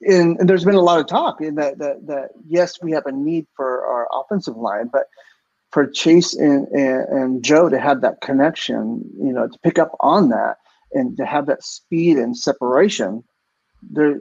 and, 0.03 0.39
and, 0.39 0.49
there's 0.49 0.65
been 0.65 0.75
a 0.75 0.81
lot 0.81 1.01
of 1.01 1.07
talk 1.07 1.41
in 1.41 1.57
that, 1.57 1.79
that 1.79 2.07
that 2.07 2.29
yes, 2.47 2.81
we 2.81 2.93
have 2.93 3.07
a 3.07 3.13
need 3.13 3.47
for 3.57 3.85
our 3.85 4.09
offensive 4.13 4.57
line, 4.57 4.89
but 4.93 5.05
for 5.71 5.87
Chase 5.87 6.35
and, 6.35 6.69
and, 6.69 7.09
and 7.09 7.45
Joe 7.45 7.69
to 7.69 7.79
have 7.79 8.01
that 8.03 8.21
connection, 8.21 9.03
you 9.19 9.33
know, 9.33 9.49
to 9.49 9.59
pick 9.61 9.79
up 9.79 9.97
on 10.01 10.29
that 10.31 10.59
and 10.93 11.17
to 11.17 11.27
have 11.27 11.47
that 11.47 11.65
speed 11.65 12.17
and 12.17 12.37
separation, 12.37 13.25
there 13.83 14.21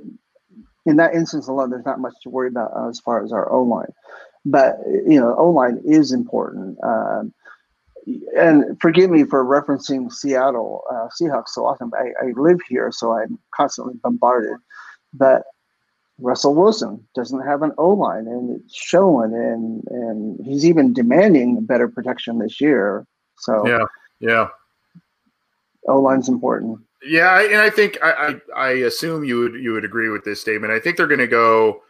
in 0.86 0.96
that 0.96 1.14
instance 1.14 1.48
alone, 1.48 1.70
there's 1.70 1.86
not 1.86 2.00
much 2.00 2.14
to 2.24 2.30
worry 2.30 2.48
about 2.48 2.72
as 2.90 3.00
far 3.00 3.24
as 3.24 3.32
our 3.32 3.52
O 3.52 3.64
line. 3.64 3.92
But 4.46 4.78
you 4.88 5.20
know, 5.20 5.36
O 5.36 5.50
line 5.52 5.82
is 5.86 6.12
important. 6.14 6.78
Um, 6.82 7.34
and 8.38 8.80
forgive 8.80 9.10
me 9.10 9.24
for 9.24 9.44
referencing 9.44 10.12
Seattle 10.12 10.84
uh, 10.90 11.08
Seahawks 11.20 11.50
so 11.50 11.66
often. 11.66 11.92
I, 11.96 12.12
I 12.26 12.32
live 12.36 12.60
here, 12.68 12.92
so 12.92 13.14
I'm 13.14 13.38
constantly 13.54 13.96
bombarded. 14.04 14.58
But 15.14 15.44
Russell 16.20 16.56
Wilson 16.56 17.06
doesn't 17.16 17.46
have 17.46 17.62
an 17.62 17.74
O 17.78 17.90
line, 17.90 18.28
and 18.28 18.60
it's 18.60 18.76
showing, 18.76 19.34
and 19.34 19.84
and 19.90 20.46
he's 20.46 20.66
even 20.66 20.94
demanding 20.94 21.66
better 21.66 21.88
protection 21.88 22.40
this 22.40 22.60
year. 22.62 23.06
So 23.38 23.68
yeah, 23.68 23.86
yeah, 24.20 24.48
O 25.88 26.00
line's 26.00 26.30
important. 26.30 26.80
Yeah, 27.04 27.42
and 27.42 27.58
I 27.58 27.70
think 27.70 27.98
I, 28.02 28.12
I, 28.56 28.60
I 28.62 28.70
assume 28.70 29.24
you 29.24 29.40
would 29.40 29.54
you 29.56 29.74
would 29.74 29.86
agree 29.86 30.10
with 30.10 30.24
this 30.24 30.42
statement. 30.42 30.74
I 30.74 30.80
think 30.80 30.98
they're 30.98 31.08
going 31.08 31.20
to 31.20 31.28
go 31.28 31.82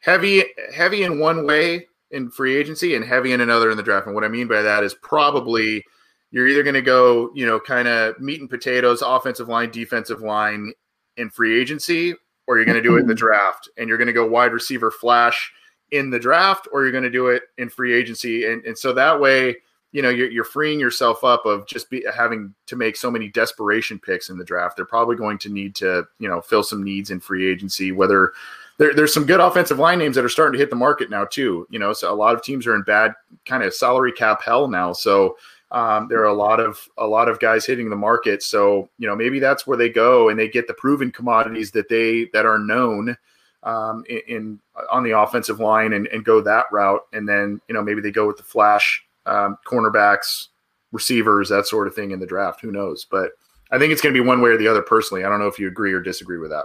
heavy 0.00 0.44
heavy 0.74 1.04
in 1.04 1.18
one 1.18 1.46
way 1.46 1.86
in 2.10 2.30
free 2.30 2.56
agency 2.56 2.94
and 2.94 3.04
heavy 3.04 3.32
in 3.32 3.40
another 3.40 3.70
in 3.70 3.76
the 3.76 3.82
draft. 3.82 4.06
And 4.06 4.14
what 4.14 4.24
I 4.24 4.28
mean 4.28 4.48
by 4.48 4.62
that 4.62 4.82
is 4.82 4.94
probably 4.94 5.84
you're 6.30 6.48
either 6.48 6.62
going 6.62 6.74
to 6.74 6.82
go, 6.82 7.30
you 7.34 7.46
know, 7.46 7.58
kind 7.58 7.88
of 7.88 8.18
meat 8.20 8.40
and 8.40 8.50
potatoes, 8.50 9.02
offensive 9.02 9.48
line, 9.48 9.70
defensive 9.70 10.20
line 10.20 10.72
in 11.16 11.30
free 11.30 11.60
agency, 11.60 12.14
or 12.46 12.56
you're 12.56 12.64
going 12.64 12.76
to 12.76 12.82
do 12.82 12.96
it 12.96 13.00
in 13.00 13.06
the 13.06 13.14
mm-hmm. 13.14 13.26
draft 13.26 13.68
and 13.76 13.88
you're 13.88 13.98
going 13.98 14.06
to 14.06 14.12
go 14.12 14.26
wide 14.26 14.52
receiver 14.52 14.90
flash 14.90 15.52
in 15.90 16.10
the 16.10 16.20
draft, 16.20 16.68
or 16.72 16.82
you're 16.82 16.92
going 16.92 17.04
to 17.04 17.10
do 17.10 17.28
it 17.28 17.42
in 17.58 17.68
free 17.68 17.92
agency. 17.92 18.46
And, 18.46 18.64
and 18.64 18.78
so 18.78 18.92
that 18.92 19.20
way, 19.20 19.56
you 19.92 20.02
know, 20.02 20.08
you're, 20.08 20.30
you're 20.30 20.44
freeing 20.44 20.78
yourself 20.78 21.24
up 21.24 21.44
of 21.46 21.66
just 21.66 21.90
be, 21.90 22.04
having 22.14 22.54
to 22.66 22.76
make 22.76 22.96
so 22.96 23.10
many 23.10 23.28
desperation 23.28 23.98
picks 23.98 24.30
in 24.30 24.38
the 24.38 24.44
draft. 24.44 24.76
They're 24.76 24.84
probably 24.84 25.16
going 25.16 25.38
to 25.38 25.48
need 25.48 25.74
to, 25.76 26.04
you 26.20 26.28
know, 26.28 26.40
fill 26.40 26.62
some 26.62 26.84
needs 26.84 27.10
in 27.10 27.18
free 27.18 27.50
agency, 27.50 27.90
whether 27.90 28.32
there, 28.80 28.94
there's 28.94 29.12
some 29.12 29.26
good 29.26 29.40
offensive 29.40 29.78
line 29.78 29.98
names 29.98 30.16
that 30.16 30.24
are 30.24 30.30
starting 30.30 30.54
to 30.54 30.58
hit 30.58 30.70
the 30.70 30.76
market 30.76 31.10
now 31.10 31.26
too. 31.26 31.66
You 31.68 31.78
know, 31.78 31.92
so 31.92 32.10
a 32.10 32.16
lot 32.16 32.34
of 32.34 32.42
teams 32.42 32.66
are 32.66 32.74
in 32.74 32.82
bad 32.82 33.12
kind 33.44 33.62
of 33.62 33.74
salary 33.74 34.10
cap 34.10 34.42
hell 34.42 34.68
now. 34.68 34.94
So 34.94 35.36
um, 35.70 36.08
there 36.08 36.20
are 36.20 36.28
a 36.28 36.34
lot 36.34 36.60
of 36.60 36.88
a 36.96 37.06
lot 37.06 37.28
of 37.28 37.38
guys 37.40 37.66
hitting 37.66 37.90
the 37.90 37.96
market. 37.96 38.42
So 38.42 38.88
you 38.96 39.06
know, 39.06 39.14
maybe 39.14 39.38
that's 39.38 39.66
where 39.66 39.76
they 39.76 39.90
go 39.90 40.30
and 40.30 40.38
they 40.38 40.48
get 40.48 40.66
the 40.66 40.72
proven 40.72 41.12
commodities 41.12 41.70
that 41.72 41.90
they 41.90 42.30
that 42.32 42.46
are 42.46 42.58
known 42.58 43.18
um, 43.64 44.02
in, 44.08 44.20
in, 44.28 44.60
on 44.90 45.04
the 45.04 45.10
offensive 45.10 45.60
line 45.60 45.92
and, 45.92 46.06
and 46.06 46.24
go 46.24 46.40
that 46.40 46.64
route. 46.72 47.02
And 47.12 47.28
then 47.28 47.60
you 47.68 47.74
know 47.74 47.82
maybe 47.82 48.00
they 48.00 48.10
go 48.10 48.26
with 48.26 48.38
the 48.38 48.44
flash 48.44 49.04
um, 49.26 49.58
cornerbacks, 49.66 50.48
receivers, 50.90 51.50
that 51.50 51.66
sort 51.66 51.86
of 51.86 51.94
thing 51.94 52.12
in 52.12 52.18
the 52.18 52.26
draft. 52.26 52.62
Who 52.62 52.72
knows? 52.72 53.04
But 53.04 53.32
I 53.70 53.78
think 53.78 53.92
it's 53.92 54.00
going 54.00 54.14
to 54.14 54.22
be 54.22 54.26
one 54.26 54.40
way 54.40 54.48
or 54.48 54.56
the 54.56 54.68
other. 54.68 54.80
Personally, 54.80 55.22
I 55.22 55.28
don't 55.28 55.38
know 55.38 55.48
if 55.48 55.58
you 55.58 55.68
agree 55.68 55.92
or 55.92 56.00
disagree 56.00 56.38
with 56.38 56.50
that. 56.50 56.64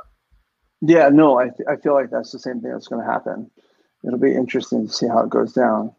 Yeah, 0.88 1.10
no, 1.10 1.39
I, 1.39 1.45
th- 1.45 1.67
I 1.67 1.78
feel 1.78 1.93
like 1.93 2.12
that's 2.12 2.32
the 2.32 2.39
same 2.39 2.62
thing 2.62 2.71
that's 2.71 2.88
going 2.88 3.04
to 3.04 3.12
happen. 3.12 3.50
It'll 4.06 4.19
be 4.19 4.36
interesting 4.36 4.88
to 4.88 4.93
see 4.93 5.08
how 5.08 5.21
it 5.21 5.30
goes 5.30 5.54
down. 5.54 5.93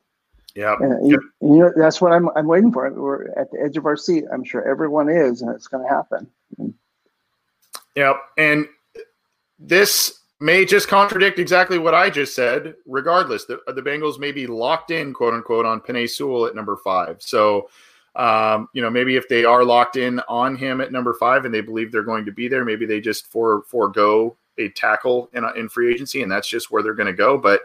Yeah, 0.55 0.77
and, 0.81 1.11
you, 1.11 1.21
you, 1.43 1.59
know 1.59 1.73
that's 1.77 2.01
what 2.01 2.13
I'm 2.13 2.31
I'm 2.31 2.47
waiting 2.47 2.73
for. 2.73 2.91
We're 2.91 3.29
at 3.39 3.51
the 3.51 3.61
edge 3.63 3.77
of 3.77 3.85
our 3.85 3.97
seat. 3.97 4.25
I'm 4.33 4.45
sure 4.45 4.67
everyone 4.67 5.11
is, 5.11 5.43
and 5.43 5.55
it's 5.55 5.67
going 5.67 5.87
to 5.87 5.89
happen. 5.89 6.31
Yep, 7.95 8.17
and 8.39 8.67
this 9.59 10.21
may 10.41 10.65
just 10.65 10.89
contradict 10.89 11.39
exactly 11.39 11.79
what 11.79 11.95
I 11.95 12.09
just 12.09 12.35
said. 12.35 12.75
Regardless, 12.87 13.45
the 13.45 13.61
the 13.67 13.83
Bengals 13.83 14.19
may 14.19 14.33
be 14.33 14.47
locked 14.47 14.91
in, 14.91 15.13
quote 15.13 15.35
unquote, 15.35 15.67
on 15.67 15.81
Penei 15.81 16.09
Sewell 16.09 16.47
at 16.47 16.55
number 16.55 16.77
five. 16.77 17.21
So. 17.21 17.69
Um, 18.15 18.71
you 18.73 18.81
know, 18.81 18.89
maybe 18.89 19.17
if 19.17 19.29
they 19.29 19.45
are 19.45 19.63
locked 19.63 19.97
in 19.97 20.21
on 20.21 20.57
him 20.57 20.81
at 20.81 20.91
number 20.91 21.13
five 21.13 21.45
and 21.45 21.53
they 21.53 21.61
believe 21.61 21.93
they're 21.93 22.03
going 22.03 22.25
to 22.25 22.33
be 22.33 22.49
there, 22.49 22.65
maybe 22.65 22.87
they 22.87 22.99
just 22.99 23.31
for 23.31 23.65
forego 23.69 24.39
a 24.59 24.69
tackle 24.71 25.31
in, 25.33 25.45
in 25.57 25.69
free 25.69 25.93
agency, 25.93 26.23
and 26.23 26.31
that's 26.31 26.49
just 26.49 26.71
where 26.71 26.83
they're 26.83 26.95
going 26.95 27.07
to 27.07 27.13
go. 27.13 27.39
But 27.39 27.63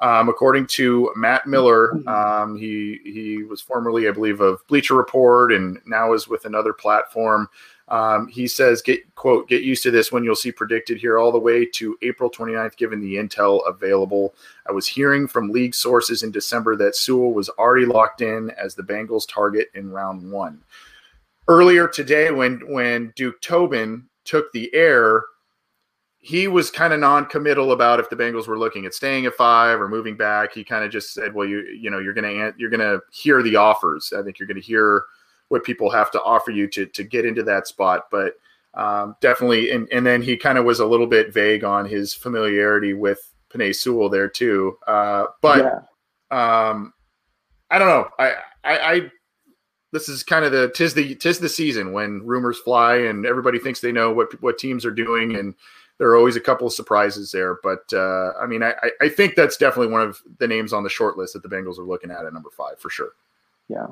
um, 0.00 0.28
according 0.28 0.66
to 0.68 1.12
Matt 1.14 1.46
Miller, 1.46 1.92
um, 2.08 2.56
he 2.56 3.00
he 3.04 3.42
was 3.42 3.60
formerly, 3.60 4.08
I 4.08 4.10
believe, 4.10 4.40
of 4.40 4.66
Bleacher 4.66 4.94
Report, 4.94 5.52
and 5.52 5.78
now 5.86 6.12
is 6.12 6.26
with 6.28 6.44
another 6.44 6.72
platform. 6.72 7.48
Um, 7.88 8.26
he 8.28 8.48
says, 8.48 8.82
"Get 8.82 9.14
quote, 9.14 9.48
get 9.48 9.62
used 9.62 9.82
to 9.84 9.90
this 9.90 10.10
when 10.10 10.24
you'll 10.24 10.34
see 10.34 10.50
predicted 10.50 10.98
here 10.98 11.18
all 11.18 11.30
the 11.30 11.38
way 11.38 11.64
to 11.66 11.96
April 12.02 12.30
29th, 12.30 12.76
given 12.76 13.00
the 13.00 13.16
intel 13.16 13.66
available. 13.68 14.34
I 14.68 14.72
was 14.72 14.86
hearing 14.86 15.28
from 15.28 15.50
league 15.50 15.74
sources 15.74 16.22
in 16.22 16.30
December 16.30 16.76
that 16.76 16.96
Sewell 16.96 17.32
was 17.32 17.48
already 17.50 17.86
locked 17.86 18.20
in 18.20 18.50
as 18.50 18.74
the 18.74 18.82
Bengals' 18.82 19.28
target 19.28 19.68
in 19.74 19.90
round 19.90 20.30
one. 20.30 20.62
Earlier 21.46 21.86
today, 21.86 22.30
when 22.30 22.60
when 22.66 23.12
Duke 23.14 23.40
Tobin 23.40 24.08
took 24.24 24.50
the 24.52 24.74
air." 24.74 25.24
He 26.24 26.48
was 26.48 26.70
kind 26.70 26.94
of 26.94 27.00
non-committal 27.00 27.72
about 27.72 28.00
if 28.00 28.08
the 28.08 28.16
Bengals 28.16 28.46
were 28.46 28.58
looking 28.58 28.86
at 28.86 28.94
staying 28.94 29.26
at 29.26 29.34
five 29.34 29.78
or 29.78 29.90
moving 29.90 30.16
back. 30.16 30.54
He 30.54 30.64
kind 30.64 30.82
of 30.82 30.90
just 30.90 31.12
said, 31.12 31.34
"Well, 31.34 31.46
you 31.46 31.60
you 31.60 31.90
know 31.90 31.98
you're 31.98 32.14
gonna 32.14 32.54
you're 32.56 32.70
gonna 32.70 33.00
hear 33.12 33.42
the 33.42 33.56
offers. 33.56 34.10
I 34.16 34.22
think 34.22 34.38
you're 34.38 34.48
gonna 34.48 34.60
hear 34.60 35.04
what 35.48 35.64
people 35.64 35.90
have 35.90 36.10
to 36.12 36.22
offer 36.22 36.50
you 36.50 36.66
to 36.68 36.86
to 36.86 37.04
get 37.04 37.26
into 37.26 37.42
that 37.42 37.66
spot." 37.66 38.06
But 38.10 38.38
um, 38.72 39.16
definitely, 39.20 39.70
and 39.70 39.86
and 39.92 40.06
then 40.06 40.22
he 40.22 40.34
kind 40.38 40.56
of 40.56 40.64
was 40.64 40.80
a 40.80 40.86
little 40.86 41.06
bit 41.06 41.30
vague 41.30 41.62
on 41.62 41.84
his 41.84 42.14
familiarity 42.14 42.94
with 42.94 43.30
Penei 43.50 43.76
Sewell 43.76 44.08
there 44.08 44.30
too. 44.30 44.78
Uh, 44.86 45.26
but 45.42 45.58
yeah. 45.58 46.70
um, 46.70 46.94
I 47.70 47.78
don't 47.78 47.88
know. 47.88 48.08
I, 48.18 48.32
I 48.64 48.78
I 48.78 49.10
this 49.92 50.08
is 50.08 50.22
kind 50.22 50.46
of 50.46 50.52
the 50.52 50.70
tis 50.70 50.94
the 50.94 51.16
tis 51.16 51.38
the 51.38 51.50
season 51.50 51.92
when 51.92 52.24
rumors 52.24 52.58
fly 52.60 52.96
and 52.96 53.26
everybody 53.26 53.58
thinks 53.58 53.80
they 53.80 53.92
know 53.92 54.10
what 54.10 54.40
what 54.40 54.56
teams 54.56 54.86
are 54.86 54.90
doing 54.90 55.36
and 55.36 55.54
there 55.98 56.08
are 56.08 56.16
always 56.16 56.36
a 56.36 56.40
couple 56.40 56.66
of 56.66 56.72
surprises 56.72 57.30
there. 57.30 57.58
But 57.62 57.92
uh, 57.92 58.32
I 58.40 58.46
mean, 58.46 58.62
I, 58.62 58.74
I 59.00 59.08
think 59.08 59.34
that's 59.34 59.56
definitely 59.56 59.92
one 59.92 60.02
of 60.02 60.20
the 60.38 60.48
names 60.48 60.72
on 60.72 60.82
the 60.82 60.90
short 60.90 61.16
list 61.16 61.34
that 61.34 61.42
the 61.42 61.48
Bengals 61.48 61.78
are 61.78 61.84
looking 61.84 62.10
at 62.10 62.24
at 62.24 62.32
number 62.32 62.50
five 62.50 62.78
for 62.78 62.90
sure. 62.90 63.10
Yeah. 63.68 63.86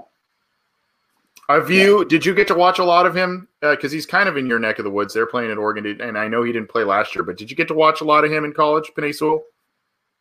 Have 1.48 1.70
you? 1.70 2.00
Yeah. 2.00 2.04
Did 2.08 2.26
you 2.26 2.34
get 2.34 2.48
to 2.48 2.54
watch 2.54 2.78
a 2.78 2.84
lot 2.84 3.06
of 3.06 3.14
him? 3.14 3.48
Because 3.60 3.92
uh, 3.92 3.94
he's 3.94 4.06
kind 4.06 4.28
of 4.28 4.36
in 4.36 4.46
your 4.46 4.58
neck 4.58 4.78
of 4.78 4.84
the 4.84 4.90
woods. 4.90 5.12
They're 5.12 5.26
playing 5.26 5.50
at 5.50 5.58
Oregon, 5.58 6.00
and 6.00 6.16
I 6.16 6.28
know 6.28 6.42
he 6.42 6.52
didn't 6.52 6.70
play 6.70 6.84
last 6.84 7.14
year. 7.14 7.24
But 7.24 7.36
did 7.36 7.50
you 7.50 7.56
get 7.56 7.68
to 7.68 7.74
watch 7.74 8.00
a 8.00 8.04
lot 8.04 8.24
of 8.24 8.32
him 8.32 8.44
in 8.44 8.52
college, 8.52 8.92
Penei 8.96 9.14
Sewell? 9.14 9.42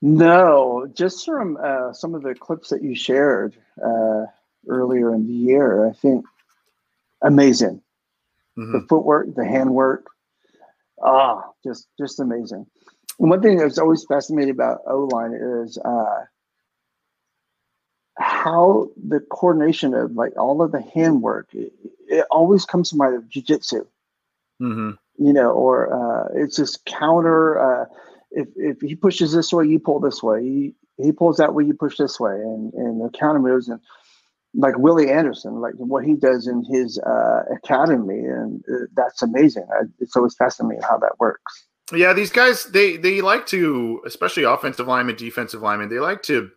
No, 0.01 0.87
just 0.93 1.25
from 1.25 1.57
uh, 1.63 1.93
some 1.93 2.15
of 2.15 2.23
the 2.23 2.33
clips 2.33 2.69
that 2.69 2.83
you 2.83 2.95
shared 2.95 3.55
uh, 3.83 4.25
earlier 4.67 5.13
in 5.13 5.27
the 5.27 5.33
year. 5.33 5.87
I 5.87 5.93
think 5.93 6.25
amazing. 7.21 7.81
Mm-hmm. 8.57 8.73
The 8.73 8.85
footwork, 8.89 9.33
the 9.35 9.45
handwork, 9.45 10.07
Ah, 11.03 11.41
oh, 11.43 11.55
just 11.63 11.87
just 11.99 12.19
amazing. 12.19 12.65
And 13.19 13.29
one 13.29 13.41
thing 13.41 13.57
that's 13.57 13.77
always 13.77 14.05
fascinating 14.05 14.51
about 14.51 14.81
O 14.87 15.05
line 15.11 15.33
is 15.33 15.77
uh, 15.77 16.25
how 18.17 18.89
the 18.97 19.19
coordination 19.19 19.93
of 19.93 20.13
like 20.13 20.33
all 20.37 20.61
of 20.61 20.71
the 20.71 20.81
handwork. 20.81 21.49
It, 21.53 21.73
it 22.07 22.25
always 22.29 22.65
comes 22.65 22.89
to 22.89 22.97
mind 22.97 23.15
of 23.15 23.23
jujitsu. 23.23 23.85
Mm-hmm. 24.61 24.91
You 25.17 25.33
know, 25.33 25.51
or 25.51 25.93
uh, 25.93 26.27
it's 26.35 26.55
just 26.55 26.85
counter. 26.85 27.59
Uh, 27.59 27.85
if 28.31 28.47
if 28.55 28.81
he 28.81 28.95
pushes 28.95 29.33
this 29.33 29.51
way, 29.51 29.65
you 29.65 29.79
pull 29.79 29.99
this 29.99 30.21
way. 30.23 30.43
He 30.43 30.75
he 30.97 31.11
pulls 31.11 31.37
that 31.37 31.53
way, 31.53 31.63
you 31.63 31.73
push 31.73 31.97
this 31.97 32.19
way, 32.19 32.33
and 32.33 32.73
and 32.73 33.01
the 33.01 33.09
counter 33.09 33.39
moves 33.39 33.67
and 33.69 33.79
like 34.53 34.77
Willie 34.77 35.09
Anderson, 35.09 35.61
like 35.61 35.73
what 35.75 36.03
he 36.03 36.13
does 36.13 36.47
in 36.47 36.63
his 36.65 36.99
uh, 36.99 37.43
academy, 37.53 38.19
and 38.19 38.63
uh, 38.71 38.85
that's 38.95 39.21
amazing. 39.21 39.65
I, 39.71 39.85
it's 39.99 40.15
always 40.15 40.35
fascinating 40.35 40.81
how 40.83 40.97
that 40.97 41.13
works. 41.19 41.67
Yeah, 41.93 42.13
these 42.13 42.31
guys 42.31 42.65
they 42.65 42.97
they 42.97 43.21
like 43.21 43.45
to, 43.47 44.01
especially 44.05 44.43
offensive 44.43 44.87
linemen, 44.87 45.15
defensive 45.15 45.61
linemen, 45.61 45.89
they 45.89 45.99
like 45.99 46.21
to 46.23 46.49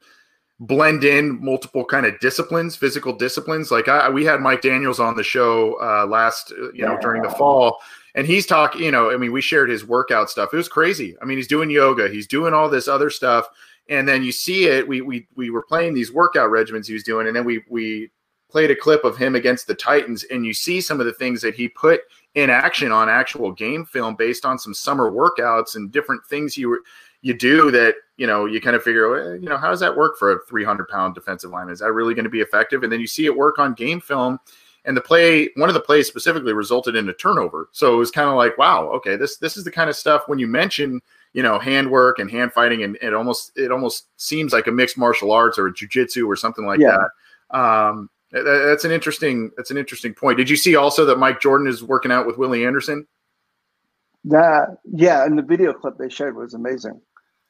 blend 0.61 1.05
in 1.05 1.43
multiple 1.45 1.85
kind 1.85 2.07
of 2.07 2.19
disciplines, 2.21 2.77
physical 2.77 3.13
disciplines. 3.13 3.71
Like 3.71 3.89
I, 3.89 4.09
we 4.09 4.25
had 4.25 4.41
Mike 4.41 4.63
Daniels 4.63 5.01
on 5.01 5.17
the 5.17 5.25
show 5.25 5.77
uh, 5.81 6.07
last, 6.07 6.53
uh, 6.53 6.73
you 6.73 6.85
know, 6.85 6.99
during 7.01 7.23
the 7.23 7.31
fall, 7.31 7.79
and 8.15 8.27
he's 8.27 8.47
talking. 8.47 8.83
You 8.83 8.91
know, 8.91 9.13
I 9.13 9.17
mean, 9.17 9.33
we 9.33 9.41
shared 9.41 9.71
his 9.71 9.85
workout 9.85 10.31
stuff. 10.31 10.53
It 10.53 10.57
was 10.57 10.69
crazy. 10.69 11.17
I 11.23 11.25
mean, 11.25 11.37
he's 11.37 11.49
doing 11.49 11.71
yoga, 11.71 12.09
he's 12.09 12.27
doing 12.27 12.55
all 12.55 12.69
this 12.69 12.89
other 12.89 13.11
stuff 13.11 13.49
and 13.89 14.09
then 14.09 14.23
you 14.23 14.33
see 14.33 14.67
it. 14.67 14.87
We 14.87 15.01
we 15.01 15.27
we 15.35 15.51
were 15.51 15.63
playing 15.63 15.95
these 15.95 16.13
workout 16.13 16.51
regimens 16.51 16.87
he 16.87 16.95
was 16.95 17.03
doing, 17.03 17.27
and 17.27 17.37
then 17.37 17.45
we 17.45 17.63
we 17.69 18.11
played 18.51 18.71
a 18.71 18.77
clip 18.77 19.05
of 19.05 19.17
him 19.17 19.35
against 19.35 19.67
the 19.67 19.75
Titans, 19.75 20.25
and 20.25 20.47
you 20.47 20.55
see 20.55 20.81
some 20.81 21.01
of 21.01 21.07
the 21.07 21.13
things 21.13 21.43
that 21.43 21.55
he 21.55 21.69
put 21.69 22.01
in 22.35 22.51
action 22.51 22.93
on 22.93 23.09
actual 23.09 23.53
game 23.53 23.85
film 23.85 24.15
based 24.17 24.45
on 24.45 24.59
some 24.59 24.75
summer 24.75 25.11
workouts 25.11 25.77
and 25.77 25.93
different 25.93 26.25
things 26.27 26.57
you 26.57 26.69
were 26.69 26.81
you 27.23 27.33
do 27.33 27.71
that 27.71 27.95
you 28.17 28.27
know 28.27 28.45
you 28.45 28.61
kind 28.61 28.77
of 28.77 28.83
figure 28.83 29.11
well, 29.11 29.35
you 29.37 29.49
know 29.49 29.57
how 29.57 29.71
does 29.71 29.81
that 29.81 29.97
work 29.97 30.19
for 30.19 30.33
a 30.33 30.45
300 30.47 30.89
pound 30.89 31.15
defensive 31.15 31.51
lineman 31.51 31.73
is 31.73 31.81
that 31.81 31.93
really 31.93 32.15
going 32.15 32.25
to 32.25 32.31
be 32.31 32.41
effective 32.41 32.83
and 32.83 32.93
then 32.93 33.01
you 33.01 33.07
see 33.07 33.25
it 33.25 33.37
work 33.37 33.59
on 33.59 33.73
game 33.73 34.01
film 34.01 34.39
and 34.85 34.97
the 34.97 35.01
play 35.01 35.49
one 35.57 35.71
of 35.71 35.75
the 35.75 35.81
plays 35.81 36.07
specifically 36.07 36.53
resulted 36.53 36.97
in 36.97 37.09
a 37.09 37.15
turnover 37.15 37.69
so 37.73 37.95
it 37.95 37.97
was 37.97 38.11
kind 38.11 38.29
of 38.29 38.37
like 38.37 38.57
wow 38.59 38.89
okay 38.89 39.17
this 39.17 39.39
this 39.39 39.57
is 39.57 39.65
the 39.65 39.71
kind 39.71 39.89
of 39.89 39.97
stuff 39.97 40.25
when 40.27 40.39
you 40.39 40.47
mention 40.47 41.01
you 41.35 41.43
know 41.43 41.59
handwork 41.59 42.19
and 42.19 42.31
hand 42.31 42.53
fighting 42.53 42.83
and 42.83 42.97
it 43.03 43.13
almost 43.13 43.53
it 43.57 43.71
almost 43.71 44.07
seems 44.17 44.53
like 44.53 44.67
a 44.67 44.73
mixed 44.73 44.97
martial 44.97 45.33
arts 45.33 45.59
or 45.59 45.67
a 45.67 45.75
jiu-jitsu 45.75 46.27
or 46.27 46.37
something 46.37 46.65
like 46.65 46.81
yeah. 46.81 46.97
that. 47.51 47.59
Um, 47.59 48.09
that's 48.33 48.85
an 48.85 48.91
interesting 48.91 49.51
that's 49.57 49.71
an 49.71 49.77
interesting 49.77 50.15
point. 50.15 50.39
Did 50.39 50.49
you 50.49 50.57
see 50.57 50.77
also 50.77 51.05
that 51.05 51.19
mike 51.19 51.41
jordan 51.41 51.67
is 51.67 51.83
working 51.83 52.11
out 52.11 52.27
with 52.27 52.39
willie 52.39 52.65
anderson? 52.65 53.07
That 54.25 54.79
yeah 54.85 55.25
and 55.27 55.37
the 55.37 55.43
video 55.43 55.75
clip 55.75 55.99
they 55.99 56.09
showed 56.09 56.35
was 56.35 56.55
amazing. 56.55 57.01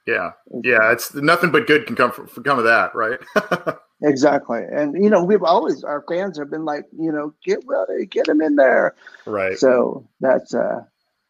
Yeah 0.06 0.30
yeah 0.62 0.90
it's 0.90 1.14
nothing 1.14 1.50
but 1.50 1.66
good 1.66 1.86
can 1.86 1.94
come 1.94 2.10
from, 2.10 2.26
come 2.42 2.58
of 2.58 2.64
that 2.64 2.94
right? 2.94 3.20
Exactly 4.02 4.60
and 4.70 5.02
you 5.02 5.08
know 5.08 5.24
we've 5.24 5.44
always 5.44 5.82
our 5.82 6.04
fans 6.06 6.36
have 6.36 6.50
been 6.50 6.64
like 6.64 6.84
you 6.98 7.10
know 7.10 7.32
get 7.42 7.64
willie 7.64 8.06
get 8.06 8.28
him 8.28 8.42
in 8.42 8.56
there. 8.56 8.96
Right. 9.24 9.56
So 9.56 10.06
that's 10.20 10.52
uh 10.52 10.82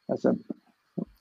that's 0.08 0.24
a 0.24 0.34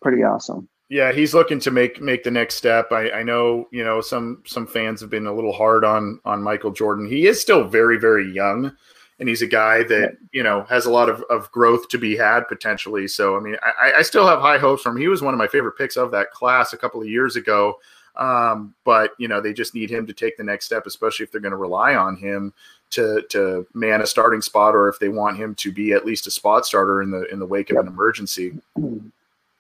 pretty 0.02 0.24
awesome 0.24 0.68
yeah, 0.94 1.12
he's 1.12 1.34
looking 1.34 1.60
to 1.62 1.72
make 1.72 2.00
make 2.00 2.24
the 2.24 2.30
next 2.30 2.54
step. 2.54 2.92
I, 2.92 3.10
I 3.10 3.24
know 3.24 3.68
you 3.72 3.84
know 3.84 4.00
some 4.00 4.44
some 4.46 4.68
fans 4.68 5.02
have 5.02 5.10
been 5.10 5.26
a 5.26 5.34
little 5.34 5.52
hard 5.52 5.84
on 5.84 6.20
on 6.24 6.44
Michael 6.44 6.70
Jordan. 6.70 7.08
He 7.08 7.26
is 7.26 7.42
still 7.42 7.64
very 7.64 7.98
very 7.98 8.32
young, 8.32 8.72
and 9.20 9.28
he's 9.28 9.42
a 9.42 9.48
guy 9.48 9.82
that 9.86 10.18
you 10.34 10.44
know 10.44 10.66
has 10.70 10.86
a 10.86 10.92
lot 10.92 11.10
of, 11.10 11.24
of 11.32 11.52
growth 11.52 11.88
to 11.90 11.98
be 11.98 12.16
had 12.16 12.48
potentially. 12.48 13.08
So 13.08 13.36
I 13.36 13.40
mean, 13.40 13.58
I, 13.64 13.94
I 13.98 14.02
still 14.04 14.28
have 14.28 14.40
high 14.40 14.60
hopes 14.60 14.84
from 14.84 14.96
him. 14.96 15.02
He 15.02 15.08
was 15.08 15.24
one 15.24 15.34
of 15.34 15.40
my 15.40 15.48
favorite 15.48 15.80
picks 15.80 15.98
of 15.98 16.12
that 16.12 16.30
class 16.30 16.74
a 16.74 16.78
couple 16.78 17.02
of 17.02 17.08
years 17.08 17.38
ago. 17.38 17.80
Um, 18.16 18.76
but 18.84 19.14
you 19.18 19.28
know 19.28 19.42
they 19.42 19.52
just 19.52 19.74
need 19.74 19.90
him 19.90 20.06
to 20.06 20.14
take 20.14 20.38
the 20.38 20.44
next 20.44 20.66
step, 20.66 20.86
especially 20.86 21.24
if 21.24 21.32
they're 21.32 21.42
going 21.42 21.54
to 21.54 21.58
rely 21.58 21.96
on 21.96 22.18
him 22.18 22.54
to 22.92 23.24
to 23.30 23.66
man 23.74 24.02
a 24.02 24.06
starting 24.06 24.44
spot, 24.44 24.76
or 24.76 24.90
if 24.90 25.00
they 25.00 25.10
want 25.10 25.38
him 25.38 25.56
to 25.56 25.72
be 25.72 25.94
at 25.94 26.06
least 26.06 26.28
a 26.28 26.32
spot 26.32 26.68
starter 26.68 27.02
in 27.02 27.10
the 27.10 27.24
in 27.32 27.40
the 27.40 27.48
wake 27.48 27.72
of 27.72 27.78
an 27.78 27.88
emergency. 27.88 28.54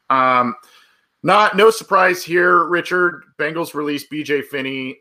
Um, 0.09 0.55
not 1.23 1.55
no 1.55 1.71
surprise 1.71 2.23
here, 2.23 2.65
Richard. 2.65 3.23
Bengals 3.39 3.73
released 3.73 4.11
BJ 4.11 4.43
Finney. 4.43 4.99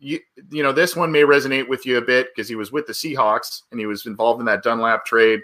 You, 0.00 0.18
you 0.50 0.64
know, 0.64 0.72
this 0.72 0.96
one 0.96 1.12
may 1.12 1.22
resonate 1.22 1.68
with 1.68 1.86
you 1.86 1.98
a 1.98 2.02
bit 2.02 2.28
because 2.34 2.48
he 2.48 2.56
was 2.56 2.72
with 2.72 2.88
the 2.88 2.92
Seahawks 2.92 3.62
and 3.70 3.78
he 3.78 3.86
was 3.86 4.04
involved 4.06 4.40
in 4.40 4.46
that 4.46 4.64
Dunlap 4.64 5.06
trade. 5.06 5.40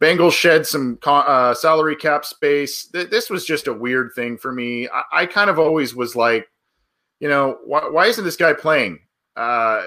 Bengals 0.00 0.32
shed 0.32 0.66
some 0.66 0.98
uh, 1.04 1.54
salary 1.54 1.94
cap 1.94 2.24
space. 2.24 2.88
This 2.92 3.30
was 3.30 3.44
just 3.44 3.68
a 3.68 3.72
weird 3.72 4.12
thing 4.14 4.36
for 4.36 4.52
me. 4.52 4.88
I, 4.88 5.22
I 5.22 5.26
kind 5.26 5.50
of 5.50 5.58
always 5.58 5.94
was 5.94 6.16
like, 6.16 6.48
you 7.20 7.28
know, 7.28 7.58
why, 7.64 7.88
why 7.88 8.06
isn't 8.06 8.24
this 8.24 8.36
guy 8.36 8.52
playing? 8.52 9.00
Uh, 9.36 9.84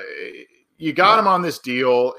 you 0.78 0.94
got 0.94 1.20
him 1.20 1.28
on 1.28 1.42
this 1.42 1.60
deal 1.60 2.14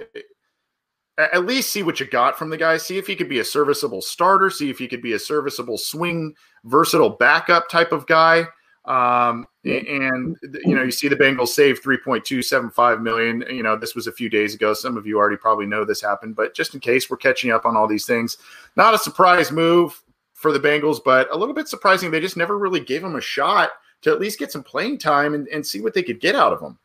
at 1.18 1.46
least 1.46 1.70
see 1.70 1.82
what 1.82 2.00
you 2.00 2.06
got 2.06 2.38
from 2.38 2.50
the 2.50 2.56
guy. 2.56 2.76
See 2.78 2.98
if 2.98 3.06
he 3.06 3.16
could 3.16 3.28
be 3.28 3.40
a 3.40 3.44
serviceable 3.44 4.00
starter. 4.00 4.50
See 4.50 4.70
if 4.70 4.78
he 4.78 4.88
could 4.88 5.02
be 5.02 5.12
a 5.12 5.18
serviceable 5.18 5.78
swing, 5.78 6.34
versatile 6.64 7.10
backup 7.10 7.68
type 7.68 7.92
of 7.92 8.06
guy. 8.06 8.46
Um, 8.84 9.46
and 9.64 10.36
you 10.64 10.74
know, 10.74 10.82
you 10.82 10.90
see 10.90 11.06
the 11.06 11.16
Bengals 11.16 11.48
save 11.48 11.82
3.275 11.82 13.02
million. 13.02 13.44
You 13.48 13.62
know, 13.62 13.76
this 13.76 13.94
was 13.94 14.06
a 14.06 14.12
few 14.12 14.28
days 14.28 14.54
ago. 14.54 14.74
Some 14.74 14.96
of 14.96 15.06
you 15.06 15.18
already 15.18 15.36
probably 15.36 15.66
know 15.66 15.84
this 15.84 16.00
happened, 16.00 16.34
but 16.34 16.54
just 16.54 16.74
in 16.74 16.80
case 16.80 17.08
we're 17.08 17.16
catching 17.16 17.52
up 17.52 17.64
on 17.64 17.76
all 17.76 17.86
these 17.86 18.06
things, 18.06 18.38
not 18.74 18.94
a 18.94 18.98
surprise 18.98 19.52
move 19.52 20.02
for 20.32 20.50
the 20.50 20.58
Bengals, 20.58 20.98
but 21.04 21.32
a 21.32 21.36
little 21.36 21.54
bit 21.54 21.68
surprising. 21.68 22.10
They 22.10 22.18
just 22.18 22.36
never 22.36 22.58
really 22.58 22.80
gave 22.80 23.04
him 23.04 23.14
a 23.14 23.20
shot 23.20 23.70
to 24.00 24.10
at 24.10 24.18
least 24.18 24.40
get 24.40 24.50
some 24.50 24.64
playing 24.64 24.98
time 24.98 25.34
and, 25.34 25.46
and 25.48 25.64
see 25.64 25.80
what 25.80 25.94
they 25.94 26.02
could 26.02 26.20
get 26.20 26.34
out 26.34 26.52
of 26.52 26.60
him. 26.60 26.78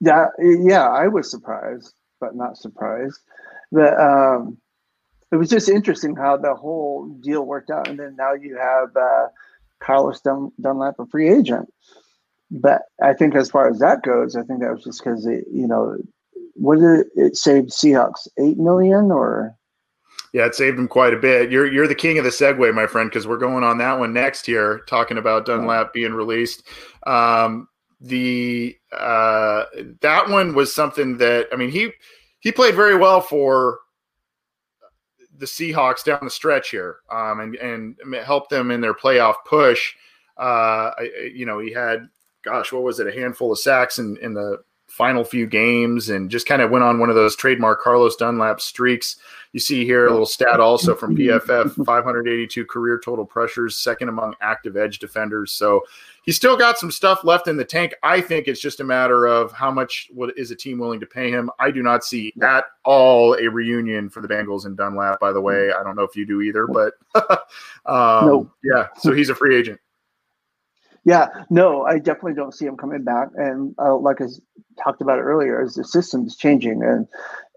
Yeah, 0.00 0.26
yeah, 0.38 0.88
I 0.88 1.08
was 1.08 1.30
surprised 1.30 1.94
but 2.24 2.36
not 2.36 2.56
surprised. 2.56 3.20
But 3.70 4.00
um, 4.00 4.58
it 5.30 5.36
was 5.36 5.50
just 5.50 5.68
interesting 5.68 6.16
how 6.16 6.36
the 6.36 6.54
whole 6.54 7.08
deal 7.22 7.44
worked 7.44 7.70
out. 7.70 7.88
And 7.88 7.98
then 7.98 8.16
now 8.16 8.32
you 8.32 8.56
have 8.56 8.96
uh, 8.96 9.28
Carlos 9.80 10.20
Dun- 10.20 10.52
Dunlap, 10.60 10.98
a 10.98 11.06
free 11.06 11.28
agent. 11.28 11.72
But 12.50 12.82
I 13.02 13.14
think 13.14 13.34
as 13.34 13.50
far 13.50 13.68
as 13.68 13.78
that 13.80 14.02
goes, 14.02 14.36
I 14.36 14.42
think 14.42 14.60
that 14.60 14.72
was 14.72 14.84
just 14.84 15.02
because 15.02 15.26
it, 15.26 15.44
you 15.52 15.66
know, 15.66 15.96
what 16.54 16.78
did 16.78 17.00
it, 17.00 17.06
it 17.16 17.36
saved 17.36 17.70
Seahawks 17.70 18.28
eight 18.38 18.58
million 18.58 19.10
or? 19.10 19.56
Yeah, 20.32 20.46
it 20.46 20.54
saved 20.54 20.78
them 20.78 20.88
quite 20.88 21.14
a 21.14 21.18
bit. 21.18 21.50
You're 21.50 21.70
you're 21.70 21.88
the 21.88 21.94
king 21.94 22.18
of 22.18 22.24
the 22.24 22.30
segue, 22.30 22.74
my 22.74 22.86
friend, 22.86 23.08
because 23.08 23.26
we're 23.26 23.38
going 23.38 23.64
on 23.64 23.78
that 23.78 23.98
one 23.98 24.12
next 24.12 24.46
here, 24.46 24.80
talking 24.88 25.18
about 25.18 25.46
Dunlap 25.46 25.92
being 25.92 26.12
released. 26.12 26.66
Um, 27.06 27.68
the 28.00 28.76
uh, 28.92 29.64
that 30.00 30.28
one 30.28 30.54
was 30.54 30.74
something 30.74 31.18
that 31.18 31.48
I 31.52 31.56
mean 31.56 31.70
he 31.70 31.90
he 32.40 32.52
played 32.52 32.74
very 32.74 32.96
well 32.96 33.20
for 33.20 33.80
the 35.36 35.46
Seahawks 35.46 36.04
down 36.04 36.20
the 36.22 36.30
stretch 36.30 36.70
here, 36.70 36.98
um, 37.10 37.40
and 37.40 37.56
and 37.56 37.96
helped 38.24 38.50
them 38.50 38.70
in 38.70 38.80
their 38.80 38.94
playoff 38.94 39.36
push. 39.46 39.94
Uh, 40.38 40.90
I, 40.98 41.30
you 41.32 41.46
know, 41.46 41.58
he 41.60 41.72
had, 41.72 42.08
gosh, 42.42 42.72
what 42.72 42.82
was 42.82 43.00
it, 43.00 43.06
a 43.06 43.12
handful 43.12 43.52
of 43.52 43.58
sacks 43.58 43.98
in, 43.98 44.16
in 44.18 44.34
the 44.34 44.58
final 44.88 45.24
few 45.24 45.46
games 45.46 46.08
and 46.08 46.30
just 46.30 46.46
kind 46.46 46.62
of 46.62 46.70
went 46.70 46.84
on 46.84 46.98
one 46.98 47.08
of 47.08 47.14
those 47.14 47.36
trademark 47.36 47.80
Carlos 47.80 48.16
Dunlap 48.16 48.60
streaks. 48.60 49.16
You 49.54 49.60
see 49.60 49.84
here 49.84 50.08
a 50.08 50.10
little 50.10 50.26
stat 50.26 50.58
also 50.58 50.96
from 50.96 51.16
PFF 51.16 51.86
582 51.86 52.66
career 52.66 53.00
total 53.02 53.24
pressures, 53.24 53.76
second 53.76 54.08
among 54.08 54.34
active 54.40 54.76
edge 54.76 54.98
defenders. 54.98 55.52
So 55.52 55.84
he's 56.24 56.34
still 56.34 56.56
got 56.56 56.76
some 56.76 56.90
stuff 56.90 57.22
left 57.22 57.46
in 57.46 57.56
the 57.56 57.64
tank. 57.64 57.94
I 58.02 58.20
think 58.20 58.48
it's 58.48 58.58
just 58.60 58.80
a 58.80 58.84
matter 58.84 59.26
of 59.26 59.52
how 59.52 59.70
much 59.70 60.08
what 60.12 60.36
is 60.36 60.50
a 60.50 60.56
team 60.56 60.80
willing 60.80 60.98
to 60.98 61.06
pay 61.06 61.30
him. 61.30 61.50
I 61.60 61.70
do 61.70 61.84
not 61.84 62.04
see 62.04 62.32
at 62.42 62.64
all 62.84 63.34
a 63.34 63.48
reunion 63.48 64.10
for 64.10 64.20
the 64.20 64.26
Bengals 64.26 64.66
and 64.66 64.76
Dunlap. 64.76 65.20
By 65.20 65.32
the 65.32 65.40
way, 65.40 65.70
I 65.72 65.84
don't 65.84 65.94
know 65.94 66.02
if 66.02 66.16
you 66.16 66.26
do 66.26 66.40
either, 66.40 66.66
but 66.66 66.94
um, 67.86 68.26
no. 68.26 68.52
yeah. 68.64 68.88
So 68.98 69.12
he's 69.12 69.28
a 69.28 69.36
free 69.36 69.54
agent. 69.54 69.80
Yeah, 71.04 71.28
no, 71.50 71.84
I 71.84 71.98
definitely 71.98 72.34
don't 72.34 72.54
see 72.54 72.64
him 72.64 72.76
coming 72.76 73.04
back. 73.04 73.28
And 73.36 73.74
uh, 73.78 73.96
like 73.96 74.22
I 74.22 74.26
talked 74.82 75.02
about 75.02 75.18
earlier, 75.18 75.60
as 75.60 75.74
the 75.74 75.84
system 75.84 76.26
is 76.26 76.36
changing, 76.36 76.82
and 76.82 77.06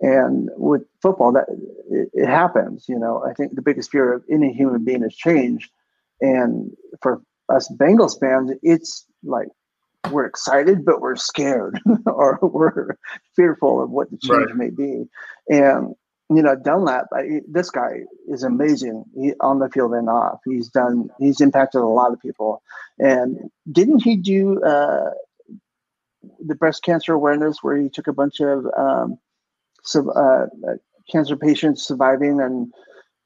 and 0.01 0.49
with 0.57 0.83
football, 1.01 1.31
that 1.31 1.45
it, 1.89 2.09
it, 2.13 2.27
happens. 2.27 2.85
You 2.89 2.99
know, 2.99 3.23
I 3.23 3.33
think 3.33 3.55
the 3.55 3.61
biggest 3.61 3.89
fear 3.89 4.13
of 4.13 4.23
any 4.29 4.51
human 4.51 4.83
being 4.83 5.03
is 5.03 5.15
change, 5.15 5.69
and 6.19 6.71
for 7.01 7.21
us 7.47 7.73
Bengals 7.79 8.19
fans, 8.19 8.51
it's 8.61 9.05
like 9.23 9.47
we're 10.11 10.25
excited, 10.25 10.83
but 10.83 11.01
we're 11.01 11.15
scared 11.15 11.79
or 12.05 12.39
we're 12.41 12.97
fearful 13.35 13.81
of 13.81 13.89
what 13.89 14.11
the 14.11 14.17
change 14.17 14.47
right. 14.47 14.55
may 14.55 14.69
be. 14.69 15.05
And 15.49 15.95
you 16.29 16.41
know, 16.41 16.55
Dunlap, 16.55 17.05
I, 17.13 17.41
this 17.47 17.69
guy 17.69 18.01
is 18.27 18.43
amazing 18.43 19.05
he, 19.15 19.33
on 19.39 19.59
the 19.59 19.69
field 19.69 19.93
and 19.93 20.09
off. 20.09 20.39
He's 20.45 20.67
done, 20.67 21.09
he's 21.19 21.39
impacted 21.39 21.81
a 21.81 21.85
lot 21.85 22.11
of 22.11 22.21
people. 22.21 22.61
And 22.99 23.49
didn't 23.71 24.03
he 24.03 24.17
do 24.17 24.61
uh, 24.63 25.11
the 26.45 26.55
breast 26.55 26.83
cancer 26.83 27.13
awareness 27.13 27.59
where 27.61 27.77
he 27.77 27.89
took 27.89 28.07
a 28.07 28.13
bunch 28.13 28.41
of 28.41 28.65
um, 28.77 29.17
some 29.83 30.09
uh, 30.13 30.47
cancer 31.09 31.37
patients 31.37 31.87
surviving 31.87 32.41
and 32.41 32.73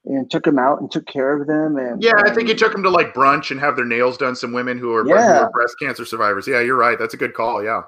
and 0.04 0.28
took 0.30 0.44
them 0.44 0.58
out 0.58 0.80
and 0.80 0.90
took 0.90 1.06
care 1.06 1.40
of 1.40 1.46
them. 1.46 1.76
And 1.76 2.02
yeah, 2.02 2.14
I 2.16 2.34
think 2.34 2.48
he 2.48 2.54
took 2.54 2.72
them 2.72 2.82
to 2.82 2.90
like 2.90 3.14
brunch 3.14 3.52
and 3.52 3.60
have 3.60 3.76
their 3.76 3.84
nails 3.84 4.16
done. 4.18 4.34
Some 4.34 4.52
women 4.52 4.76
who 4.76 4.92
are, 4.92 5.06
yeah. 5.06 5.38
who 5.38 5.44
are 5.44 5.50
breast 5.50 5.76
cancer 5.80 6.04
survivors. 6.04 6.48
Yeah, 6.48 6.60
you're 6.60 6.76
right. 6.76 6.98
That's 6.98 7.14
a 7.14 7.16
good 7.16 7.34
call. 7.34 7.62
Yeah. 7.62 7.82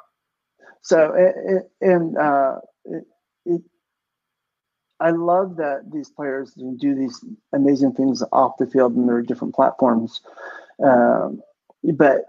So 0.82 1.12
and 1.80 2.16
uh, 2.16 2.56
it, 2.84 3.04
it, 3.46 3.62
I 5.04 5.10
love 5.10 5.56
that 5.56 5.92
these 5.92 6.08
players 6.08 6.54
do 6.54 6.94
these 6.94 7.22
amazing 7.52 7.92
things 7.92 8.22
off 8.32 8.56
the 8.58 8.66
field 8.66 8.96
and 8.96 9.06
there 9.06 9.16
are 9.16 9.22
different 9.22 9.54
platforms. 9.54 10.22
Um, 10.82 11.42
but 11.82 12.24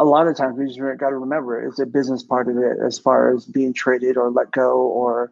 a 0.00 0.04
lot 0.04 0.26
of 0.26 0.36
times 0.36 0.58
we 0.58 0.66
just 0.66 0.80
got 0.98 1.10
to 1.10 1.16
remember 1.16 1.64
it's 1.64 1.78
a 1.78 1.86
business 1.86 2.24
part 2.24 2.48
of 2.48 2.56
it 2.58 2.78
as 2.84 2.98
far 2.98 3.32
as 3.32 3.46
being 3.46 3.72
traded 3.72 4.16
or 4.16 4.30
let 4.30 4.50
go 4.50 4.78
or 4.80 5.30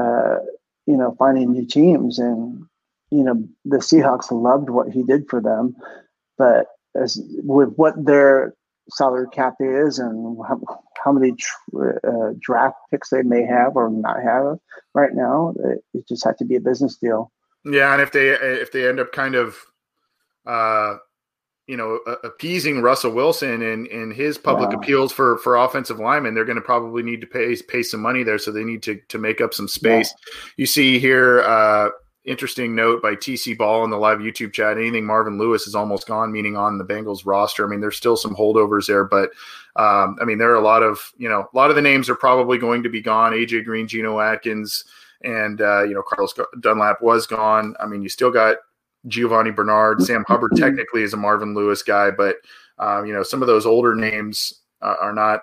uh, 0.00 0.38
you 0.86 0.96
know, 0.96 1.14
finding 1.18 1.52
new 1.52 1.66
teams. 1.66 2.18
And, 2.18 2.64
you 3.10 3.22
know, 3.22 3.46
the 3.66 3.76
Seahawks 3.76 4.30
loved 4.30 4.70
what 4.70 4.88
he 4.88 5.02
did 5.02 5.28
for 5.28 5.42
them. 5.42 5.76
But 6.38 6.68
as 6.94 7.20
with 7.44 7.74
what 7.76 8.02
their 8.02 8.54
salary 8.88 9.28
cap 9.30 9.56
is 9.60 9.98
and 9.98 10.38
how, 11.04 11.12
many 11.12 11.32
tr- 11.32 11.98
uh, 12.06 12.32
draft 12.40 12.76
picks 12.90 13.10
they 13.10 13.22
may 13.22 13.44
have 13.44 13.76
or 13.76 13.90
not 13.90 14.22
have 14.22 14.58
right 14.94 15.14
now, 15.14 15.54
it, 15.64 15.84
it 15.94 16.08
just 16.08 16.24
had 16.24 16.38
to 16.38 16.44
be 16.44 16.56
a 16.56 16.60
business 16.60 16.96
deal. 16.96 17.32
Yeah, 17.64 17.92
and 17.92 18.02
if 18.02 18.10
they 18.12 18.30
if 18.30 18.72
they 18.72 18.88
end 18.88 18.98
up 18.98 19.12
kind 19.12 19.36
of 19.36 19.56
uh, 20.46 20.96
you 21.66 21.76
know, 21.76 22.00
appeasing 22.24 22.82
Russell 22.82 23.12
Wilson 23.12 23.62
and, 23.62 23.86
and 23.86 24.12
his 24.12 24.36
public 24.36 24.72
appeals 24.72 25.12
for, 25.12 25.38
for 25.38 25.56
offensive 25.56 26.00
linemen, 26.00 26.34
they're 26.34 26.44
going 26.44 26.56
to 26.56 26.62
probably 26.62 27.02
need 27.02 27.20
to 27.20 27.26
pay 27.26 27.54
pay 27.62 27.82
some 27.82 28.00
money 28.00 28.24
there. 28.24 28.38
So 28.38 28.50
they 28.50 28.64
need 28.64 28.82
to 28.82 29.00
to 29.08 29.18
make 29.18 29.40
up 29.40 29.54
some 29.54 29.68
space. 29.68 30.12
Yeah. 30.12 30.40
You 30.56 30.66
see 30.66 30.98
here, 30.98 31.40
uh, 31.42 31.90
interesting 32.24 32.74
note 32.74 33.02
by 33.02 33.14
TC 33.14 33.56
Ball 33.56 33.84
in 33.84 33.90
the 33.90 33.96
live 33.96 34.18
YouTube 34.18 34.52
chat. 34.52 34.78
Anything 34.78 35.04
Marvin 35.04 35.38
Lewis 35.38 35.66
is 35.66 35.74
almost 35.74 36.06
gone, 36.06 36.30
meaning 36.30 36.56
on 36.56 36.78
the 36.78 36.84
Bengals 36.84 37.26
roster. 37.26 37.66
I 37.66 37.68
mean, 37.68 37.80
there's 37.80 37.96
still 37.96 38.16
some 38.16 38.34
holdovers 38.34 38.86
there, 38.86 39.04
but 39.04 39.30
um, 39.76 40.16
I 40.20 40.24
mean, 40.24 40.38
there 40.38 40.50
are 40.50 40.56
a 40.56 40.60
lot 40.60 40.82
of 40.82 41.12
you 41.16 41.28
know, 41.28 41.48
a 41.52 41.56
lot 41.56 41.70
of 41.70 41.76
the 41.76 41.82
names 41.82 42.08
are 42.08 42.14
probably 42.14 42.58
going 42.58 42.82
to 42.82 42.88
be 42.88 43.00
gone. 43.00 43.32
AJ 43.32 43.64
Green, 43.64 43.88
Geno 43.88 44.20
Atkins, 44.20 44.84
and 45.22 45.60
uh, 45.60 45.82
you 45.82 45.94
know, 45.94 46.02
Carlos 46.02 46.34
Dunlap 46.60 47.02
was 47.02 47.26
gone. 47.26 47.74
I 47.80 47.86
mean, 47.86 48.02
you 48.02 48.08
still 48.08 48.30
got 48.30 48.56
Giovani 49.08 49.50
Bernard, 49.50 50.02
Sam 50.02 50.24
Hubbard 50.28 50.52
technically 50.56 51.02
is 51.02 51.12
a 51.12 51.16
Marvin 51.16 51.54
Lewis 51.54 51.82
guy, 51.82 52.10
but 52.10 52.36
um, 52.78 53.06
you 53.06 53.12
know 53.12 53.22
some 53.22 53.42
of 53.42 53.48
those 53.48 53.66
older 53.66 53.94
names 53.94 54.60
uh, 54.80 54.96
are 55.00 55.12
not. 55.12 55.42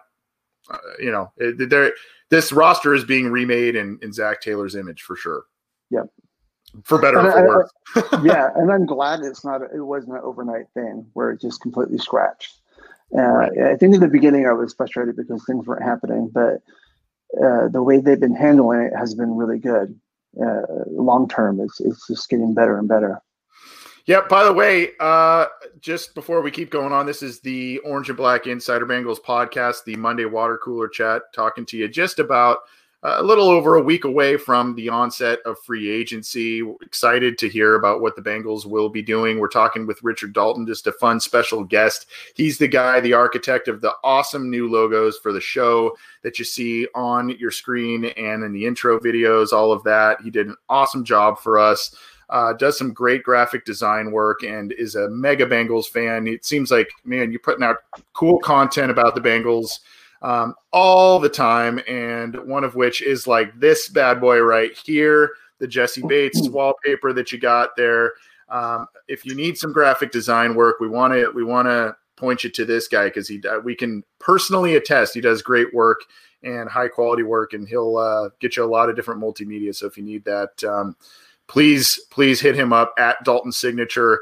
Uh, 0.71 0.77
you 0.99 1.11
know, 1.11 1.31
they're 1.37 1.91
this 2.29 2.51
roster 2.51 2.93
is 2.93 3.03
being 3.03 3.31
remade 3.31 3.75
in, 3.75 3.97
in 4.01 4.13
Zac 4.13 4.39
Taylor's 4.39 4.75
image 4.75 5.01
for 5.01 5.15
sure. 5.15 5.43
Yep. 5.89 6.05
For 6.83 6.99
better 6.99 7.19
or 7.19 7.31
for 7.31 7.47
worse. 7.47 7.71
yeah, 8.23 8.49
and 8.55 8.71
I'm 8.71 8.85
glad 8.85 9.21
it's 9.21 9.43
not. 9.43 9.61
It 9.61 9.81
wasn't 9.81 10.13
an 10.13 10.21
overnight 10.23 10.67
thing 10.73 11.05
where 11.13 11.31
it 11.31 11.41
just 11.41 11.61
completely 11.61 11.97
scratched. 11.97 12.59
Uh, 13.17 13.21
right. 13.21 13.57
I 13.57 13.75
think 13.75 13.95
in 13.95 14.01
the 14.01 14.07
beginning 14.07 14.45
I 14.45 14.53
was 14.53 14.73
frustrated 14.73 15.15
because 15.15 15.43
things 15.45 15.65
weren't 15.65 15.83
happening, 15.83 16.29
but 16.31 16.61
uh, 17.43 17.67
the 17.69 17.81
way 17.81 17.99
they've 17.99 18.19
been 18.19 18.35
handling 18.35 18.81
it 18.81 18.93
has 18.95 19.15
been 19.15 19.35
really 19.35 19.59
good. 19.59 19.99
Uh, 20.39 20.61
long 20.87 21.27
term, 21.27 21.59
it's 21.59 21.79
it's 21.79 22.05
just 22.07 22.29
getting 22.29 22.53
better 22.53 22.77
and 22.77 22.87
better. 22.87 23.19
Yeah. 24.05 24.21
By 24.27 24.43
the 24.43 24.53
way, 24.53 24.91
uh, 24.99 25.45
just 25.79 26.15
before 26.15 26.41
we 26.41 26.51
keep 26.51 26.71
going 26.71 26.91
on, 26.91 27.05
this 27.05 27.21
is 27.21 27.41
the 27.41 27.79
Orange 27.79 28.09
and 28.09 28.17
Black 28.17 28.47
Insider 28.47 28.85
Bengals 28.85 29.19
podcast, 29.19 29.83
the 29.85 29.95
Monday 29.95 30.25
Water 30.25 30.59
Cooler 30.63 30.87
Chat, 30.87 31.23
talking 31.33 31.65
to 31.67 31.77
you 31.77 31.87
just 31.87 32.19
about 32.19 32.59
a 33.03 33.23
little 33.23 33.47
over 33.47 33.75
a 33.75 33.81
week 33.81 34.03
away 34.03 34.35
from 34.35 34.75
the 34.75 34.89
onset 34.89 35.39
of 35.45 35.57
free 35.59 35.89
agency. 35.89 36.61
excited 36.81 37.37
to 37.37 37.47
hear 37.47 37.75
about 37.75 38.01
what 38.01 38.15
the 38.15 38.21
Bengals 38.21 38.65
will 38.65 38.89
be 38.89 39.01
doing. 39.01 39.39
We're 39.39 39.47
talking 39.47 39.87
with 39.87 40.03
Richard 40.03 40.33
Dalton, 40.33 40.67
just 40.67 40.87
a 40.87 40.91
fun 40.91 41.19
special 41.19 41.63
guest. 41.63 42.07
He's 42.35 42.57
the 42.57 42.67
guy, 42.67 42.99
the 42.99 43.13
architect 43.13 43.67
of 43.67 43.81
the 43.81 43.93
awesome 44.03 44.49
new 44.49 44.69
logos 44.69 45.17
for 45.17 45.31
the 45.31 45.39
show 45.39 45.95
that 46.23 46.39
you 46.39 46.45
see 46.45 46.87
on 46.93 47.29
your 47.39 47.51
screen 47.51 48.05
and 48.05 48.43
in 48.43 48.51
the 48.51 48.65
intro 48.65 48.99
videos, 48.99 49.53
all 49.53 49.71
of 49.71 49.83
that. 49.83 50.19
He 50.21 50.29
did 50.29 50.47
an 50.47 50.57
awesome 50.67 51.05
job 51.05 51.39
for 51.39 51.57
us 51.57 51.95
uh, 52.29 52.53
does 52.53 52.77
some 52.77 52.93
great 52.93 53.23
graphic 53.23 53.65
design 53.65 54.11
work 54.11 54.43
and 54.43 54.71
is 54.73 54.95
a 54.95 55.09
mega 55.09 55.45
Bengals 55.45 55.87
fan. 55.87 56.27
It 56.27 56.45
seems 56.45 56.71
like, 56.71 56.89
man, 57.03 57.31
you're 57.31 57.39
putting 57.39 57.63
out 57.63 57.77
cool 58.13 58.39
content 58.39 58.91
about 58.91 59.15
the 59.15 59.21
Bengals 59.21 59.79
um, 60.21 60.55
all 60.71 61.19
the 61.19 61.29
time. 61.29 61.79
And 61.87 62.35
one 62.47 62.63
of 62.63 62.75
which 62.75 63.01
is 63.01 63.27
like 63.27 63.57
this 63.59 63.89
bad 63.89 64.19
boy 64.19 64.39
right 64.39 64.71
here, 64.85 65.31
the 65.59 65.67
Jessie 65.67 66.03
Bates 66.07 66.47
wallpaper 66.49 67.13
that 67.13 67.31
you 67.31 67.39
got 67.39 67.75
there. 67.75 68.13
Um, 68.49 68.87
if 69.07 69.25
you 69.25 69.35
need 69.35 69.57
some 69.57 69.73
graphic 69.73 70.11
design 70.11 70.55
work, 70.55 70.79
we 70.79 70.87
want 70.87 71.13
to 71.13 71.29
we 71.31 71.43
want 71.43 71.67
to 71.67 71.95
point 72.15 72.43
you 72.43 72.49
to 72.49 72.65
this 72.65 72.87
guy 72.87 73.05
because 73.05 73.27
he 73.27 73.41
uh, 73.47 73.59
we 73.59 73.75
can 73.75 74.03
personally 74.19 74.75
attest 74.75 75.13
he 75.13 75.21
does 75.21 75.41
great 75.41 75.73
work 75.73 76.01
and 76.41 76.69
high 76.69 76.87
quality 76.87 77.23
work, 77.23 77.53
and 77.53 77.67
he'll 77.67 77.97
uh, 77.97 78.29
get 78.39 78.55
you 78.55 78.63
a 78.63 78.65
lot 78.65 78.89
of 78.89 78.95
different 78.95 79.21
multimedia. 79.21 79.75
So 79.75 79.87
if 79.87 79.97
you 79.97 80.03
need 80.03 80.23
that. 80.25 80.63
Um, 80.63 80.95
please, 81.49 81.99
please 82.11 82.39
hit 82.39 82.55
him 82.55 82.71
up 82.71 82.93
at 82.97 83.21
Dalton 83.25 83.51
Signature. 83.51 84.21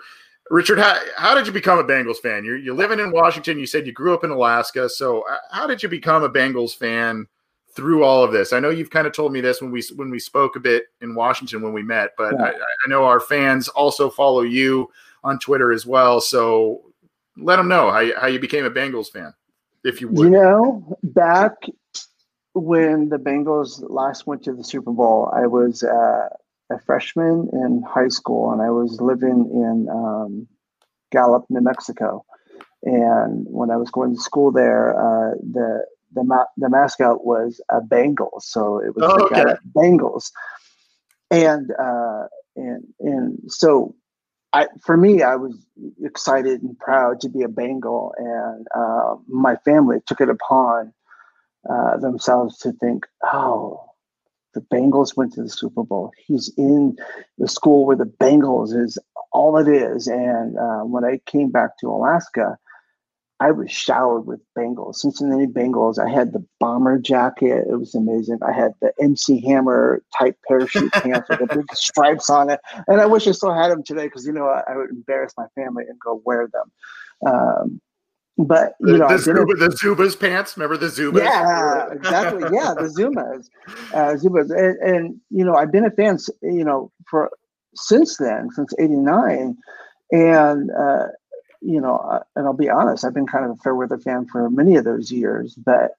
Richard, 0.49 0.79
how, 0.79 0.97
how 1.15 1.35
did 1.35 1.45
you 1.45 1.53
become 1.53 1.79
a 1.79 1.83
Bengals 1.83 2.17
fan? 2.17 2.45
You're, 2.45 2.57
you're 2.57 2.75
living 2.75 2.99
in 2.99 3.11
Washington. 3.11 3.59
You 3.59 3.65
said 3.65 3.85
you 3.85 3.91
grew 3.91 4.13
up 4.13 4.23
in 4.23 4.29
Alaska. 4.29 4.87
So, 4.89 5.21
uh, 5.29 5.37
how 5.51 5.67
did 5.67 5.83
you 5.83 5.89
become 5.89 6.23
a 6.23 6.29
Bengals 6.29 6.75
fan 6.75 7.27
through 7.75 8.03
all 8.03 8.23
of 8.23 8.31
this? 8.31 8.53
I 8.53 8.59
know 8.59 8.69
you've 8.69 8.89
kind 8.89 9.07
of 9.07 9.13
told 9.13 9.33
me 9.33 9.41
this 9.41 9.61
when 9.61 9.71
we 9.71 9.83
when 9.95 10.09
we 10.09 10.19
spoke 10.19 10.55
a 10.55 10.59
bit 10.59 10.85
in 11.01 11.15
Washington 11.15 11.61
when 11.61 11.73
we 11.73 11.83
met, 11.83 12.11
but 12.17 12.33
yeah. 12.37 12.45
I, 12.45 12.49
I 12.49 12.89
know 12.89 13.03
our 13.05 13.19
fans 13.19 13.67
also 13.67 14.09
follow 14.09 14.41
you 14.41 14.89
on 15.23 15.39
Twitter 15.39 15.71
as 15.71 15.85
well. 15.85 16.21
So, 16.21 16.81
let 17.37 17.57
them 17.57 17.67
know 17.67 17.91
how 17.91 17.99
you, 17.99 18.15
how 18.15 18.27
you 18.27 18.39
became 18.39 18.65
a 18.65 18.71
Bengals 18.71 19.09
fan, 19.09 19.33
if 19.83 19.99
you 19.99 20.07
would. 20.07 20.25
You 20.25 20.29
know, 20.29 20.97
back 21.03 21.53
when 22.53 23.09
the 23.09 23.17
Bengals 23.17 23.83
last 23.89 24.27
went 24.27 24.43
to 24.43 24.53
the 24.53 24.63
Super 24.63 24.91
Bowl, 24.91 25.31
I 25.35 25.45
was. 25.45 25.83
Uh, 25.83 26.29
a 26.69 26.79
freshman 26.79 27.49
in 27.53 27.83
high 27.83 28.09
school, 28.09 28.51
and 28.51 28.61
I 28.61 28.69
was 28.69 28.99
living 29.01 29.49
in 29.51 29.87
um, 29.89 30.47
Gallup, 31.11 31.45
New 31.49 31.61
Mexico. 31.61 32.25
And 32.83 33.45
when 33.49 33.71
I 33.71 33.77
was 33.77 33.89
going 33.89 34.15
to 34.15 34.21
school 34.21 34.51
there, 34.51 34.91
uh, 34.91 35.35
the 35.35 35.85
the 36.13 36.23
ma- 36.23 36.45
the 36.57 36.69
mascot 36.69 37.25
was 37.25 37.61
a 37.69 37.81
Bengal, 37.81 38.39
so 38.39 38.79
it 38.79 38.95
was 38.95 39.03
oh, 39.03 39.25
okay. 39.25 39.35
Gallup 39.35 39.59
Bengals. 39.75 40.31
And 41.31 41.71
uh, 41.71 42.27
and 42.55 42.83
and 42.99 43.39
so, 43.47 43.95
I 44.53 44.67
for 44.81 44.95
me, 44.95 45.23
I 45.23 45.35
was 45.35 45.55
excited 46.03 46.61
and 46.61 46.77
proud 46.77 47.19
to 47.21 47.29
be 47.29 47.43
a 47.43 47.49
Bengal, 47.49 48.13
and 48.17 48.67
uh, 48.75 49.15
my 49.27 49.55
family 49.57 49.97
took 50.05 50.21
it 50.21 50.29
upon 50.29 50.93
uh, 51.69 51.97
themselves 51.97 52.59
to 52.59 52.71
think, 52.73 53.05
oh, 53.23 53.86
the 54.57 54.75
Bengals 54.75 55.15
went 55.15 55.33
to 55.33 55.43
the 55.43 55.49
Super 55.49 55.83
Bowl. 55.83 56.11
He's 56.25 56.51
in 56.57 56.97
the 57.37 57.47
school 57.47 57.85
where 57.85 57.95
the 57.95 58.05
Bengals 58.05 58.75
is 58.75 58.97
all 59.31 59.57
it 59.57 59.67
is. 59.67 60.07
And 60.07 60.57
uh, 60.57 60.79
when 60.79 61.05
I 61.05 61.19
came 61.27 61.51
back 61.51 61.77
to 61.79 61.89
Alaska, 61.89 62.57
I 63.39 63.51
was 63.51 63.71
showered 63.71 64.21
with 64.21 64.39
Bengals, 64.57 64.95
Cincinnati 64.95 65.45
Bengals. 65.45 65.99
I 65.99 66.09
had 66.09 66.33
the 66.33 66.43
bomber 66.59 66.97
jacket; 66.97 67.67
it 67.69 67.77
was 67.77 67.93
amazing. 67.93 68.39
I 68.41 68.51
had 68.51 68.71
the 68.81 68.91
MC 68.99 69.45
Hammer 69.45 70.01
type 70.17 70.39
parachute 70.47 70.91
pants 70.93 71.29
with 71.29 71.41
the 71.41 71.55
big 71.55 71.71
stripes 71.75 72.31
on 72.31 72.49
it, 72.49 72.59
and 72.87 72.99
I 72.99 73.05
wish 73.05 73.27
I 73.27 73.31
still 73.33 73.53
had 73.53 73.69
them 73.69 73.83
today 73.83 74.05
because 74.05 74.25
you 74.25 74.33
know 74.33 74.47
I, 74.47 74.63
I, 74.67 74.75
would 74.75 74.89
embarrass 74.89 75.33
my 75.37 75.45
family 75.53 75.83
and 75.87 75.99
go 75.99 76.19
wear 76.25 76.49
them. 76.51 77.31
Um, 77.31 77.81
but 78.37 78.75
you 78.79 78.93
the, 78.93 78.97
know, 78.99 79.07
the, 79.09 79.17
Zuba, 79.17 79.53
the 79.55 79.69
Zubaz 79.69 80.19
pants. 80.19 80.55
Remember 80.57 80.77
the 80.77 80.87
Zubaz? 80.87 81.23
Yeah, 81.23 81.91
exactly. 81.91 82.43
Yeah, 82.53 82.73
the 82.75 82.87
Zumas, 82.87 83.49
uh, 83.93 84.15
Zubaz, 84.15 84.51
and, 84.51 84.77
and 84.77 85.21
you 85.31 85.43
know, 85.43 85.55
I've 85.55 85.71
been 85.71 85.85
a 85.85 85.91
fan, 85.91 86.19
you 86.43 86.63
know, 86.63 86.91
for 87.09 87.31
since 87.75 88.17
then, 88.17 88.49
since 88.51 88.73
'89, 88.79 89.57
and 90.11 90.71
uh, 90.71 91.07
you 91.61 91.81
know, 91.81 91.97
uh, 91.97 92.19
and 92.35 92.45
I'll 92.45 92.53
be 92.53 92.69
honest, 92.69 93.03
I've 93.03 93.13
been 93.13 93.27
kind 93.27 93.45
of 93.45 93.51
a 93.51 93.57
fair 93.57 93.75
weather 93.75 93.97
fan 93.97 94.27
for 94.31 94.49
many 94.51 94.75
of 94.75 94.85
those 94.85 95.11
years, 95.11 95.55
but 95.55 95.91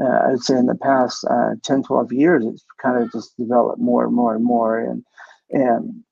uh, 0.00 0.30
I'd 0.30 0.40
say 0.40 0.56
in 0.56 0.66
the 0.66 0.76
past 0.76 1.24
uh, 1.28 1.54
10, 1.62 1.82
12 1.82 2.12
years, 2.12 2.44
it's 2.46 2.64
kind 2.80 3.02
of 3.02 3.12
just 3.12 3.36
developed 3.36 3.80
more 3.80 4.04
and 4.04 4.14
more 4.14 4.34
and 4.34 4.44
more, 4.44 4.78
and 4.78 5.04
and 5.50 6.04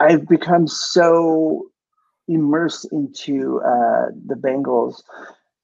I've 0.00 0.26
become 0.26 0.66
so 0.66 1.69
immersed 2.30 2.88
into 2.92 3.60
uh, 3.60 4.06
the 4.26 4.34
Bengals 4.34 5.02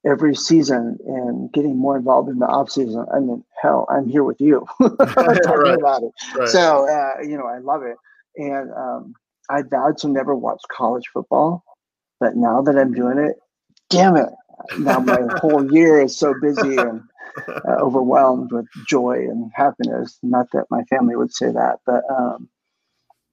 every 0.05 0.35
season 0.35 0.99
and 1.07 1.53
getting 1.53 1.77
more 1.77 1.97
involved 1.97 2.29
in 2.29 2.39
the 2.39 2.47
off 2.47 2.71
season. 2.71 3.05
I 3.13 3.19
mean, 3.19 3.45
hell, 3.61 3.87
I'm 3.91 4.09
here 4.09 4.25
with 4.25 4.41
you 4.41 4.67
talking 4.81 4.97
right. 5.17 5.79
about 5.79 6.03
it. 6.03 6.13
Right. 6.37 6.49
So, 6.49 6.89
uh, 6.89 7.23
you 7.23 7.37
know, 7.37 7.47
I 7.47 7.59
love 7.59 7.83
it. 7.83 7.97
And 8.37 8.73
um, 8.73 9.15
I 9.51 9.63
vowed 9.63 9.99
to 9.99 10.09
never 10.09 10.35
watch 10.35 10.61
college 10.71 11.05
football, 11.13 11.65
but 12.21 12.37
now 12.37 12.63
that 12.63 12.79
I'm 12.79 12.93
doing 12.93 13.19
it, 13.19 13.37
damn 13.91 14.17
it. 14.17 14.29
Now 14.79 15.01
my 15.01 15.23
whole 15.41 15.73
year 15.73 16.01
is 16.01 16.17
so 16.17 16.35
busy 16.41 16.77
and 16.77 17.01
uh, 17.49 17.77
overwhelmed 17.81 18.53
with 18.53 18.67
joy 18.89 19.27
and 19.29 19.51
happiness. 19.55 20.19
Not 20.23 20.47
that 20.53 20.67
my 20.71 20.83
family 20.85 21.17
would 21.17 21.33
say 21.33 21.51
that, 21.51 21.79
but 21.85 22.03
um, 22.11 22.49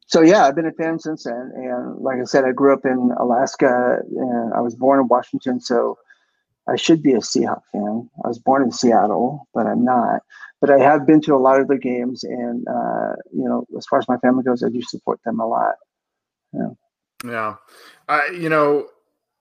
so 0.07 0.21
yeah, 0.21 0.45
I've 0.45 0.55
been 0.55 0.67
a 0.67 0.71
fan 0.71 0.99
since 0.99 1.23
then. 1.23 1.51
And 1.55 1.97
like 1.99 2.19
I 2.19 2.25
said, 2.25 2.45
I 2.45 2.51
grew 2.51 2.73
up 2.73 2.85
in 2.85 3.11
Alaska 3.19 3.99
and 4.09 4.53
I 4.53 4.61
was 4.61 4.75
born 4.75 4.99
in 4.99 5.07
Washington. 5.07 5.59
So 5.59 5.97
I 6.67 6.75
should 6.75 7.03
be 7.03 7.13
a 7.13 7.17
Seahawks 7.17 7.63
fan. 7.71 8.09
I 8.23 8.27
was 8.27 8.39
born 8.39 8.63
in 8.63 8.71
Seattle, 8.71 9.47
but 9.53 9.67
I'm 9.67 9.83
not. 9.83 10.21
But 10.61 10.69
I 10.69 10.79
have 10.79 11.05
been 11.05 11.21
to 11.21 11.35
a 11.35 11.37
lot 11.37 11.59
of 11.59 11.67
their 11.67 11.77
games. 11.77 12.23
And, 12.23 12.65
uh, 12.67 13.13
you 13.33 13.43
know, 13.43 13.65
as 13.77 13.85
far 13.85 13.99
as 13.99 14.07
my 14.07 14.17
family 14.17 14.43
goes, 14.43 14.63
I 14.63 14.69
do 14.69 14.81
support 14.81 15.19
them 15.25 15.39
a 15.39 15.47
lot. 15.47 15.75
Yeah. 16.53 16.69
Yeah. 17.25 17.55
I, 18.07 18.27
you 18.27 18.49
know, 18.49 18.87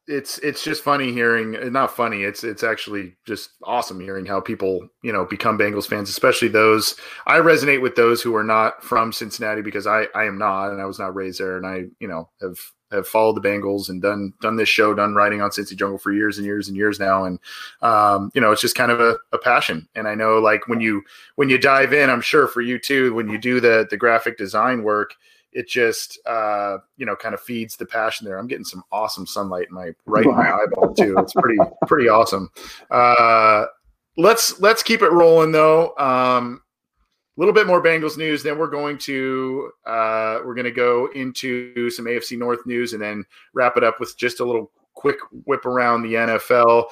it's 0.08 0.38
it's 0.38 0.64
just 0.64 0.82
funny 0.82 1.12
hearing 1.12 1.72
not 1.72 1.94
funny 1.94 2.24
it's 2.24 2.42
it's 2.42 2.64
actually 2.64 3.14
just 3.24 3.50
awesome 3.62 4.00
hearing 4.00 4.26
how 4.26 4.40
people 4.40 4.88
you 5.02 5.12
know 5.12 5.24
become 5.24 5.56
Bengals 5.56 5.86
fans 5.86 6.08
especially 6.10 6.48
those 6.48 6.96
I 7.26 7.38
resonate 7.38 7.80
with 7.80 7.94
those 7.94 8.20
who 8.20 8.34
are 8.34 8.42
not 8.42 8.82
from 8.82 9.12
Cincinnati 9.12 9.62
because 9.62 9.86
I 9.86 10.06
I 10.14 10.24
am 10.24 10.38
not 10.38 10.72
and 10.72 10.80
I 10.80 10.86
was 10.86 10.98
not 10.98 11.14
raised 11.14 11.38
there 11.38 11.56
and 11.56 11.66
I 11.66 11.84
you 12.00 12.08
know 12.08 12.28
have 12.40 12.58
have 12.90 13.06
followed 13.06 13.36
the 13.36 13.48
Bengals 13.48 13.88
and 13.88 14.02
done 14.02 14.32
done 14.40 14.56
this 14.56 14.68
show 14.68 14.92
done 14.92 15.14
writing 15.14 15.40
on 15.40 15.50
Cincy 15.50 15.76
Jungle 15.76 15.98
for 15.98 16.12
years 16.12 16.36
and 16.36 16.46
years 16.46 16.66
and 16.66 16.76
years 16.76 16.98
now 16.98 17.24
and 17.24 17.38
um, 17.80 18.32
you 18.34 18.40
know 18.40 18.50
it's 18.50 18.60
just 18.60 18.74
kind 18.74 18.90
of 18.90 19.00
a, 19.00 19.16
a 19.32 19.38
passion 19.38 19.88
and 19.94 20.08
I 20.08 20.16
know 20.16 20.40
like 20.40 20.66
when 20.66 20.80
you 20.80 21.02
when 21.36 21.48
you 21.48 21.58
dive 21.58 21.92
in 21.92 22.10
I'm 22.10 22.20
sure 22.20 22.48
for 22.48 22.60
you 22.60 22.78
too 22.78 23.14
when 23.14 23.28
you 23.28 23.38
do 23.38 23.60
the 23.60 23.86
the 23.88 23.96
graphic 23.96 24.36
design 24.36 24.82
work 24.82 25.14
it 25.52 25.68
just 25.68 26.18
uh, 26.26 26.78
you 26.96 27.06
know 27.06 27.16
kind 27.16 27.34
of 27.34 27.40
feeds 27.40 27.76
the 27.76 27.86
passion 27.86 28.26
there. 28.26 28.38
I'm 28.38 28.46
getting 28.46 28.64
some 28.64 28.82
awesome 28.90 29.26
sunlight 29.26 29.68
in 29.68 29.74
my 29.74 29.90
right 30.06 30.24
in 30.24 30.32
my 30.32 30.52
eyeball 30.52 30.94
too. 30.94 31.16
It's 31.18 31.32
pretty 31.32 31.58
pretty 31.86 32.08
awesome. 32.08 32.50
Uh, 32.90 33.66
let's 34.16 34.60
let's 34.60 34.82
keep 34.82 35.02
it 35.02 35.12
rolling 35.12 35.52
though. 35.52 35.94
Um, 35.96 36.62
a 37.36 37.40
little 37.40 37.54
bit 37.54 37.66
more 37.66 37.82
Bengals 37.82 38.18
news. 38.18 38.42
Then 38.42 38.58
we're 38.58 38.66
going 38.68 38.98
to 38.98 39.70
uh, 39.86 40.40
we're 40.44 40.54
going 40.54 40.64
to 40.64 40.70
go 40.70 41.08
into 41.14 41.90
some 41.90 42.04
AFC 42.04 42.38
North 42.38 42.66
news 42.66 42.92
and 42.92 43.02
then 43.02 43.24
wrap 43.54 43.76
it 43.76 43.84
up 43.84 44.00
with 44.00 44.16
just 44.18 44.40
a 44.40 44.44
little 44.44 44.70
quick 44.94 45.18
whip 45.46 45.64
around 45.64 46.02
the 46.02 46.14
NFL. 46.14 46.84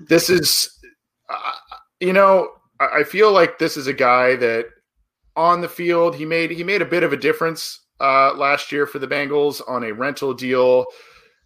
This 0.00 0.30
is, 0.30 0.80
uh, 1.28 1.52
you 2.00 2.12
know, 2.12 2.50
I 2.80 3.04
feel 3.04 3.30
like 3.30 3.58
this 3.58 3.76
is 3.76 3.86
a 3.86 3.92
guy 3.92 4.36
that 4.36 4.66
on 5.36 5.60
the 5.60 5.68
field 5.68 6.14
he 6.14 6.24
made 6.24 6.50
he 6.50 6.62
made 6.62 6.80
a 6.80 6.86
bit 6.86 7.02
of 7.02 7.12
a 7.12 7.16
difference 7.16 7.80
uh, 8.04 8.34
last 8.36 8.70
year 8.70 8.86
for 8.86 8.98
the 8.98 9.08
Bengals 9.08 9.62
on 9.66 9.84
a 9.84 9.92
rental 9.92 10.34
deal. 10.34 10.86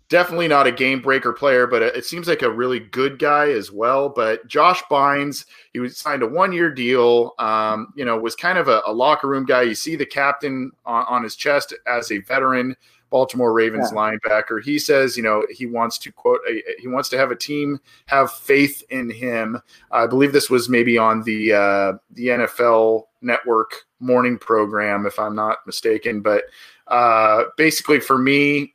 Definitely 0.09 0.49
not 0.49 0.67
a 0.67 0.73
game 0.73 1.03
breaker 1.03 1.35
player, 1.35 1.67
but 1.67 1.83
it 1.83 2.05
seems 2.07 2.29
like 2.29 2.41
a 2.41 2.51
really 2.51 2.81
good 2.81 3.19
guy 3.19 3.51
as 3.51 3.71
well. 3.71 4.09
But 4.09 4.47
Josh 4.47 4.83
Bynes, 4.91 5.45
he 5.75 5.81
was 5.81 5.99
signed 5.99 6.23
a 6.23 6.27
one 6.27 6.53
year 6.53 6.73
deal. 6.73 7.35
Um, 7.39 7.93
you 7.95 8.07
know, 8.07 8.17
was 8.17 8.35
kind 8.35 8.57
of 8.57 8.69
a, 8.69 8.81
a, 8.87 8.93
locker 8.93 9.29
room 9.29 9.45
guy. 9.45 9.63
You 9.63 9.75
see 9.75 9.97
the 9.97 10.07
captain 10.07 10.73
on, 10.87 11.05
on 11.09 11.23
his 11.23 11.37
chest 11.37 11.75
as 11.87 12.11
a 12.11 12.21
veteran. 12.21 12.75
Baltimore 13.11 13.53
Ravens 13.53 13.91
yeah. 13.93 13.99
linebacker. 13.99 14.63
He 14.63 14.79
says, 14.79 15.17
you 15.17 15.23
know, 15.23 15.47
he 15.51 15.67
wants 15.67 15.99
to 15.99 16.13
quote, 16.13 16.41
he 16.79 16.89
wants 16.89 17.09
to 17.11 17.19
have 17.19 17.31
a 17.31 17.37
team 17.37 17.81
have 18.07 18.33
faith 18.33 18.83
in 18.91 19.11
him. 19.11 19.61
I 19.91 20.07
believe 20.07 20.33
this 20.33 20.51
was 20.51 20.69
maybe 20.69 20.99
on 20.99 21.23
the 21.23 21.53
uh, 21.53 21.93
the 22.13 22.27
NFL 22.29 23.05
Network 23.23 23.73
morning 24.01 24.39
program, 24.39 25.07
if 25.07 25.19
I'm 25.19 25.35
not 25.35 25.67
mistaken. 25.67 26.21
But 26.21 26.45
uh, 26.87 27.45
basically, 27.57 28.01
for 28.01 28.19
me, 28.19 28.75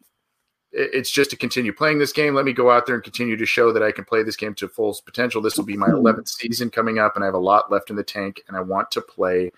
it's 0.74 1.12
just 1.12 1.30
to 1.30 1.38
continue 1.38 1.72
playing 1.72 2.00
this 2.00 2.12
game. 2.12 2.34
Let 2.34 2.46
me 2.46 2.54
go 2.54 2.72
out 2.72 2.86
there 2.86 2.96
and 2.96 3.04
continue 3.04 3.38
to 3.38 3.46
show 3.46 3.72
that 3.72 3.84
I 3.84 3.92
can 3.92 4.06
play 4.06 4.24
this 4.24 4.36
game 4.36 4.56
to 4.56 4.68
full 4.68 4.98
potential. 5.06 5.42
This 5.42 5.56
will 5.56 5.66
be 5.66 5.78
my 5.78 5.90
11th 5.90 6.28
season 6.28 6.70
coming 6.70 6.98
up, 6.98 7.16
and 7.16 7.24
I 7.24 7.28
have 7.28 7.36
a 7.36 7.40
lot 7.40 7.72
left 7.72 7.90
in 7.90 7.96
the 7.96 8.04
tank, 8.04 8.42
and 8.48 8.58
I 8.58 8.62
want 8.62 8.90
to 8.92 9.02
play 9.02 9.52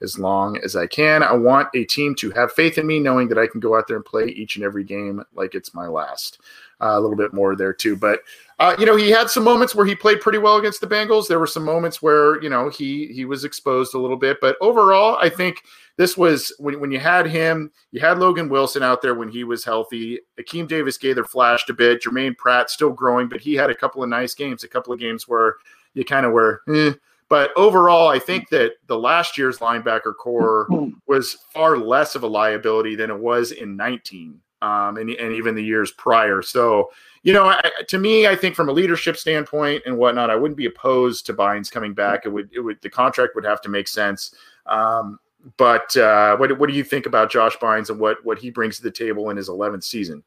as 0.00 0.18
long 0.18 0.58
as 0.58 0.76
I 0.76 0.86
can. 0.86 1.22
I 1.22 1.32
want 1.32 1.68
a 1.74 1.84
team 1.84 2.14
to 2.16 2.30
have 2.30 2.52
faith 2.52 2.78
in 2.78 2.86
me, 2.86 3.00
knowing 3.00 3.28
that 3.28 3.38
I 3.38 3.46
can 3.46 3.60
go 3.60 3.76
out 3.76 3.88
there 3.88 3.96
and 3.96 4.04
play 4.04 4.26
each 4.26 4.56
and 4.56 4.64
every 4.64 4.84
game 4.84 5.22
like 5.34 5.54
it's 5.54 5.74
my 5.74 5.88
last. 5.88 6.38
Uh, 6.80 6.92
a 6.92 7.00
little 7.00 7.16
bit 7.16 7.34
more 7.34 7.56
there 7.56 7.72
too, 7.72 7.96
but 7.96 8.20
uh, 8.60 8.76
you 8.78 8.86
know 8.86 8.94
he 8.94 9.10
had 9.10 9.28
some 9.28 9.42
moments 9.42 9.74
where 9.74 9.84
he 9.84 9.96
played 9.96 10.20
pretty 10.20 10.38
well 10.38 10.58
against 10.58 10.80
the 10.80 10.86
Bengals. 10.86 11.26
There 11.26 11.40
were 11.40 11.46
some 11.48 11.64
moments 11.64 12.00
where 12.00 12.40
you 12.40 12.48
know 12.48 12.68
he 12.68 13.08
he 13.08 13.24
was 13.24 13.42
exposed 13.42 13.94
a 13.94 13.98
little 13.98 14.16
bit, 14.16 14.36
but 14.40 14.56
overall, 14.60 15.18
I 15.20 15.28
think 15.28 15.64
this 15.98 16.16
was 16.16 16.54
when, 16.58 16.78
when 16.80 16.92
you 16.92 17.00
had 17.00 17.26
him, 17.26 17.72
you 17.90 18.00
had 18.00 18.20
Logan 18.20 18.48
Wilson 18.48 18.84
out 18.84 19.02
there 19.02 19.16
when 19.16 19.28
he 19.28 19.42
was 19.42 19.64
healthy. 19.64 20.20
Akeem 20.40 20.68
Davis 20.68 20.96
Gaither 20.96 21.24
flashed 21.24 21.68
a 21.68 21.74
bit. 21.74 22.00
Germaine 22.00 22.36
Pratt 22.36 22.70
still 22.70 22.92
growing, 22.92 23.28
but 23.28 23.40
he 23.40 23.54
had 23.54 23.68
a 23.68 23.74
couple 23.74 24.02
of 24.02 24.08
nice 24.08 24.32
games, 24.32 24.62
a 24.62 24.68
couple 24.68 24.92
of 24.92 25.00
games 25.00 25.26
where 25.26 25.56
you 25.94 26.04
kind 26.04 26.24
of 26.24 26.32
were. 26.32 26.62
Eh, 26.68 26.92
but 27.28 27.50
overall, 27.56 28.08
I 28.08 28.20
think 28.20 28.48
that 28.50 28.74
the 28.86 28.98
last 28.98 29.36
year's 29.36 29.58
linebacker 29.58 30.14
corps 30.16 30.68
was 31.08 31.36
far 31.52 31.76
less 31.76 32.14
of 32.14 32.22
a 32.22 32.28
liability 32.28 32.94
than 32.94 33.10
it 33.10 33.18
was 33.18 33.50
in 33.50 33.76
19 33.76 34.40
um, 34.62 34.98
and, 34.98 35.10
and 35.10 35.34
even 35.34 35.56
the 35.56 35.64
years 35.64 35.90
prior. 35.90 36.42
So, 36.42 36.92
you 37.24 37.32
know, 37.32 37.46
I, 37.46 37.60
to 37.88 37.98
me, 37.98 38.28
I 38.28 38.36
think 38.36 38.54
from 38.54 38.68
a 38.68 38.72
leadership 38.72 39.16
standpoint 39.16 39.82
and 39.84 39.98
whatnot, 39.98 40.30
I 40.30 40.36
wouldn't 40.36 40.56
be 40.56 40.66
opposed 40.66 41.26
to 41.26 41.34
Bynes 41.34 41.72
coming 41.72 41.92
back. 41.92 42.24
It 42.24 42.28
would, 42.28 42.50
it 42.52 42.60
would, 42.60 42.80
the 42.82 42.90
contract 42.90 43.34
would 43.34 43.44
have 43.44 43.60
to 43.62 43.68
make 43.68 43.88
sense. 43.88 44.32
Um, 44.66 45.18
but 45.56 45.96
uh, 45.96 46.36
what, 46.36 46.58
what 46.58 46.68
do 46.68 46.74
you 46.74 46.84
think 46.84 47.06
about 47.06 47.30
Josh 47.30 47.56
Bynes 47.56 47.90
and 47.90 47.98
what, 47.98 48.24
what 48.24 48.38
he 48.38 48.50
brings 48.50 48.76
to 48.76 48.82
the 48.82 48.90
table 48.90 49.30
in 49.30 49.36
his 49.36 49.48
11th 49.48 49.84
season? 49.84 50.22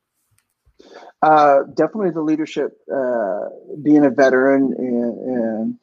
Uh, 1.21 1.63
definitely 1.76 2.10
the 2.10 2.21
leadership, 2.21 2.78
uh, 2.93 3.41
being 3.84 4.04
a 4.06 4.10
veteran 4.10 4.74
and, 4.78 5.19
and 5.19 5.80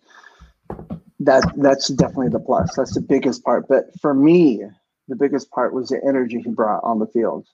that 1.21 1.53
that's 1.57 1.89
definitely 1.89 2.29
the 2.29 2.41
plus. 2.41 2.75
That's 2.77 2.95
the 2.95 3.01
biggest 3.01 3.45
part. 3.45 3.67
But 3.69 3.87
for 4.01 4.15
me, 4.15 4.63
the 5.09 5.17
biggest 5.17 5.51
part 5.51 5.75
was 5.75 5.89
the 5.89 6.01
energy 6.07 6.41
he 6.41 6.51
brought 6.51 6.83
on 6.85 6.99
the 6.99 7.07
field, 7.07 7.47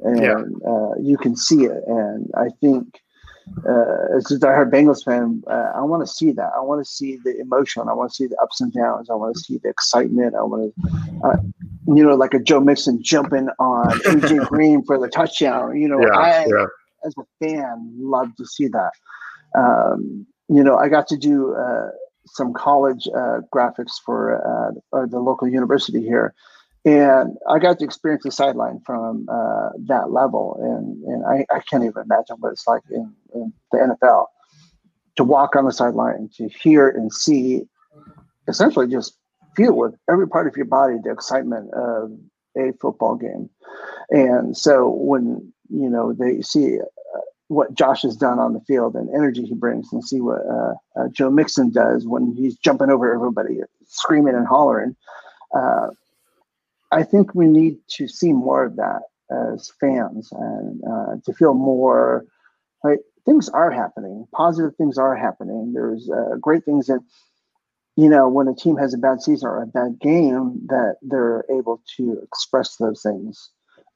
and 0.00 0.22
yeah. 0.22 0.70
uh, 0.70 0.94
you 1.00 1.16
can 1.16 1.36
see 1.36 1.64
it. 1.64 1.82
And 1.86 2.30
I 2.36 2.48
think 2.60 3.00
uh, 3.68 4.16
as 4.16 4.30
a 4.30 4.38
diehard 4.38 4.70
Bengals 4.70 5.04
fan, 5.04 5.42
uh, 5.50 5.72
I 5.74 5.82
want 5.82 6.06
to 6.06 6.12
see 6.12 6.32
that. 6.32 6.50
I 6.56 6.60
want 6.60 6.84
to 6.84 6.90
see 6.90 7.18
the 7.24 7.38
emotion. 7.38 7.88
I 7.88 7.94
want 7.94 8.10
to 8.10 8.14
see 8.14 8.26
the 8.26 8.36
ups 8.36 8.60
and 8.60 8.72
downs. 8.72 9.08
I 9.10 9.14
want 9.14 9.34
to 9.34 9.40
see 9.40 9.58
the 9.58 9.68
excitement. 9.68 10.34
I 10.34 10.42
want 10.42 10.74
to, 10.74 11.26
uh, 11.26 11.36
you 11.94 12.04
know, 12.04 12.14
like 12.14 12.34
a 12.34 12.38
Joe 12.38 12.60
Mixon 12.60 13.02
jumping 13.02 13.48
on 13.58 13.88
AJ 14.00 14.46
Green 14.48 14.84
for 14.84 14.98
the 14.98 15.08
touchdown. 15.08 15.80
You 15.80 15.88
know, 15.88 16.00
yeah, 16.00 16.18
I, 16.18 16.46
yeah. 16.46 16.66
as 17.04 17.14
a 17.18 17.44
fan, 17.44 17.92
love 17.98 18.34
to 18.36 18.46
see 18.46 18.68
that. 18.68 18.90
Um, 19.56 20.26
you 20.48 20.62
know, 20.62 20.76
I 20.76 20.88
got 20.88 21.06
to 21.08 21.16
do 21.16 21.54
uh, 21.54 21.90
some 22.26 22.52
college 22.52 23.08
uh, 23.14 23.40
graphics 23.54 23.92
for 24.04 24.42
uh, 24.92 25.06
the 25.06 25.18
local 25.18 25.48
university 25.48 26.02
here. 26.02 26.34
And 26.86 27.36
I 27.50 27.58
got 27.58 27.80
to 27.80 27.84
experience 27.84 28.22
the 28.22 28.30
sideline 28.30 28.80
from 28.86 29.28
uh, 29.28 29.70
that 29.86 30.12
level. 30.12 30.56
And, 30.60 31.02
and 31.02 31.26
I, 31.26 31.44
I, 31.52 31.58
can't 31.60 31.82
even 31.82 32.04
imagine 32.04 32.36
what 32.38 32.52
it's 32.52 32.66
like 32.66 32.82
in, 32.92 33.12
in 33.34 33.52
the 33.72 33.78
NFL 33.78 34.26
to 35.16 35.24
walk 35.24 35.56
on 35.56 35.64
the 35.64 35.72
sideline, 35.72 36.30
to 36.36 36.48
hear 36.48 36.88
and 36.88 37.12
see, 37.12 37.62
essentially 38.46 38.86
just 38.86 39.18
feel 39.56 39.72
with 39.72 39.96
every 40.08 40.28
part 40.28 40.46
of 40.46 40.56
your 40.56 40.66
body 40.66 40.94
the 41.02 41.10
excitement 41.10 41.74
of 41.74 42.12
a 42.56 42.72
football 42.80 43.16
game. 43.16 43.50
And 44.10 44.56
so 44.56 44.88
when, 44.88 45.52
you 45.68 45.90
know, 45.90 46.12
they 46.12 46.40
see 46.40 46.78
what 47.48 47.74
Josh 47.74 48.02
has 48.02 48.16
done 48.16 48.38
on 48.38 48.52
the 48.52 48.60
field 48.60 48.94
and 48.94 49.08
energy 49.14 49.44
he 49.44 49.54
brings, 49.54 49.92
and 49.92 50.04
see 50.04 50.20
what 50.20 50.40
uh, 50.46 50.74
uh, 50.96 51.08
Joe 51.12 51.30
Mixon 51.30 51.70
does 51.70 52.06
when 52.06 52.32
he's 52.34 52.56
jumping 52.56 52.90
over 52.90 53.12
everybody, 53.12 53.60
screaming 53.86 54.34
and 54.34 54.46
hollering. 54.46 54.96
Uh, 55.54 55.88
I 56.92 57.02
think 57.02 57.34
we 57.34 57.46
need 57.46 57.78
to 57.88 58.08
see 58.08 58.32
more 58.32 58.64
of 58.64 58.76
that 58.76 59.02
as 59.30 59.72
fans 59.80 60.28
and 60.32 60.82
uh, 60.84 61.16
to 61.24 61.32
feel 61.32 61.54
more 61.54 62.24
like 62.84 63.00
things 63.24 63.48
are 63.48 63.70
happening. 63.70 64.26
Positive 64.32 64.74
things 64.76 64.98
are 64.98 65.16
happening. 65.16 65.72
There's 65.72 66.08
uh, 66.08 66.36
great 66.40 66.64
things 66.64 66.86
that, 66.86 67.00
you 67.96 68.08
know, 68.08 68.28
when 68.28 68.46
a 68.46 68.54
team 68.54 68.76
has 68.76 68.94
a 68.94 68.98
bad 68.98 69.20
season 69.20 69.48
or 69.48 69.62
a 69.62 69.66
bad 69.66 69.98
game, 70.00 70.60
that 70.68 70.96
they're 71.02 71.44
able 71.50 71.82
to 71.96 72.20
express 72.22 72.76
those 72.76 73.02
things. 73.02 73.50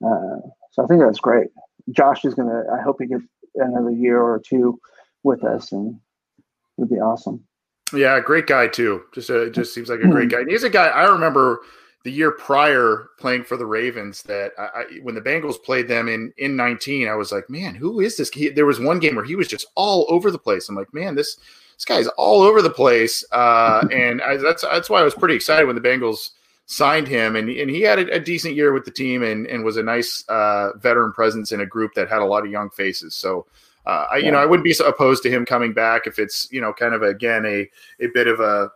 Uh, 0.05 0.41
so 0.73 0.83
I 0.83 0.87
think 0.87 1.01
that's 1.01 1.21
great. 1.21 1.49
Josh 1.91 2.25
is 2.25 2.35
going 2.35 2.49
to, 2.49 2.65
I 2.73 2.83
hope 2.83 2.97
he 2.99 3.07
gets 3.07 3.25
another 3.55 3.91
year 3.91 4.21
or 4.21 4.41
two 4.41 4.81
with 5.23 5.45
us 5.45 5.71
and 5.71 5.95
it 5.97 6.43
would 6.77 6.91
be 6.91 6.97
awesome. 6.97 7.45
Yeah, 7.93 8.19
great 8.21 8.47
guy 8.47 8.69
too. 8.69 9.03
Just 9.13 9.31
a, 9.31 9.51
just 9.51 9.75
seems 9.75 9.89
like 9.89 10.01
a 10.01 10.09
great 10.09 10.31
guy. 10.31 10.41
And 10.41 10.51
he's 10.51 10.63
a 10.63 10.71
guy 10.71 10.87
I 10.89 11.05
remember 11.05 11.61
the 12.03 12.13
year 12.13 12.31
prior 12.31 13.11
playing 13.19 13.45
for 13.45 13.57
the 13.57 13.67
Ravens 13.67 14.23
that 14.23 14.53
I, 14.59 14.63
I, 14.63 14.85
when 15.03 15.15
the 15.15 15.21
Bengals 15.21 15.63
played 15.63 15.89
them 15.89 16.09
in 16.09 16.33
in 16.39 16.57
19 16.57 17.09
I 17.09 17.15
was 17.15 17.33
like 17.33 17.51
man 17.51 17.75
who 17.75 18.01
is 18.01 18.17
this? 18.17 18.31
He, 18.31 18.49
there 18.49 18.67
was 18.67 18.81
one 18.81 18.99
game 18.99 19.17
where 19.17 19.25
he 19.25 19.37
was 19.37 19.49
just 19.49 19.67
all 19.75 20.07
over 20.09 20.31
the 20.31 20.39
place. 20.39 20.69
I'm 20.69 20.77
like 20.77 20.93
man 20.95 21.15
this 21.15 21.39
this 21.77 21.85
guy's 21.85 22.09
all 22.19 22.43
over 22.43 22.61
the 22.61 22.71
place. 22.71 23.25
Uh, 23.33 23.87
and 23.93 24.21
I, 24.23 24.37
that's 24.37 24.63
that's 24.63 24.91
why 24.91 25.01
I 25.01 25.05
was 25.05 25.15
pretty 25.15 25.35
excited 25.35 25.67
when 25.67 25.77
the 25.77 25.83
Bengals 25.83 26.31
signed 26.71 27.09
him. 27.09 27.35
And, 27.35 27.49
and 27.49 27.69
he 27.69 27.81
had 27.81 27.99
a, 27.99 28.15
a 28.15 28.21
decent 28.21 28.55
year 28.55 28.73
with 28.73 28.85
the 28.85 28.93
team 28.93 29.25
and, 29.25 29.47
and 29.49 29.65
was 29.65 29.77
a 29.77 29.83
nice 29.83 30.25
uh, 30.29 30.71
veteran 30.77 31.13
presence 31.13 31.51
in 31.51 31.63
a 31.63 31.67
group 31.67 31.95
that 31.95 32.09
had 32.09 32.23
a 32.23 32.25
lot 32.25 32.45
of 32.45 32.51
young 32.51 32.71
faces. 32.71 33.15
So 33.17 33.47
uh, 33.87 34.07
I, 34.13 34.17
you 34.19 34.31
know, 34.31 34.39
I 34.39 34.47
wouldn't 34.47 34.65
be 34.65 34.73
so 34.73 34.87
opposed 34.87 35.25
to 35.25 35.31
him 35.31 35.45
coming 35.45 35.73
back 35.73 36.07
if 36.07 36.21
it's, 36.21 36.47
you 36.53 36.61
know, 36.61 36.73
kind 36.73 36.95
of 36.95 37.03
again 37.03 37.45
a 37.45 37.69
a 37.99 38.07
bit 38.15 38.29
of 38.29 38.39
a, 38.39 38.71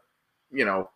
you 0.51 0.64
know, 0.64 0.91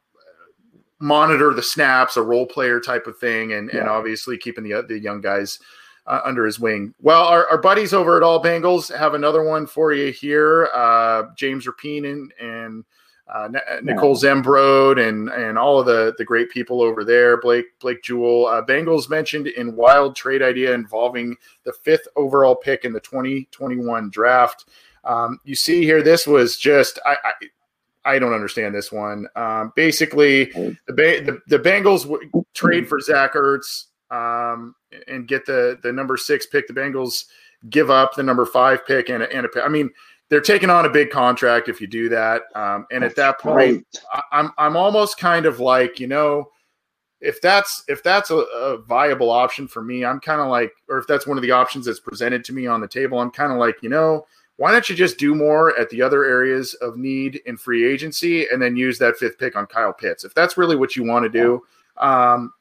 monitor 1.00 1.54
the 1.54 1.62
snaps, 1.62 2.16
a 2.16 2.22
role 2.22 2.46
player 2.46 2.80
type 2.80 3.06
of 3.06 3.18
thing, 3.18 3.52
and 3.52 3.70
yeah. 3.72 3.80
and 3.80 3.88
obviously 3.88 4.38
keeping 4.38 4.64
the 4.64 4.82
the 4.82 4.98
young 4.98 5.20
guys 5.20 5.58
uh, 6.06 6.20
under 6.24 6.44
his 6.44 6.58
wing. 6.58 6.94
Well, 7.00 7.24
our, 7.24 7.46
our 7.48 7.58
buddies 7.58 7.92
over 7.92 8.16
at 8.16 8.22
All 8.22 8.42
Bengals 8.42 8.94
have 8.96 9.14
another 9.14 9.42
one 9.42 9.66
for 9.66 9.92
you 9.92 10.10
here. 10.10 10.70
Uh, 10.74 11.24
James 11.36 11.66
Rapien 11.66 12.10
and, 12.10 12.32
and 12.40 12.84
uh, 13.28 13.48
Nicole 13.82 14.18
yeah. 14.22 14.30
Zembrode 14.30 15.06
and 15.06 15.28
and 15.28 15.58
all 15.58 15.78
of 15.78 15.86
the 15.86 16.14
the 16.16 16.24
great 16.24 16.50
people 16.50 16.80
over 16.80 17.04
there. 17.04 17.38
Blake 17.40 17.66
Blake 17.78 18.02
Jewell. 18.02 18.46
Uh, 18.46 18.64
Bengals 18.64 19.10
mentioned 19.10 19.48
in 19.48 19.76
wild 19.76 20.16
trade 20.16 20.42
idea 20.42 20.72
involving 20.72 21.36
the 21.64 21.72
fifth 21.72 22.08
overall 22.16 22.56
pick 22.56 22.84
in 22.84 22.92
the 22.92 23.00
2021 23.00 24.10
draft. 24.10 24.64
Um, 25.04 25.38
you 25.44 25.54
see 25.54 25.84
here, 25.84 26.02
this 26.02 26.26
was 26.26 26.56
just 26.56 26.98
I, 27.04 27.16
I 27.22 27.32
I 28.04 28.18
don't 28.18 28.32
understand 28.32 28.74
this 28.74 28.90
one. 28.90 29.26
Um, 29.36 29.72
basically, 29.76 30.46
the, 30.46 30.74
the, 30.86 31.40
the 31.46 31.58
Bengals 31.58 32.02
w- 32.02 32.44
trade 32.54 32.88
for 32.88 33.00
Zach 33.00 33.34
Ertz 33.34 33.84
um, 34.10 34.74
and 35.06 35.28
get 35.28 35.44
the 35.44 35.78
the 35.82 35.92
number 35.92 36.16
six 36.16 36.46
pick. 36.46 36.66
The 36.66 36.74
Bengals 36.74 37.24
give 37.70 37.90
up 37.90 38.14
the 38.14 38.22
number 38.22 38.46
five 38.46 38.86
pick 38.86 39.08
and 39.08 39.22
a, 39.22 39.32
and 39.32 39.44
a 39.44 39.48
pick. 39.48 39.64
I 39.64 39.68
mean, 39.68 39.90
they're 40.30 40.40
taking 40.40 40.70
on 40.70 40.86
a 40.86 40.90
big 40.90 41.10
contract 41.10 41.68
if 41.68 41.80
you 41.80 41.86
do 41.86 42.08
that. 42.08 42.42
Um, 42.54 42.86
and 42.92 43.02
that's 43.02 43.12
at 43.12 43.16
that 43.16 43.40
point, 43.40 43.86
I, 44.12 44.22
I'm 44.32 44.52
I'm 44.58 44.76
almost 44.76 45.18
kind 45.18 45.46
of 45.46 45.60
like 45.60 46.00
you 46.00 46.06
know. 46.06 46.50
If 47.20 47.40
that's 47.40 47.82
if 47.88 48.00
that's 48.04 48.30
a, 48.30 48.36
a 48.36 48.78
viable 48.82 49.30
option 49.30 49.66
for 49.66 49.82
me, 49.82 50.04
I'm 50.04 50.20
kind 50.20 50.40
of 50.40 50.46
like, 50.46 50.70
or 50.88 50.98
if 50.98 51.06
that's 51.08 51.26
one 51.26 51.36
of 51.36 51.42
the 51.42 51.50
options 51.50 51.86
that's 51.86 51.98
presented 51.98 52.44
to 52.44 52.52
me 52.52 52.68
on 52.68 52.80
the 52.80 52.86
table, 52.86 53.18
I'm 53.18 53.32
kind 53.32 53.50
of 53.50 53.58
like, 53.58 53.82
you 53.82 53.88
know, 53.88 54.24
why 54.58 54.72
don't 54.72 54.88
you 54.88 54.96
just 54.96 55.18
do 55.18 55.34
more 55.36 55.78
at 55.78 55.88
the 55.88 56.02
other 56.02 56.24
areas 56.24 56.74
of 56.74 56.96
need 56.96 57.40
in 57.46 57.56
free 57.56 57.90
agency 57.90 58.48
and 58.48 58.60
then 58.60 58.76
use 58.76 58.98
that 58.98 59.16
fifth 59.16 59.38
pick 59.38 59.54
on 59.56 59.66
Kyle 59.66 59.92
Pitts? 59.92 60.24
If 60.24 60.34
that's 60.34 60.58
really 60.58 60.74
what 60.74 60.96
you 60.96 61.04
want 61.04 61.24
to 61.24 61.28
do, 61.28 61.64
um, 61.96 62.52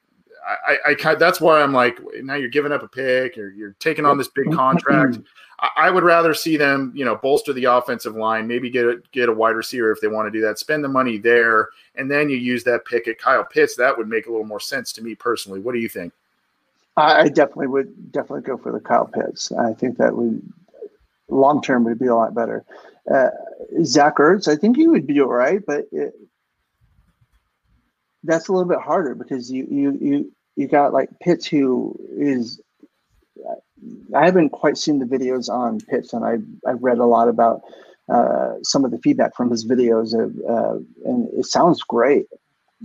I, 0.48 0.96
I, 1.06 1.16
that's 1.16 1.42
why 1.42 1.62
I'm 1.62 1.74
like, 1.74 2.00
now 2.22 2.36
you're 2.36 2.50
giving 2.50 2.72
up 2.72 2.84
a 2.84 2.88
pick, 2.88 3.36
you're, 3.36 3.52
you're 3.52 3.76
taking 3.80 4.06
on 4.06 4.18
this 4.18 4.28
big 4.28 4.54
contract. 4.54 5.18
I, 5.60 5.70
I 5.76 5.90
would 5.90 6.04
rather 6.04 6.36
see 6.36 6.56
them, 6.56 6.94
you 6.96 7.04
know, 7.04 7.16
bolster 7.16 7.52
the 7.52 7.66
offensive 7.66 8.16
line, 8.16 8.48
maybe 8.48 8.70
get 8.70 8.86
a, 8.86 9.02
get 9.12 9.28
a 9.28 9.34
wide 9.34 9.56
receiver 9.56 9.92
if 9.92 10.00
they 10.00 10.08
want 10.08 10.32
to 10.32 10.32
do 10.32 10.46
that, 10.46 10.60
spend 10.60 10.84
the 10.84 10.90
money 10.90 11.18
there, 11.18 11.70
and 11.96 12.10
then 12.10 12.30
you 12.30 12.38
use 12.38 12.64
that 12.66 12.86
pick 12.86 13.08
at 13.08 13.18
Kyle 13.18 13.44
Pitts. 13.44 13.76
That 13.76 13.98
would 13.98 14.08
make 14.08 14.28
a 14.28 14.30
little 14.30 14.46
more 14.46 14.60
sense 14.60 14.94
to 14.94 15.04
me 15.04 15.16
personally. 15.16 15.60
What 15.60 15.74
do 15.74 15.80
you 15.80 15.90
think? 15.90 16.14
I 16.96 17.30
definitely 17.30 17.68
would 17.68 18.12
definitely 18.12 18.42
go 18.42 18.58
for 18.58 18.72
the 18.72 18.80
Kyle 18.80 19.06
Pitts. 19.06 19.52
I 19.52 19.74
think 19.74 19.98
that 19.98 20.16
would 20.16 20.42
long 21.30 21.62
term 21.62 21.84
would 21.86 22.00
be 22.00 22.08
a 22.08 22.16
lot 22.16 22.34
better. 22.34 22.64
Uh, 23.12 23.30
Zach 23.84 24.18
Ertz, 24.18 24.48
I 24.48 24.56
think 24.56 24.78
he 24.78 24.88
would 24.88 25.08
be 25.08 25.22
all 25.22 25.28
right, 25.28 25.62
but 25.66 25.86
it, 25.92 26.14
that's 28.24 28.48
a 28.48 28.52
little 28.52 28.68
bit 28.68 28.80
harder 28.80 29.16
because 29.16 29.52
you 29.52 29.66
you 29.70 29.98
you 30.02 30.34
you 30.56 30.68
got 30.68 30.94
like 30.94 31.10
Pitts 31.22 31.48
who 31.48 31.96
is. 32.18 32.62
I 34.16 34.26
haven't 34.26 34.50
quite 34.50 34.78
seen 34.78 34.98
the 35.00 35.06
videos 35.06 35.50
on 35.50 35.80
Pitts, 35.80 36.14
and 36.14 36.26
I 36.26 36.38
I've 36.70 36.82
read 36.82 36.98
a 36.98 37.06
lot 37.06 37.30
about 37.30 37.62
uh, 38.10 38.56
some 38.64 38.86
of 38.86 38.92
the 38.92 38.98
feedback 39.00 39.36
from 39.36 39.52
his 39.52 39.66
videos, 39.66 40.14
of, 40.14 40.34
uh, 40.50 40.80
and 41.06 41.28
it 41.34 41.46
sounds 41.46 41.82
great. 41.84 42.26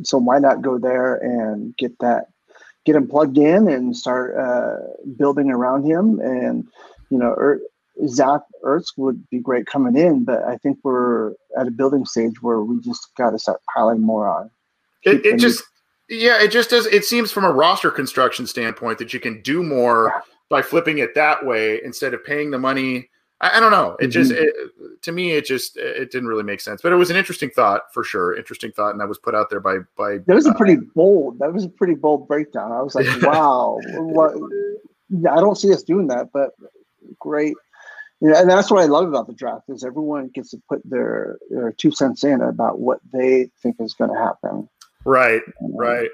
So 0.02 0.18
why 0.18 0.38
not 0.38 0.62
go 0.62 0.78
there 0.78 1.16
and 1.16 1.76
get 1.76 1.98
that, 2.00 2.26
get 2.84 2.96
him 2.96 3.08
plugged 3.08 3.38
in 3.38 3.68
and 3.68 3.96
start 3.96 4.36
uh, 4.36 4.78
building 5.16 5.50
around 5.50 5.84
him? 5.84 6.20
And 6.20 6.66
you 7.10 7.18
know, 7.18 7.58
Zach 8.08 8.40
Ertz 8.64 8.92
would 8.96 9.28
be 9.30 9.38
great 9.38 9.66
coming 9.66 9.96
in, 9.96 10.24
but 10.24 10.42
I 10.44 10.56
think 10.58 10.78
we're 10.82 11.32
at 11.58 11.68
a 11.68 11.70
building 11.70 12.04
stage 12.04 12.42
where 12.42 12.60
we 12.60 12.80
just 12.80 13.14
got 13.16 13.30
to 13.30 13.38
start 13.38 13.60
piling 13.74 14.00
more 14.00 14.28
on. 14.28 14.50
It, 15.04 15.24
it 15.24 15.38
just, 15.38 15.62
yeah, 16.08 16.40
it 16.40 16.50
just 16.50 16.70
does. 16.70 16.86
It 16.86 17.04
seems 17.04 17.30
from 17.32 17.44
a 17.44 17.50
roster 17.50 17.90
construction 17.90 18.46
standpoint 18.46 18.98
that 18.98 19.12
you 19.12 19.20
can 19.20 19.40
do 19.42 19.62
more 19.62 20.12
yeah. 20.14 20.20
by 20.48 20.62
flipping 20.62 20.98
it 20.98 21.14
that 21.14 21.44
way 21.44 21.80
instead 21.84 22.14
of 22.14 22.24
paying 22.24 22.50
the 22.50 22.58
money. 22.58 23.08
I, 23.40 23.56
I 23.56 23.60
don't 23.60 23.72
know. 23.72 23.96
It 24.00 24.04
mm-hmm. 24.04 24.10
just, 24.10 24.32
it, 24.32 24.54
to 25.02 25.12
me, 25.12 25.32
it 25.32 25.44
just, 25.44 25.76
it 25.76 26.10
didn't 26.10 26.28
really 26.28 26.44
make 26.44 26.60
sense. 26.60 26.82
But 26.82 26.92
it 26.92 26.96
was 26.96 27.10
an 27.10 27.16
interesting 27.16 27.50
thought 27.50 27.82
for 27.92 28.04
sure. 28.04 28.36
Interesting 28.36 28.72
thought, 28.72 28.90
and 28.90 29.00
that 29.00 29.08
was 29.08 29.18
put 29.18 29.34
out 29.34 29.50
there 29.50 29.60
by 29.60 29.78
by. 29.96 30.18
That 30.26 30.34
was 30.34 30.46
a 30.46 30.54
pretty 30.54 30.76
uh, 30.76 30.90
bold. 30.94 31.38
That 31.38 31.52
was 31.52 31.64
a 31.64 31.68
pretty 31.68 31.94
bold 31.94 32.28
breakdown. 32.28 32.72
I 32.72 32.82
was 32.82 32.94
like, 32.94 33.06
wow, 33.22 33.78
what? 33.94 34.34
I 35.30 35.40
don't 35.40 35.56
see 35.56 35.72
us 35.72 35.82
doing 35.82 36.06
that, 36.08 36.30
but 36.32 36.52
great 37.18 37.54
you 38.22 38.28
know, 38.28 38.40
and 38.40 38.48
that's 38.48 38.70
what 38.70 38.80
I 38.80 38.86
love 38.86 39.08
about 39.08 39.26
the 39.26 39.32
draft 39.32 39.68
is 39.68 39.84
everyone 39.84 40.28
gets 40.28 40.50
to 40.50 40.62
put 40.68 40.80
their 40.88 41.38
their 41.50 41.72
two 41.72 41.90
cents 41.90 42.22
in 42.22 42.40
about 42.40 42.78
what 42.78 43.00
they 43.12 43.50
think 43.60 43.76
is 43.80 43.94
going 43.94 44.10
to 44.10 44.16
happen. 44.16 44.68
Right, 45.04 45.42
right. 45.60 46.08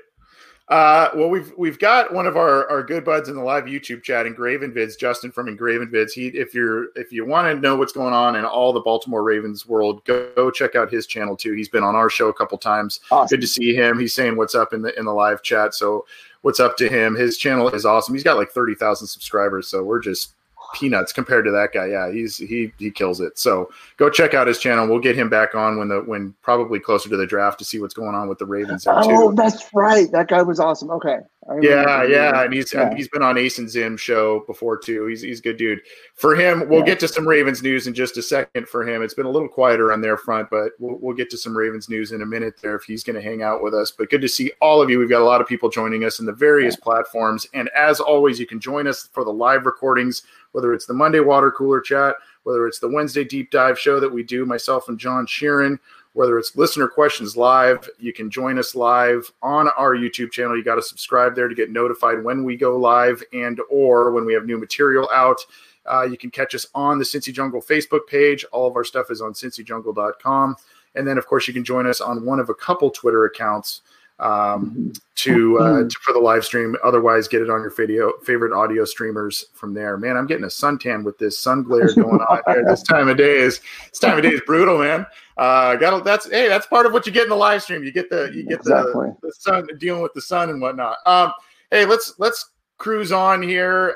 Uh, 0.69 1.11
well, 1.15 1.29
we've 1.29 1.53
we've 1.59 1.79
got 1.79 2.15
one 2.15 2.27
of 2.27 2.39
our, 2.39 2.67
our 2.71 2.83
good 2.83 3.05
buds 3.05 3.29
in 3.29 3.35
the 3.35 3.43
live 3.43 3.65
YouTube 3.65 4.03
chat, 4.03 4.27
Engraven 4.27 4.73
Vids, 4.73 4.99
Justin 4.99 5.31
from 5.31 5.49
Engraven 5.49 5.91
Vids. 5.91 6.13
He, 6.13 6.29
if 6.29 6.55
you're 6.55 6.89
if 6.97 7.13
you 7.13 7.27
want 7.27 7.47
to 7.47 7.61
know 7.61 7.77
what's 7.77 7.93
going 7.93 8.15
on 8.15 8.37
in 8.37 8.45
all 8.47 8.73
the 8.73 8.81
Baltimore 8.81 9.23
Ravens 9.23 9.67
world, 9.67 10.03
go, 10.07 10.31
go 10.35 10.51
check 10.51 10.77
out 10.77 10.91
his 10.91 11.07
channel 11.07 11.37
too. 11.37 11.53
He's 11.53 11.69
been 11.69 11.85
on 11.85 11.95
our 11.95 12.09
show 12.09 12.29
a 12.29 12.35
couple 12.35 12.57
times. 12.57 13.01
Awesome. 13.11 13.37
Good 13.37 13.43
to 13.43 13.47
see 13.47 13.75
him. 13.75 13.99
He's 13.99 14.15
saying 14.15 14.35
what's 14.35 14.55
up 14.55 14.73
in 14.73 14.81
the 14.81 14.99
in 14.99 15.05
the 15.05 15.13
live 15.13 15.43
chat. 15.43 15.75
So 15.75 16.07
what's 16.41 16.61
up 16.61 16.79
to 16.79 16.89
him? 16.89 17.15
His 17.15 17.37
channel 17.37 17.69
is 17.69 17.85
awesome. 17.85 18.15
He's 18.15 18.25
got 18.25 18.39
like 18.39 18.51
thirty 18.51 18.75
thousand 18.75 19.09
subscribers. 19.09 19.69
So 19.69 19.83
we're 19.83 20.01
just 20.01 20.35
peanuts 20.75 21.13
compared 21.13 21.45
to 21.45 21.51
that 21.51 21.73
guy. 21.73 21.87
Yeah, 21.87 22.11
he's 22.11 22.37
he 22.37 22.73
he 22.79 22.91
kills 22.91 23.21
it. 23.21 23.39
So 23.39 23.71
go 23.97 24.11
check 24.11 24.35
out 24.35 24.47
his 24.47 24.59
channel. 24.59 24.87
We'll 24.87 25.01
get 25.01 25.17
him 25.17 25.29
back 25.29 25.55
on 25.55 25.79
when 25.79 25.89
the 25.89 26.01
when 26.01 26.35
probably 26.43 26.81
closer 26.81 27.09
to 27.09 27.17
the 27.17 27.27
draft 27.27 27.59
to 27.59 27.65
see 27.65 27.81
what's 27.81 27.95
going 27.95 28.15
on 28.15 28.29
with 28.29 28.39
the 28.39 28.47
Ravens. 28.47 28.85
There 28.85 28.95
oh, 28.97 29.33
that's 29.33 29.73
right. 29.73 30.11
That 30.13 30.29
guy 30.29 30.43
was 30.43 30.61
awesome. 30.61 30.91
Okay. 30.91 31.19
Yeah, 31.63 32.05
yeah, 32.05 32.43
and 32.43 32.53
he's 32.53 32.75
yeah. 32.75 32.95
he's 32.95 33.09
been 33.09 33.23
on 33.23 33.39
Ace 33.39 33.59
and 33.59 33.71
Zim 33.71 33.97
show 33.97 34.41
before 34.41 34.77
too. 34.77 35.07
He's 35.07 35.23
he's 35.23 35.39
a 35.39 35.43
good 35.43 35.57
dude. 35.57 35.81
For 36.15 36.37
him, 36.37 36.69
we'll 36.69 36.81
yeah. 36.81 36.87
get 36.87 37.01
to 37.01 37.09
some 37.09 37.27
Ravens 37.27 37.63
news 37.63 37.87
in 37.87 37.95
just 37.95 38.19
a 38.19 38.23
second. 38.23 38.69
For 38.69 38.87
him, 38.87 39.03
it's 39.03 39.15
been 39.15 39.25
a 39.25 39.31
little 39.31 39.49
quieter 39.49 39.91
on 39.91 40.03
their 40.03 40.19
front, 40.19 40.51
but 40.51 40.73
we'll, 40.79 40.99
we'll 41.01 41.17
get 41.17 41.31
to 41.31 41.39
some 41.39 41.57
Ravens 41.57 41.89
news 41.89 42.13
in 42.13 42.21
a 42.21 42.27
minute 42.27 42.59
there 42.61 42.77
if 42.77 42.83
he's 42.83 43.03
going 43.03 43.17
to 43.17 43.23
hang 43.23 43.43
out 43.43 43.63
with 43.63 43.73
us. 43.73 43.91
But 43.91 44.11
good 44.11 44.21
to 44.21 44.29
see 44.29 44.53
all 44.61 44.83
of 44.83 44.91
you. 44.91 44.99
We've 44.99 45.09
got 45.09 45.23
a 45.23 45.25
lot 45.25 45.41
of 45.41 45.47
people 45.47 45.71
joining 45.71 46.05
us 46.05 46.21
in 46.21 46.27
the 46.27 46.35
various 46.35 46.77
yeah. 46.79 46.85
platforms, 46.85 47.47
and 47.55 47.71
as 47.71 47.99
always, 47.99 48.39
you 48.39 48.47
can 48.47 48.61
join 48.61 48.87
us 48.87 49.09
for 49.11 49.25
the 49.25 49.33
live 49.33 49.65
recordings 49.65 50.25
whether 50.59 50.75
it's 50.75 50.87
the 50.87 50.93
Monday 50.93 51.21
water 51.21 51.53
cooler 51.53 51.81
chat, 51.81 52.17
whether 52.43 52.67
it's 52.67 52.81
the 52.81 52.89
Wednesday 52.89 53.23
deep 53.23 53.49
dive 53.53 53.79
show 53.79 54.01
that 54.01 54.13
we 54.13 54.25
do, 54.25 54.45
myself 54.45 54.89
and 54.89 54.99
John 54.99 55.25
Sheeran, 55.25 55.79
whether 56.15 56.37
it's 56.37 56.57
listener 56.57 56.89
questions 56.89 57.37
live, 57.37 57.89
you 58.01 58.13
can 58.13 58.29
join 58.29 58.59
us 58.59 58.75
live 58.75 59.31
on 59.41 59.69
our 59.79 59.95
YouTube 59.95 60.33
channel. 60.33 60.57
You 60.57 60.65
got 60.65 60.75
to 60.75 60.83
subscribe 60.83 61.37
there 61.37 61.47
to 61.47 61.55
get 61.55 61.71
notified 61.71 62.25
when 62.25 62.43
we 62.43 62.57
go 62.57 62.77
live 62.77 63.23
and 63.33 63.61
or 63.71 64.11
when 64.11 64.25
we 64.25 64.35
have 64.35 64.47
new 64.47 64.59
material 64.59 65.09
out. 65.15 65.39
Uh, 65.87 66.03
you 66.03 66.19
can 66.19 66.29
catch 66.29 66.57
us 66.57 66.67
on 66.75 66.99
the 66.99 67.05
Cincy 67.05 67.33
Jungle 67.33 67.63
Facebook 67.63 68.09
page. 68.09 68.45
All 68.51 68.67
of 68.67 68.75
our 68.75 68.83
stuff 68.83 69.13
is 69.13 69.21
on 69.21 69.35
cincyjungle.com. 69.35 70.57
And 70.97 71.07
then, 71.07 71.19
of 71.19 71.29
course, 71.29 71.47
you 71.47 71.55
can 71.55 71.63
join 71.63 71.87
us 71.87 72.01
on 72.01 72.25
one 72.25 72.41
of 72.41 72.49
a 72.49 72.55
couple 72.55 72.91
Twitter 72.91 73.27
accounts 73.27 73.83
um, 74.21 74.93
to, 75.17 75.59
uh, 75.59 75.63
Mm-hmm. 75.63 75.89
to 75.89 75.97
for 76.03 76.13
the 76.13 76.19
live 76.19 76.45
stream. 76.45 76.77
Otherwise, 76.85 77.29
get 77.29 77.43
it 77.43 77.51
on 77.51 77.61
your 77.61 77.71
video 77.71 78.13
favorite 78.25 78.53
audio 78.53 78.85
streamers 78.85 79.47
from 79.55 79.75
there. 79.75 79.97
Man, 79.97 80.17
I'm 80.17 80.27
getting 80.27 80.45
a 80.45 80.49
suntan 80.49 81.05
with 81.05 81.19
this 81.19 81.39
sun 81.39 81.63
glare 81.63 81.93
going 81.95 82.21
on 82.21 82.41
here. 82.47 82.65
This 82.67 82.83
time 82.95 83.09
of 83.09 83.17
day 83.17 83.39
is 83.39 83.61
this 83.91 83.99
time 84.01 84.17
of 84.17 84.23
day 84.23 84.31
is 84.31 84.41
brutal, 84.47 84.79
man. 84.79 85.07
Uh, 85.37 85.77
got 85.77 86.05
that's 86.05 86.29
hey, 86.31 86.49
that's 86.49 86.67
part 86.67 86.87
of 86.87 86.93
what 86.93 87.07
you 87.07 87.13
get 87.13 87.25
in 87.25 87.29
the 87.29 87.37
live 87.37 87.63
stream. 87.63 87.85
You 87.85 87.93
get 87.93 88.11
the 88.11 88.31
you 88.35 88.43
get 88.45 88.59
Exactly. 88.61 89.09
the, 89.23 89.29
the 89.29 89.33
sun 89.33 89.69
dealing 89.79 90.03
with 90.03 90.13
the 90.15 90.23
sun 90.23 90.51
and 90.51 90.61
whatnot. 90.61 90.97
Um, 91.07 91.33
hey, 91.71 91.85
let's 91.85 92.15
let's 92.19 92.51
cruise 92.79 93.13
on 93.13 93.43
here. 93.43 93.95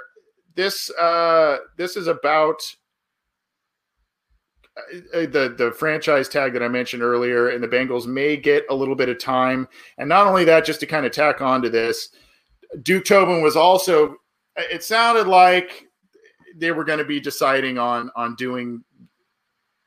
This 0.54 0.90
uh, 1.00 1.58
this 1.76 1.96
is 1.96 2.06
about 2.06 2.60
Uh, 4.74 5.20
the 5.26 5.54
the 5.58 5.70
franchise 5.72 6.30
tag 6.30 6.54
that 6.54 6.62
I 6.62 6.68
mentioned 6.68 7.02
earlier, 7.02 7.50
and 7.50 7.62
the 7.62 7.68
Bengals 7.68 8.06
may 8.06 8.38
get 8.38 8.64
a 8.70 8.74
little 8.74 8.94
bit 8.94 9.10
of 9.10 9.18
time. 9.18 9.68
And 9.98 10.08
not 10.08 10.26
only 10.26 10.44
that, 10.44 10.64
just 10.64 10.80
to 10.80 10.86
kind 10.86 11.04
of 11.04 11.12
tack 11.12 11.42
on 11.42 11.60
to 11.60 11.68
this, 11.68 12.08
Duke 12.82 13.04
Tobin 13.04 13.42
was 13.42 13.54
also. 13.54 14.16
It 14.56 14.82
sounded 14.82 15.26
like 15.26 15.88
they 16.56 16.72
were 16.72 16.84
going 16.84 16.98
to 16.98 17.04
be 17.04 17.20
deciding 17.20 17.76
on 17.76 18.10
on 18.16 18.34
doing 18.36 18.82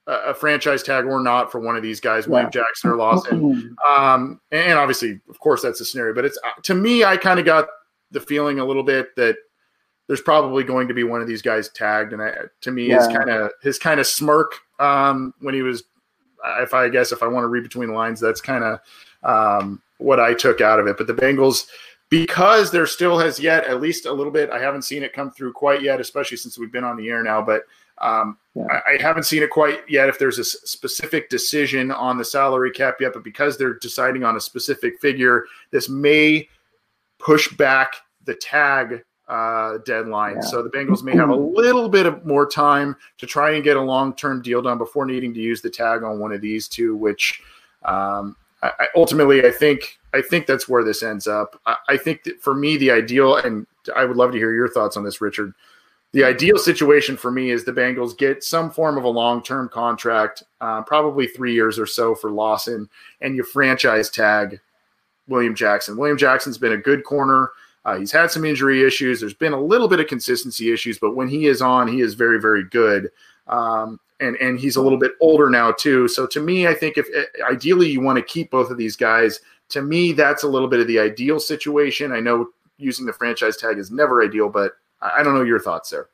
a, 0.05 0.13
a 0.13 0.33
franchise 0.35 0.83
tag 0.83 1.05
or 1.05 1.19
not 1.19 1.51
for 1.51 1.59
one 1.59 1.75
of 1.75 1.81
these 1.81 1.99
guys, 1.99 2.27
William 2.27 2.51
Jackson 2.51 2.91
or 2.91 2.95
Lawson. 2.95 3.41
Mm-hmm. 3.41 3.91
Um, 3.91 4.39
and 4.51 4.77
obviously, 4.77 5.19
of 5.29 5.39
course, 5.39 5.63
that's 5.63 5.81
a 5.81 5.85
scenario. 5.85 6.13
But 6.13 6.25
it's 6.25 6.37
uh, 6.43 6.61
to 6.61 6.75
me, 6.75 7.03
I 7.03 7.17
kind 7.17 7.39
of 7.39 7.45
got 7.45 7.67
the 8.11 8.21
feeling 8.21 8.59
a 8.59 8.65
little 8.65 8.83
bit 8.83 9.15
that 9.15 9.35
there's 10.07 10.21
probably 10.21 10.63
going 10.63 10.87
to 10.87 10.93
be 10.93 11.03
one 11.03 11.21
of 11.21 11.27
these 11.27 11.41
guys 11.41 11.69
tagged, 11.69 12.13
and 12.13 12.21
I, 12.21 12.33
to 12.61 12.71
me, 12.71 12.89
his 12.89 13.07
kind 13.07 13.31
of 13.31 13.51
his 13.63 13.79
kind 13.79 13.99
of 13.99 14.05
smirk 14.05 14.53
um, 14.79 15.33
when 15.39 15.53
he 15.53 15.61
was, 15.61 15.83
if 16.59 16.73
I 16.73 16.89
guess 16.89 17.11
if 17.11 17.23
I 17.23 17.27
want 17.27 17.43
to 17.43 17.47
read 17.47 17.63
between 17.63 17.89
the 17.89 17.95
lines, 17.95 18.19
that's 18.19 18.41
kind 18.41 18.63
of 18.63 18.79
um, 19.23 19.81
what 19.97 20.19
I 20.19 20.33
took 20.33 20.61
out 20.61 20.79
of 20.79 20.87
it. 20.87 20.97
But 20.97 21.07
the 21.07 21.13
Bengals, 21.13 21.67
because 22.09 22.71
there 22.71 22.85
still 22.85 23.17
has 23.17 23.39
yet 23.39 23.65
at 23.65 23.81
least 23.81 24.05
a 24.05 24.13
little 24.13 24.31
bit, 24.31 24.49
I 24.49 24.59
haven't 24.59 24.83
seen 24.83 25.03
it 25.03 25.13
come 25.13 25.31
through 25.31 25.53
quite 25.53 25.81
yet, 25.81 25.99
especially 25.99 26.37
since 26.37 26.57
we've 26.57 26.71
been 26.71 26.83
on 26.83 26.97
the 26.97 27.09
air 27.09 27.23
now, 27.23 27.41
but. 27.41 27.63
Um, 27.99 28.37
Yeah. 28.55 28.65
I, 28.69 28.95
I 28.95 29.01
haven't 29.01 29.23
seen 29.23 29.41
it 29.41 29.49
quite 29.49 29.79
yet 29.89 30.09
if 30.09 30.19
there's 30.19 30.37
a 30.37 30.41
s- 30.41 30.57
specific 30.65 31.29
decision 31.29 31.91
on 31.91 32.17
the 32.17 32.25
salary 32.25 32.69
cap 32.71 32.95
yet, 32.99 33.13
but 33.13 33.23
because 33.23 33.57
they're 33.57 33.79
deciding 33.79 34.25
on 34.25 34.35
a 34.35 34.41
specific 34.41 34.99
figure, 34.99 35.45
this 35.71 35.87
may 35.87 36.49
push 37.19 37.53
back 37.55 37.95
the 38.25 38.35
tag 38.35 39.01
uh, 39.27 39.79
deadline. 39.85 40.35
Yeah. 40.35 40.41
So 40.41 40.61
the 40.61 40.69
Bengals 40.69 41.03
may 41.03 41.15
have 41.15 41.29
a 41.29 41.35
little 41.35 41.89
bit 41.89 42.05
of 42.05 42.25
more 42.25 42.47
time 42.47 42.95
to 43.17 43.25
try 43.25 43.55
and 43.55 43.63
get 43.63 43.77
a 43.77 43.81
long 43.81 44.13
term 44.15 44.41
deal 44.41 44.61
done 44.61 44.77
before 44.77 45.05
needing 45.05 45.33
to 45.33 45.39
use 45.39 45.61
the 45.61 45.69
tag 45.69 46.03
on 46.03 46.19
one 46.19 46.31
of 46.31 46.41
these 46.41 46.67
two, 46.67 46.95
which 46.95 47.41
um, 47.83 48.35
I, 48.61 48.71
I 48.79 48.87
ultimately 48.95 49.45
I 49.45 49.51
think 49.51 49.99
I 50.13 50.21
think 50.21 50.45
that's 50.45 50.69
where 50.69 50.83
this 50.83 51.03
ends 51.03 51.27
up. 51.27 51.59
I, 51.65 51.75
I 51.89 51.97
think 51.97 52.23
that 52.23 52.41
for 52.41 52.53
me 52.53 52.77
the 52.77 52.91
ideal, 52.91 53.37
and 53.37 53.65
I 53.95 54.05
would 54.05 54.17
love 54.17 54.31
to 54.31 54.37
hear 54.37 54.53
your 54.53 54.69
thoughts 54.69 54.97
on 54.97 55.03
this, 55.03 55.21
Richard. 55.21 55.53
The 56.11 56.23
ideal 56.23 56.57
situation 56.57 57.17
for 57.17 57.29
me 57.29 57.51
is 57.51 57.65
the 57.65 57.73
Bengals 57.73 58.17
get 58.17 58.41
some 58.41 58.71
form 58.71 58.97
of 58.97 59.03
a 59.03 59.09
long 59.09 59.43
term 59.43 59.67
contract, 59.67 60.43
uh, 60.61 60.81
probably 60.83 61.27
three 61.27 61.53
years 61.53 61.77
or 61.77 61.85
so 61.85 62.15
for 62.15 62.31
Lawson, 62.31 62.89
and 63.19 63.35
you 63.35 63.43
franchise 63.43 64.09
tag 64.09 64.61
William 65.27 65.55
Jackson. 65.55 65.97
William 65.97 66.17
Jackson's 66.17 66.57
been 66.57 66.71
a 66.71 66.77
good 66.77 67.03
corner. 67.03 67.49
Uh, 67.85 67.97
he's 67.97 68.11
had 68.11 68.31
some 68.31 68.43
injury 68.43 68.83
issues. 68.83 69.19
There's 69.19 69.33
been 69.33 69.53
a 69.53 69.61
little 69.61 69.87
bit 69.87 69.99
of 69.99 70.07
consistency 70.07 70.73
issues, 70.73 70.97
but 70.97 71.15
when 71.15 71.27
he 71.27 71.45
is 71.45 71.61
on, 71.61 71.87
he 71.87 72.01
is 72.01 72.15
very, 72.15 72.41
very 72.41 72.63
good. 72.63 73.11
Um, 73.47 73.99
and 74.19 74.35
and 74.37 74.59
he's 74.59 74.75
a 74.75 74.81
little 74.81 74.97
bit 74.97 75.11
older 75.21 75.49
now 75.49 75.71
too. 75.71 76.07
So 76.07 76.25
to 76.27 76.39
me, 76.39 76.67
I 76.67 76.73
think 76.73 76.97
if 76.97 77.07
ideally 77.49 77.89
you 77.89 78.01
want 78.01 78.17
to 78.17 78.23
keep 78.23 78.49
both 78.49 78.71
of 78.71 78.77
these 78.77 78.95
guys, 78.95 79.39
to 79.69 79.81
me 79.81 80.13
that's 80.13 80.43
a 80.43 80.47
little 80.47 80.67
bit 80.67 80.79
of 80.79 80.87
the 80.87 80.99
ideal 80.99 81.39
situation. 81.39 82.11
I 82.11 82.21
know 82.21 82.47
using 82.77 83.05
the 83.05 83.13
franchise 83.13 83.57
tag 83.57 83.77
is 83.77 83.91
never 83.91 84.23
ideal, 84.23 84.49
but 84.49 84.73
I 85.01 85.21
don't 85.21 85.33
know 85.33 85.43
your 85.43 85.59
thoughts 85.59 85.89
there. 85.89 86.07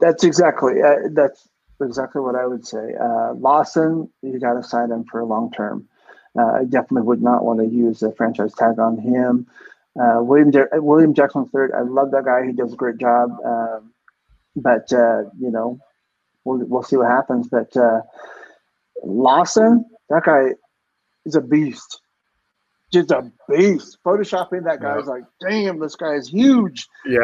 That's 0.00 0.24
exactly 0.24 0.82
uh, 0.82 1.08
that's 1.10 1.48
exactly 1.82 2.22
what 2.22 2.36
I 2.36 2.46
would 2.46 2.66
say. 2.66 2.94
Uh, 3.00 3.34
Lawson, 3.34 4.08
you 4.22 4.38
got 4.38 4.54
to 4.54 4.62
sign 4.62 4.90
him 4.90 5.04
for 5.04 5.20
a 5.20 5.24
long 5.24 5.50
term. 5.52 5.88
Uh, 6.38 6.60
I 6.60 6.64
definitely 6.64 7.02
would 7.02 7.22
not 7.22 7.44
want 7.44 7.58
to 7.58 7.66
use 7.66 8.00
the 8.00 8.12
franchise 8.12 8.54
tag 8.54 8.78
on 8.78 8.98
him. 8.98 9.48
Uh, 9.98 10.22
William 10.22 10.50
Ja- 10.52 10.66
William 10.74 11.14
Jackson 11.14 11.46
third. 11.48 11.72
I 11.72 11.82
love 11.82 12.10
that 12.12 12.24
guy. 12.24 12.46
He 12.46 12.52
does 12.52 12.72
a 12.72 12.76
great 12.76 12.98
job. 12.98 13.30
Um, 13.44 13.92
but 14.56 14.92
uh, 14.92 15.22
you 15.38 15.50
know, 15.50 15.78
we'll 16.44 16.58
we'll 16.66 16.82
see 16.82 16.96
what 16.96 17.08
happens. 17.08 17.48
But 17.48 17.76
uh, 17.76 18.00
Lawson, 19.04 19.84
that 20.08 20.24
guy 20.24 20.54
is 21.24 21.34
a 21.34 21.40
beast. 21.40 22.00
Just 22.92 23.10
a 23.12 23.30
beast. 23.48 23.98
Photoshopping 24.04 24.64
that 24.64 24.80
guy 24.80 24.98
is 24.98 25.06
like, 25.06 25.22
damn, 25.40 25.78
this 25.78 25.94
guy 25.94 26.14
is 26.14 26.28
huge. 26.28 26.88
Yeah, 27.06 27.20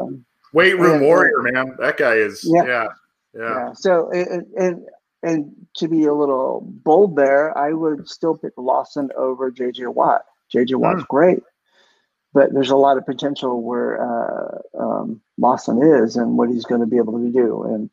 Um, 0.00 0.24
weight 0.52 0.76
room 0.78 1.00
yeah, 1.00 1.06
warrior, 1.06 1.42
man. 1.42 1.76
That 1.78 1.96
guy 1.96 2.14
is. 2.14 2.42
Yeah. 2.44 2.64
Yeah, 2.64 2.86
yeah. 3.34 3.40
Yeah. 3.54 3.72
So 3.74 4.10
and, 4.10 4.46
and 4.56 4.86
and 5.22 5.52
to 5.76 5.86
be 5.88 6.04
a 6.06 6.14
little 6.14 6.60
bold 6.64 7.14
there, 7.16 7.56
I 7.56 7.72
would 7.72 8.08
still 8.08 8.36
pick 8.36 8.52
Lawson 8.56 9.10
over 9.16 9.50
JJ 9.50 9.94
Watt. 9.94 10.22
JJ 10.54 10.74
Watt's 10.76 11.04
great, 11.08 11.42
but 12.36 12.52
there's 12.52 12.70
a 12.70 12.76
lot 12.76 12.98
of 12.98 13.06
potential 13.06 13.62
where 13.62 13.92
uh, 13.98 14.58
um, 14.78 15.22
Lawson 15.38 15.82
is 15.82 16.16
and 16.16 16.36
what 16.36 16.50
he's 16.50 16.66
going 16.66 16.82
to 16.82 16.86
be 16.86 16.98
able 16.98 17.18
to 17.18 17.32
do, 17.32 17.62
and 17.62 17.90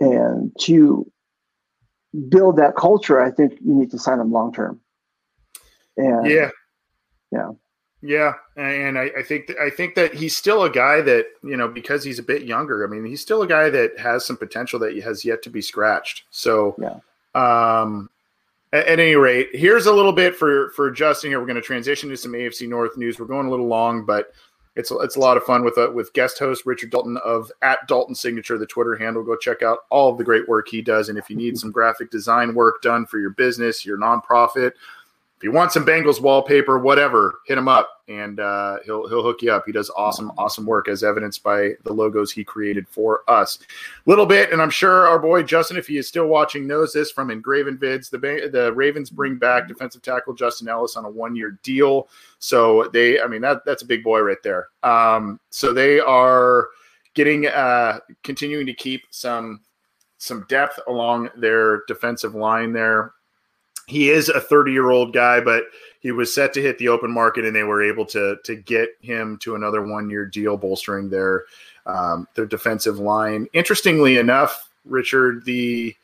and 0.00 0.52
to 0.62 1.10
build 2.28 2.56
that 2.56 2.74
culture, 2.74 3.20
I 3.20 3.30
think 3.30 3.52
you 3.64 3.74
need 3.74 3.92
to 3.92 3.98
sign 3.98 4.18
him 4.18 4.32
long 4.32 4.52
term. 4.52 4.80
And 5.96 6.26
Yeah. 6.26 6.50
Yeah. 7.30 7.52
Yeah. 8.02 8.32
And 8.56 8.98
I, 8.98 9.10
I 9.18 9.22
think 9.22 9.46
that, 9.46 9.58
I 9.58 9.70
think 9.70 9.94
that 9.94 10.14
he's 10.14 10.36
still 10.36 10.64
a 10.64 10.70
guy 10.70 11.02
that, 11.02 11.26
you 11.44 11.56
know, 11.56 11.68
because 11.68 12.02
he's 12.02 12.18
a 12.18 12.24
bit 12.24 12.42
younger, 12.42 12.84
I 12.84 12.88
mean, 12.88 13.04
he's 13.04 13.20
still 13.20 13.42
a 13.42 13.46
guy 13.46 13.70
that 13.70 13.98
has 13.98 14.26
some 14.26 14.36
potential 14.36 14.80
that 14.80 14.98
has 15.04 15.24
yet 15.24 15.42
to 15.42 15.50
be 15.50 15.62
scratched. 15.62 16.24
So, 16.30 16.74
Yeah. 16.78 16.98
um, 17.34 18.10
at, 18.72 18.86
at 18.86 19.00
any 19.00 19.14
rate, 19.14 19.48
here's 19.52 19.86
a 19.86 19.92
little 19.92 20.12
bit 20.12 20.34
for, 20.34 20.70
for 20.70 20.90
Justin 20.90 21.30
here. 21.30 21.40
We're 21.40 21.46
going 21.46 21.56
to 21.56 21.62
transition 21.62 22.08
to 22.10 22.16
some 22.16 22.32
AFC 22.32 22.68
North 22.68 22.96
news. 22.96 23.18
We're 23.18 23.26
going 23.26 23.46
a 23.46 23.50
little 23.50 23.66
long, 23.66 24.04
but 24.04 24.32
it's, 24.76 24.90
it's 24.90 25.16
a 25.16 25.20
lot 25.20 25.36
of 25.36 25.42
fun 25.42 25.64
with, 25.64 25.76
uh, 25.76 25.90
with 25.92 26.12
guest 26.12 26.38
host 26.38 26.64
Richard 26.64 26.90
Dalton 26.90 27.18
of 27.24 27.50
at 27.62 27.86
Dalton 27.88 28.14
Signature, 28.14 28.56
the 28.56 28.66
Twitter 28.66 28.96
handle. 28.96 29.22
Go 29.22 29.36
check 29.36 29.62
out 29.62 29.80
all 29.90 30.10
of 30.10 30.18
the 30.18 30.24
great 30.24 30.48
work 30.48 30.68
he 30.68 30.80
does. 30.80 31.08
And 31.08 31.18
if 31.18 31.28
you 31.28 31.36
need 31.36 31.58
some 31.58 31.72
graphic 31.72 32.10
design 32.10 32.54
work 32.54 32.80
done 32.82 33.04
for 33.04 33.18
your 33.18 33.30
business, 33.30 33.84
your 33.84 33.98
nonprofit, 33.98 34.72
if 35.40 35.44
you 35.44 35.52
want 35.52 35.72
some 35.72 35.86
Bengals 35.86 36.20
wallpaper, 36.20 36.78
whatever, 36.78 37.40
hit 37.46 37.56
him 37.56 37.66
up 37.66 38.02
and 38.08 38.40
uh, 38.40 38.76
he'll 38.84 39.08
he'll 39.08 39.22
hook 39.22 39.40
you 39.40 39.50
up. 39.50 39.62
He 39.64 39.72
does 39.72 39.90
awesome, 39.96 40.30
awesome 40.36 40.66
work 40.66 40.86
as 40.86 41.02
evidenced 41.02 41.42
by 41.42 41.70
the 41.84 41.94
logos 41.94 42.30
he 42.30 42.44
created 42.44 42.86
for 42.86 43.22
us. 43.26 43.58
Little 44.04 44.26
bit, 44.26 44.52
and 44.52 44.60
I'm 44.60 44.68
sure 44.68 45.08
our 45.08 45.18
boy 45.18 45.42
Justin, 45.42 45.78
if 45.78 45.86
he 45.86 45.96
is 45.96 46.06
still 46.06 46.26
watching, 46.26 46.66
knows 46.66 46.92
this 46.92 47.10
from 47.10 47.30
Engraven 47.30 47.78
Vids. 47.78 48.10
The 48.10 48.18
Ba- 48.18 48.50
the 48.50 48.70
Ravens 48.74 49.08
bring 49.08 49.36
back 49.36 49.66
defensive 49.66 50.02
tackle 50.02 50.34
Justin 50.34 50.68
Ellis 50.68 50.96
on 50.96 51.06
a 51.06 51.10
one 51.10 51.34
year 51.34 51.58
deal. 51.62 52.08
So 52.38 52.90
they, 52.92 53.18
I 53.18 53.26
mean, 53.26 53.40
that 53.40 53.64
that's 53.64 53.82
a 53.82 53.86
big 53.86 54.04
boy 54.04 54.20
right 54.20 54.42
there. 54.44 54.68
Um, 54.82 55.40
so 55.48 55.72
they 55.72 56.00
are 56.00 56.68
getting 57.14 57.46
uh, 57.46 58.00
continuing 58.24 58.66
to 58.66 58.74
keep 58.74 59.04
some 59.08 59.62
some 60.18 60.44
depth 60.50 60.78
along 60.86 61.30
their 61.34 61.82
defensive 61.88 62.34
line 62.34 62.74
there 62.74 63.14
he 63.90 64.10
is 64.10 64.28
a 64.28 64.40
30 64.40 64.72
year 64.72 64.90
old 64.90 65.12
guy, 65.12 65.40
but 65.40 65.64
he 66.00 66.12
was 66.12 66.34
set 66.34 66.54
to 66.54 66.62
hit 66.62 66.78
the 66.78 66.88
open 66.88 67.10
market, 67.12 67.44
and 67.44 67.54
they 67.54 67.64
were 67.64 67.82
able 67.82 68.06
to 68.06 68.36
to 68.44 68.54
get 68.56 68.90
him 69.00 69.36
to 69.42 69.54
another 69.54 69.82
one 69.82 70.08
year 70.08 70.24
deal, 70.24 70.56
bolstering 70.56 71.10
their 71.10 71.44
um, 71.86 72.26
their 72.34 72.46
defensive 72.46 72.98
line. 72.98 73.46
Interestingly 73.52 74.16
enough, 74.16 74.70
Richard, 74.84 75.44
the 75.44 75.94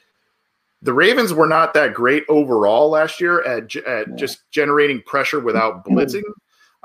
the 0.83 0.93
Ravens 0.93 1.33
were 1.33 1.47
not 1.49 1.73
that 1.75 1.95
great 1.95 2.25
overall 2.29 2.91
last 2.91 3.21
year 3.21 3.43
at, 3.45 3.75
at 3.77 4.09
Yeah. 4.09 4.15
just 4.17 4.49
generating 4.51 5.01
pressure 5.03 5.41
without 5.41 5.85
blitzing. 5.87 6.23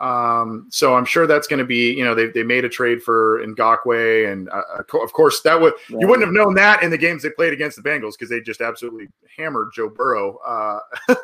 Um, 0.02 0.66
so 0.72 0.96
I'm 0.96 1.06
sure 1.06 1.28
that's 1.28 1.48
going 1.48 1.60
to 1.60 1.66
be, 1.66 1.94
you 1.94 2.04
know, 2.04 2.16
they, 2.16 2.28
they 2.28 2.42
made 2.42 2.66
a 2.66 2.70
trade 2.70 3.04
for 3.04 3.46
Ngakoue, 3.46 4.32
and 4.32 4.50
uh, 4.50 4.64
of 4.80 5.14
course 5.14 5.42
that 5.42 5.62
would 5.62 5.74
you 5.90 6.08
wouldn't 6.08 6.26
have 6.26 6.34
known 6.34 6.56
that 6.56 6.82
in 6.82 6.90
the 6.90 6.98
games 6.98 7.22
they 7.22 7.30
played 7.30 7.54
against 7.54 7.78
the 7.78 7.88
Bengals 7.88 8.14
because 8.14 8.28
they 8.28 8.42
just 8.42 8.62
absolutely 8.62 9.10
hammered 9.38 9.70
Joe 9.76 9.90
Burrow 9.90 10.38
uh, 10.38 10.80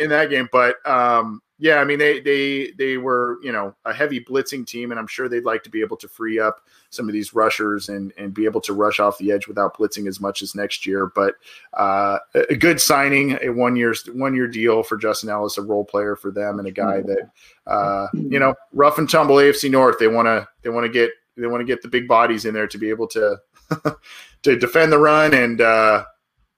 in 0.00 0.10
that 0.10 0.28
game. 0.28 0.46
But 0.52 0.76
um, 0.86 1.40
yeah, 1.58 1.76
I 1.76 1.84
mean 1.84 1.98
they 1.98 2.20
they 2.20 2.72
they 2.76 2.98
were 2.98 3.38
you 3.42 3.50
know 3.50 3.74
a 3.86 3.92
heavy 3.92 4.20
blitzing 4.22 4.66
team, 4.66 4.90
and 4.90 5.00
I'm 5.00 5.06
sure 5.06 5.26
they'd 5.26 5.44
like 5.44 5.62
to 5.62 5.70
be 5.70 5.80
able 5.80 5.96
to 5.98 6.08
free 6.08 6.38
up 6.38 6.60
some 6.90 7.08
of 7.08 7.14
these 7.14 7.32
rushers 7.32 7.88
and 7.88 8.12
and 8.18 8.34
be 8.34 8.44
able 8.44 8.60
to 8.62 8.74
rush 8.74 9.00
off 9.00 9.16
the 9.16 9.32
edge 9.32 9.48
without 9.48 9.76
blitzing 9.78 10.06
as 10.06 10.20
much 10.20 10.42
as 10.42 10.54
next 10.54 10.86
year. 10.86 11.10
But 11.14 11.34
uh, 11.72 12.18
a 12.34 12.56
good 12.56 12.78
signing, 12.78 13.38
a 13.42 13.48
one 13.48 13.74
year 13.74 13.94
one 14.12 14.34
year 14.34 14.48
deal 14.48 14.82
for 14.82 14.98
Justin 14.98 15.30
Ellis, 15.30 15.56
a 15.56 15.62
role 15.62 15.84
player 15.84 16.14
for 16.14 16.30
them, 16.30 16.58
and 16.58 16.68
a 16.68 16.72
guy 16.72 17.00
that 17.00 17.30
uh, 17.66 18.08
you 18.12 18.38
know 18.38 18.54
rough 18.72 18.98
and 18.98 19.08
tumble 19.08 19.36
AFC 19.36 19.70
North. 19.70 19.98
They 19.98 20.08
want 20.08 20.26
to 20.26 20.46
they 20.62 20.68
want 20.68 20.84
to 20.84 20.92
get 20.92 21.10
they 21.38 21.46
want 21.46 21.62
to 21.62 21.66
get 21.66 21.80
the 21.80 21.88
big 21.88 22.06
bodies 22.06 22.44
in 22.44 22.52
there 22.52 22.66
to 22.66 22.76
be 22.76 22.90
able 22.90 23.06
to 23.08 23.38
to 24.42 24.58
defend 24.58 24.92
the 24.92 24.98
run 24.98 25.32
and 25.32 25.62
uh, 25.62 26.04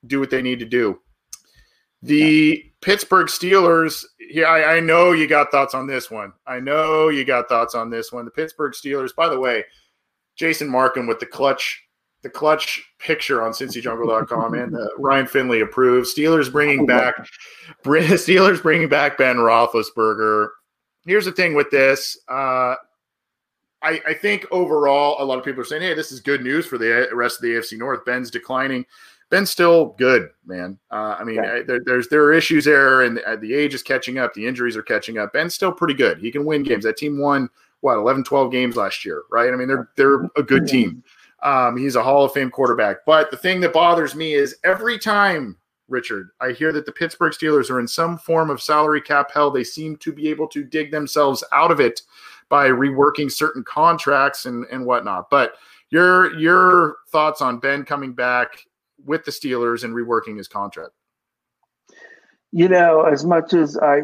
do 0.07 0.19
what 0.19 0.29
they 0.29 0.41
need 0.41 0.59
to 0.59 0.65
do. 0.65 0.99
The 2.01 2.63
yeah. 2.63 2.71
Pittsburgh 2.81 3.27
Steelers. 3.27 4.05
Yeah, 4.19 4.45
I, 4.45 4.75
I, 4.75 4.79
know 4.79 5.11
you 5.11 5.27
got 5.27 5.51
thoughts 5.51 5.73
on 5.73 5.87
this 5.87 6.09
one. 6.09 6.33
I 6.47 6.59
know 6.59 7.09
you 7.09 7.25
got 7.25 7.49
thoughts 7.49 7.75
on 7.75 7.89
this 7.89 8.11
one. 8.11 8.25
The 8.25 8.31
Pittsburgh 8.31 8.73
Steelers. 8.73 9.13
By 9.13 9.27
the 9.27 9.39
way, 9.39 9.65
Jason 10.35 10.69
Markham 10.69 11.07
with 11.07 11.19
the 11.19 11.25
clutch, 11.25 11.83
the 12.21 12.29
clutch 12.29 12.81
picture 12.99 13.43
on 13.43 13.51
CincyJungle.com 13.51 14.53
and 14.53 14.75
uh, 14.75 14.87
Ryan 14.97 15.27
Finley 15.27 15.61
approves. 15.61 16.13
Steelers 16.13 16.51
bringing 16.51 16.85
back, 16.85 17.15
Steelers 17.83 18.61
bringing 18.61 18.87
back 18.87 19.17
Ben 19.17 19.37
Roethlisberger. 19.37 20.49
Here's 21.05 21.25
the 21.25 21.31
thing 21.31 21.55
with 21.55 21.69
this. 21.71 22.17
Uh, 22.29 22.75
I, 23.81 24.01
I 24.07 24.13
think 24.13 24.45
overall, 24.51 25.21
a 25.21 25.25
lot 25.25 25.37
of 25.37 25.45
people 25.45 25.61
are 25.61 25.65
saying, 25.65 25.81
"Hey, 25.81 25.93
this 25.93 26.11
is 26.11 26.19
good 26.19 26.43
news 26.43 26.65
for 26.65 26.77
the 26.77 27.09
rest 27.13 27.37
of 27.37 27.43
the 27.43 27.55
AFC 27.55 27.77
North." 27.77 28.03
Ben's 28.05 28.29
declining. 28.29 28.85
Ben's 29.29 29.51
still 29.51 29.95
good, 29.97 30.29
man. 30.45 30.79
Uh, 30.89 31.15
I 31.19 31.23
mean, 31.23 31.35
yeah. 31.35 31.61
there, 31.65 31.79
there's 31.85 32.07
there 32.09 32.23
are 32.23 32.33
issues 32.33 32.65
there, 32.65 33.03
and 33.03 33.17
the, 33.17 33.37
the 33.39 33.53
age 33.53 33.73
is 33.75 33.83
catching 33.83 34.17
up. 34.17 34.33
The 34.33 34.47
injuries 34.47 34.75
are 34.75 34.81
catching 34.81 35.19
up. 35.19 35.33
Ben's 35.33 35.53
still 35.53 35.71
pretty 35.71 35.93
good. 35.93 36.17
He 36.17 36.31
can 36.31 36.45
win 36.45 36.63
games. 36.63 36.83
That 36.83 36.97
team 36.97 37.19
won 37.19 37.49
what 37.81 37.97
11, 37.97 38.23
12 38.23 38.51
games 38.51 38.75
last 38.75 39.05
year, 39.05 39.23
right? 39.31 39.53
I 39.53 39.55
mean, 39.55 39.67
they're 39.67 39.89
they're 39.95 40.23
a 40.35 40.43
good 40.43 40.67
team. 40.67 41.03
Um, 41.43 41.77
he's 41.77 41.95
a 41.95 42.03
Hall 42.03 42.25
of 42.25 42.33
Fame 42.33 42.49
quarterback. 42.49 43.05
But 43.05 43.31
the 43.31 43.37
thing 43.37 43.61
that 43.61 43.71
bothers 43.71 44.15
me 44.15 44.33
is 44.33 44.57
every 44.63 44.99
time, 44.99 45.57
Richard, 45.87 46.29
I 46.41 46.51
hear 46.51 46.73
that 46.73 46.85
the 46.85 46.91
Pittsburgh 46.91 47.31
Steelers 47.33 47.69
are 47.69 47.79
in 47.79 47.87
some 47.87 48.17
form 48.17 48.49
of 48.49 48.61
salary 48.61 49.01
cap 49.01 49.31
hell. 49.31 49.49
They 49.51 49.63
seem 49.63 49.95
to 49.97 50.11
be 50.11 50.27
able 50.29 50.47
to 50.49 50.63
dig 50.63 50.91
themselves 50.91 51.43
out 51.51 51.71
of 51.71 51.79
it 51.79 52.01
by 52.49 52.67
reworking 52.67 53.31
certain 53.31 53.63
contracts 53.63 54.47
and, 54.47 54.65
and 54.71 54.85
whatnot. 54.85 55.29
But 55.29 55.53
your 55.89 56.37
your 56.37 56.97
thoughts 57.09 57.41
on 57.41 57.59
Ben 57.59 57.85
coming 57.85 58.13
back 58.13 58.65
with 59.05 59.25
the 59.25 59.31
Steelers 59.31 59.83
and 59.83 59.93
reworking 59.93 60.37
his 60.37 60.47
contract? 60.47 60.91
You 62.51 62.67
know, 62.67 63.03
as 63.03 63.25
much 63.25 63.53
as 63.53 63.77
I 63.77 64.01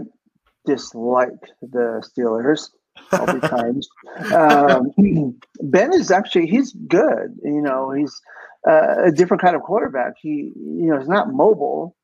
dislike 0.65 1.29
the 1.61 2.03
Steelers 2.05 2.69
all 3.11 3.25
the 3.25 3.39
times, 3.47 3.87
um, 4.33 5.39
Ben 5.61 5.93
is 5.93 6.11
actually 6.11 6.47
he's 6.47 6.73
good. 6.73 7.37
You 7.43 7.61
know, 7.61 7.91
he's 7.91 8.21
uh, 8.67 9.05
a 9.05 9.11
different 9.11 9.41
kind 9.41 9.55
of 9.55 9.61
quarterback. 9.61 10.13
He 10.21 10.53
you 10.55 10.87
know 10.87 10.99
he's 10.99 11.07
not 11.07 11.33
mobile, 11.33 11.95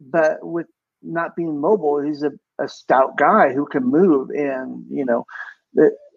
but 0.00 0.38
with 0.42 0.66
not 1.02 1.36
being 1.36 1.60
mobile, 1.60 2.00
he's 2.00 2.22
a, 2.22 2.32
a 2.58 2.68
stout 2.68 3.16
guy 3.18 3.52
who 3.52 3.66
can 3.66 3.84
move. 3.84 4.30
And 4.30 4.84
you 4.90 5.04
know, 5.04 5.26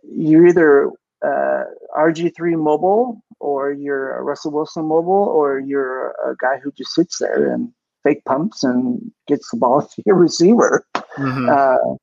you're 0.04 0.48
either 0.48 0.92
uh, 1.26 1.64
RG3 1.98 2.58
mobile 2.58 3.22
or 3.40 3.72
you're 3.72 4.18
a 4.18 4.24
Russell 4.24 4.52
Wilson 4.52 4.86
mobile 4.86 5.14
or 5.14 5.60
you're 5.60 6.10
a 6.26 6.36
guy 6.40 6.60
who 6.62 6.72
just 6.72 6.94
sits 6.94 7.20
there 7.20 7.52
and 7.52 7.72
fake 8.04 8.24
pumps 8.26 8.64
and 8.64 9.12
gets 9.28 9.50
the 9.52 9.58
ball 9.58 9.82
to 9.96 10.04
your 10.06 10.16
receiver. 10.16 10.86
Mm-hmm. 10.96 11.50
Uh, 11.50 11.96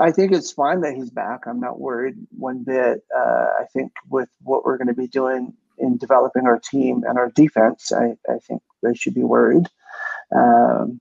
I 0.00 0.12
think 0.12 0.32
it's 0.32 0.52
fine 0.52 0.80
that 0.82 0.94
he's 0.94 1.10
back. 1.10 1.46
I'm 1.46 1.60
not 1.60 1.80
worried 1.80 2.14
one 2.30 2.62
bit. 2.62 3.02
Uh, 3.16 3.46
I 3.58 3.64
think 3.72 3.92
with 4.08 4.28
what 4.42 4.64
we're 4.64 4.76
going 4.76 4.88
to 4.88 4.94
be 4.94 5.08
doing 5.08 5.54
in 5.78 5.96
developing 5.96 6.46
our 6.46 6.58
team 6.58 7.04
and 7.06 7.18
our 7.18 7.30
defense, 7.30 7.92
I, 7.92 8.16
I 8.28 8.38
think 8.46 8.62
they 8.82 8.94
should 8.94 9.14
be 9.14 9.24
worried. 9.24 9.66
Um, 10.34 11.00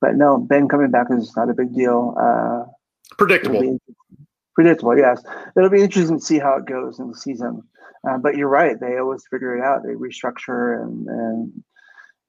but 0.00 0.14
no, 0.16 0.38
Ben 0.38 0.68
coming 0.68 0.90
back 0.90 1.06
is 1.10 1.34
not 1.36 1.50
a 1.50 1.54
big 1.54 1.74
deal. 1.74 2.14
Uh, 2.20 2.70
Predictable 3.16 3.78
predictable. 4.58 4.98
Yes, 4.98 5.22
it'll 5.56 5.70
be 5.70 5.82
interesting 5.82 6.18
to 6.18 6.24
see 6.24 6.40
how 6.40 6.56
it 6.56 6.66
goes 6.66 6.98
in 6.98 7.12
the 7.12 7.16
season. 7.16 7.62
Uh, 8.08 8.18
but 8.18 8.36
you're 8.36 8.48
right; 8.48 8.78
they 8.80 8.98
always 8.98 9.24
figure 9.30 9.56
it 9.56 9.62
out. 9.62 9.84
They 9.84 9.92
restructure 9.92 10.82
and 10.82 11.06
and 11.06 11.64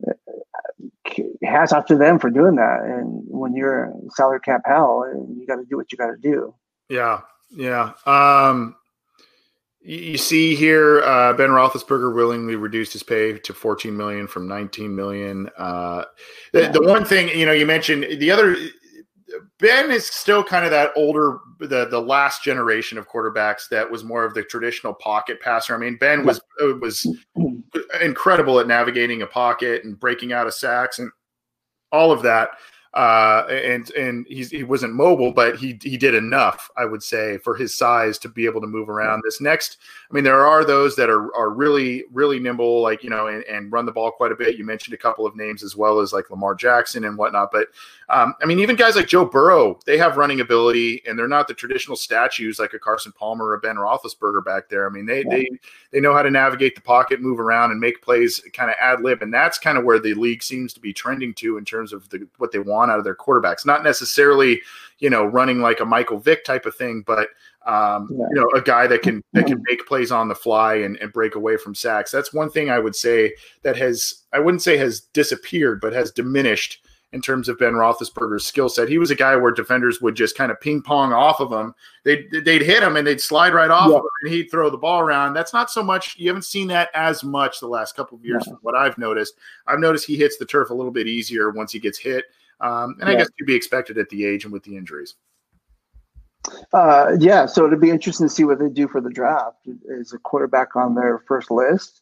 uh, 0.08 1.24
hats 1.44 1.74
off 1.74 1.88
to 1.88 1.98
them 1.98 2.20
for 2.20 2.30
doing 2.30 2.56
that. 2.58 2.82
And 2.84 3.24
when 3.26 3.56
you're 3.56 3.92
salary 4.16 4.42
cap 4.42 4.62
hell, 4.66 5.06
you 5.12 5.48
got 5.48 5.56
to 5.56 5.66
do 5.66 5.76
what 5.76 5.92
you 5.92 5.98
got 5.98 6.12
to 6.12 6.18
do. 6.22 6.54
Yeah, 6.88 7.22
yeah. 7.50 7.94
Um, 8.06 8.76
you 9.82 10.18
see 10.18 10.56
here, 10.56 11.02
uh, 11.02 11.34
Ben 11.34 11.50
Roethlisberger 11.50 12.14
willingly 12.14 12.56
reduced 12.56 12.94
his 12.94 13.02
pay 13.02 13.40
to 13.40 13.54
14 13.56 13.96
million 13.96 14.28
from 14.28 14.48
19 14.48 14.96
million. 14.96 15.50
Uh, 15.58 16.04
the, 16.54 16.70
the 16.72 16.82
one 16.82 17.06
thing 17.06 17.30
you 17.30 17.46
know, 17.46 17.54
you 17.54 17.66
mentioned 17.66 18.06
the 18.20 18.30
other 18.30 18.56
Ben 19.60 19.92
is 19.92 20.06
still 20.06 20.44
kind 20.44 20.66
of 20.66 20.72
that 20.72 20.92
older, 20.96 21.40
the 21.60 21.88
the 21.90 22.02
last 22.02 22.44
generation 22.44 22.98
of 22.98 23.10
quarterbacks 23.10 23.70
that 23.70 23.90
was 23.90 24.04
more 24.04 24.24
of 24.24 24.34
the 24.34 24.44
traditional 24.44 24.94
pocket 24.94 25.42
passer. 25.42 25.76
I 25.76 25.78
mean, 25.78 25.98
Ben 25.98 26.26
was 26.26 26.40
uh, 26.62 26.76
was 26.76 27.06
incredible 28.02 28.60
at 28.60 28.68
navigating 28.68 29.22
a 29.22 29.28
pocket 29.28 29.84
and 29.84 30.00
breaking 30.00 30.34
out 30.34 30.48
of 30.48 30.54
sacks 30.54 31.00
and 31.00 31.12
all 31.92 32.12
of 32.12 32.22
that 32.22 32.52
uh, 32.94 33.46
and 33.50 33.92
and 33.92 34.26
he's, 34.28 34.50
he 34.50 34.64
wasn't 34.64 34.94
mobile, 34.94 35.32
but 35.32 35.58
he 35.58 35.78
he 35.82 35.96
did 35.96 36.16
enough, 36.16 36.72
I 36.76 36.86
would 36.86 37.04
say, 37.04 37.38
for 37.38 37.56
his 37.56 37.78
size 37.78 38.18
to 38.20 38.30
be 38.30 38.46
able 38.46 38.62
to 38.62 38.68
move 38.68 38.90
around. 38.90 39.22
This 39.24 39.40
next, 39.40 39.78
I 40.10 40.14
mean, 40.14 40.24
there 40.24 40.44
are 40.44 40.66
those 40.66 40.96
that 40.96 41.08
are 41.08 41.36
are 41.36 41.52
really 41.52 42.06
really 42.12 42.40
nimble, 42.40 42.82
like 42.82 43.04
you 43.04 43.12
know, 43.12 43.28
and, 43.28 43.44
and 43.44 43.72
run 43.72 43.86
the 43.86 43.92
ball 43.92 44.10
quite 44.10 44.32
a 44.32 44.36
bit. 44.36 44.58
You 44.58 44.66
mentioned 44.66 44.96
a 44.96 44.98
couple 44.98 45.28
of 45.28 45.36
names 45.36 45.62
as 45.62 45.76
well 45.76 46.00
as 46.00 46.14
like 46.14 46.32
Lamar 46.32 46.56
Jackson 46.56 47.04
and 47.04 47.16
whatnot, 47.16 47.52
but 47.52 47.68
um, 48.10 48.34
I 48.42 48.48
mean, 48.48 48.58
even 48.58 48.76
guys 48.76 48.96
like 48.96 49.08
Joe 49.08 49.24
Burrow, 49.24 49.80
they 49.86 50.00
have 50.00 50.18
running 50.18 50.40
ability, 50.40 51.04
and 51.08 51.18
they're 51.18 51.28
not 51.28 51.48
the 51.48 51.54
traditional 51.54 51.96
statues 51.96 52.58
like 52.58 52.74
a 52.74 52.80
Carson 52.80 53.12
Palmer 53.12 53.46
or 53.46 53.54
a 53.54 53.60
Ben 53.60 53.76
Roethlisberger 53.76 54.44
back 54.44 54.68
there. 54.68 54.88
I 54.88 54.90
mean, 54.90 55.06
they 55.06 55.20
yeah. 55.20 55.30
they 55.30 55.50
they 55.92 56.00
know 56.00 56.16
how 56.16 56.24
to 56.24 56.32
navigate 56.32 56.74
the 56.74 56.82
pocket, 56.82 57.22
move 57.22 57.40
around, 57.40 57.70
and 57.70 57.80
make 57.80 58.02
plays 58.02 58.42
kind 58.52 58.72
of 58.72 58.78
ad 58.82 59.02
lib, 59.02 59.22
and 59.22 59.32
that's 59.32 59.60
kind 59.60 59.78
of 59.78 59.84
where 59.84 60.00
the 60.00 60.16
league 60.16 60.42
seems 60.42 60.74
to 60.74 60.80
be 60.80 60.92
trending 60.92 61.36
to 61.36 61.60
in 61.60 61.66
terms 61.66 61.94
of 61.94 62.10
the 62.10 62.28
what 62.40 62.52
they 62.52 62.58
want 62.58 62.79
want 62.80 62.92
out 62.92 62.98
of 62.98 63.04
their 63.04 63.16
quarterbacks. 63.16 63.66
Not 63.66 63.84
necessarily, 63.84 64.62
you 65.00 65.10
know, 65.10 65.26
running 65.26 65.60
like 65.60 65.80
a 65.80 65.86
Michael 65.86 66.20
Vick 66.20 66.46
type 66.46 66.66
of 66.66 66.76
thing, 66.76 67.04
but 67.06 67.30
um, 67.66 68.10
yeah. 68.12 68.26
you 68.30 68.36
know, 68.36 68.50
a 68.56 68.62
guy 68.62 68.88
that 68.88 69.02
can 69.02 69.24
that 69.34 69.46
can 69.46 69.62
make 69.68 69.86
plays 69.86 70.12
on 70.12 70.28
the 70.28 70.36
fly 70.36 70.76
and, 70.76 70.98
and 70.98 71.12
break 71.12 71.36
away 71.36 71.58
from 71.58 71.76
sacks. 71.76 72.12
That's 72.12 72.34
one 72.34 72.50
thing 72.50 72.70
I 72.70 72.80
would 72.80 72.96
say 72.96 73.34
that 73.64 73.76
has 73.78 74.24
I 74.34 74.40
wouldn't 74.40 74.64
say 74.64 74.78
has 74.78 75.02
disappeared, 75.02 75.82
but 75.82 75.94
has 75.94 76.12
diminished 76.12 76.80
in 77.12 77.22
terms 77.22 77.50
of 77.50 77.58
Ben 77.58 77.74
Roethlisberger's 77.74 78.46
skill 78.46 78.70
set. 78.70 78.88
He 78.88 79.00
was 79.00 79.10
a 79.10 79.16
guy 79.16 79.36
where 79.36 79.52
defenders 79.52 80.00
would 80.00 80.16
just 80.16 80.38
kind 80.38 80.52
of 80.52 80.62
ping 80.62 80.82
pong 80.82 81.12
off 81.12 81.40
of 81.40 81.52
him. 81.52 81.74
They'd, 82.04 82.30
they'd 82.46 82.62
hit 82.62 82.84
him 82.84 82.98
and 82.98 83.08
they'd 83.08 83.20
slide 83.20 83.54
right 83.54 83.72
off 83.72 83.90
yeah. 83.90 83.96
of 83.96 84.02
him 84.02 84.10
and 84.22 84.34
he'd 84.34 84.52
throw 84.52 84.70
the 84.70 84.78
ball 84.78 85.00
around. 85.00 85.34
That's 85.34 85.54
not 85.54 85.72
so 85.72 85.82
much. 85.82 86.18
You 86.20 86.28
haven't 86.28 86.44
seen 86.44 86.68
that 86.68 86.90
as 86.94 87.24
much 87.24 87.60
the 87.60 87.68
last 87.68 87.96
couple 87.96 88.18
of 88.18 88.26
years, 88.26 88.46
from 88.46 88.60
what 88.62 88.76
I've 88.76 88.98
noticed. 89.00 89.36
I've 89.66 89.80
noticed 89.80 90.06
he 90.06 90.18
hits 90.18 90.38
the 90.38 90.46
turf 90.46 90.70
a 90.70 90.74
little 90.74 90.92
bit 90.92 91.08
easier 91.08 91.50
once 91.50 91.72
he 91.72 91.80
gets 91.80 91.98
hit. 91.98 92.26
Um, 92.62 92.95
and 92.99 93.10
yeah. 93.10 93.16
I 93.16 93.18
guess 93.18 93.30
to 93.38 93.45
be 93.45 93.55
expected 93.55 93.97
at 93.97 94.10
the 94.10 94.26
age 94.26 94.43
and 94.43 94.53
with 94.53 94.64
the 94.64 94.76
injuries. 94.76 95.16
Uh, 96.74 97.12
yeah, 97.20 97.45
so 97.45 97.66
it'd 97.66 97.82
be 97.82 97.89
interesting 97.89 98.28
to 98.28 98.34
see 98.34 98.43
what 98.43 98.60
they 98.60 98.70
do 98.70 98.88
for 98.88 99.01
the 99.01 99.10
draft. 99.10 99.57
Is 99.88 100.14
a 100.14 100.20
quarterback 100.20 100.76
on 100.76 100.95
their 100.95 101.24
first 101.28 101.51
list? 101.51 102.01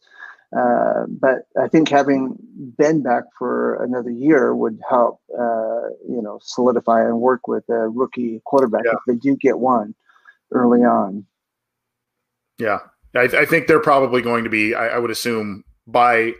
Uh, 0.56 1.04
but 1.08 1.46
I 1.60 1.68
think 1.68 1.88
having 1.88 2.36
Ben 2.78 3.02
back 3.02 3.24
for 3.38 3.82
another 3.84 4.10
year 4.10 4.54
would 4.54 4.80
help, 4.88 5.20
uh, 5.38 5.88
you 6.08 6.22
know, 6.22 6.38
solidify 6.42 7.02
and 7.02 7.20
work 7.20 7.46
with 7.46 7.68
a 7.68 7.88
rookie 7.88 8.40
quarterback 8.46 8.84
yeah. 8.84 8.92
if 8.92 9.00
they 9.06 9.16
do 9.16 9.36
get 9.36 9.58
one 9.58 9.94
early 10.52 10.80
on. 10.80 11.26
Yeah, 12.58 12.78
I, 13.14 13.24
I 13.24 13.44
think 13.44 13.66
they're 13.66 13.80
probably 13.80 14.22
going 14.22 14.44
to 14.44 14.50
be. 14.50 14.74
I, 14.74 14.88
I 14.88 14.98
would 14.98 15.10
assume 15.10 15.64
by 15.86 16.34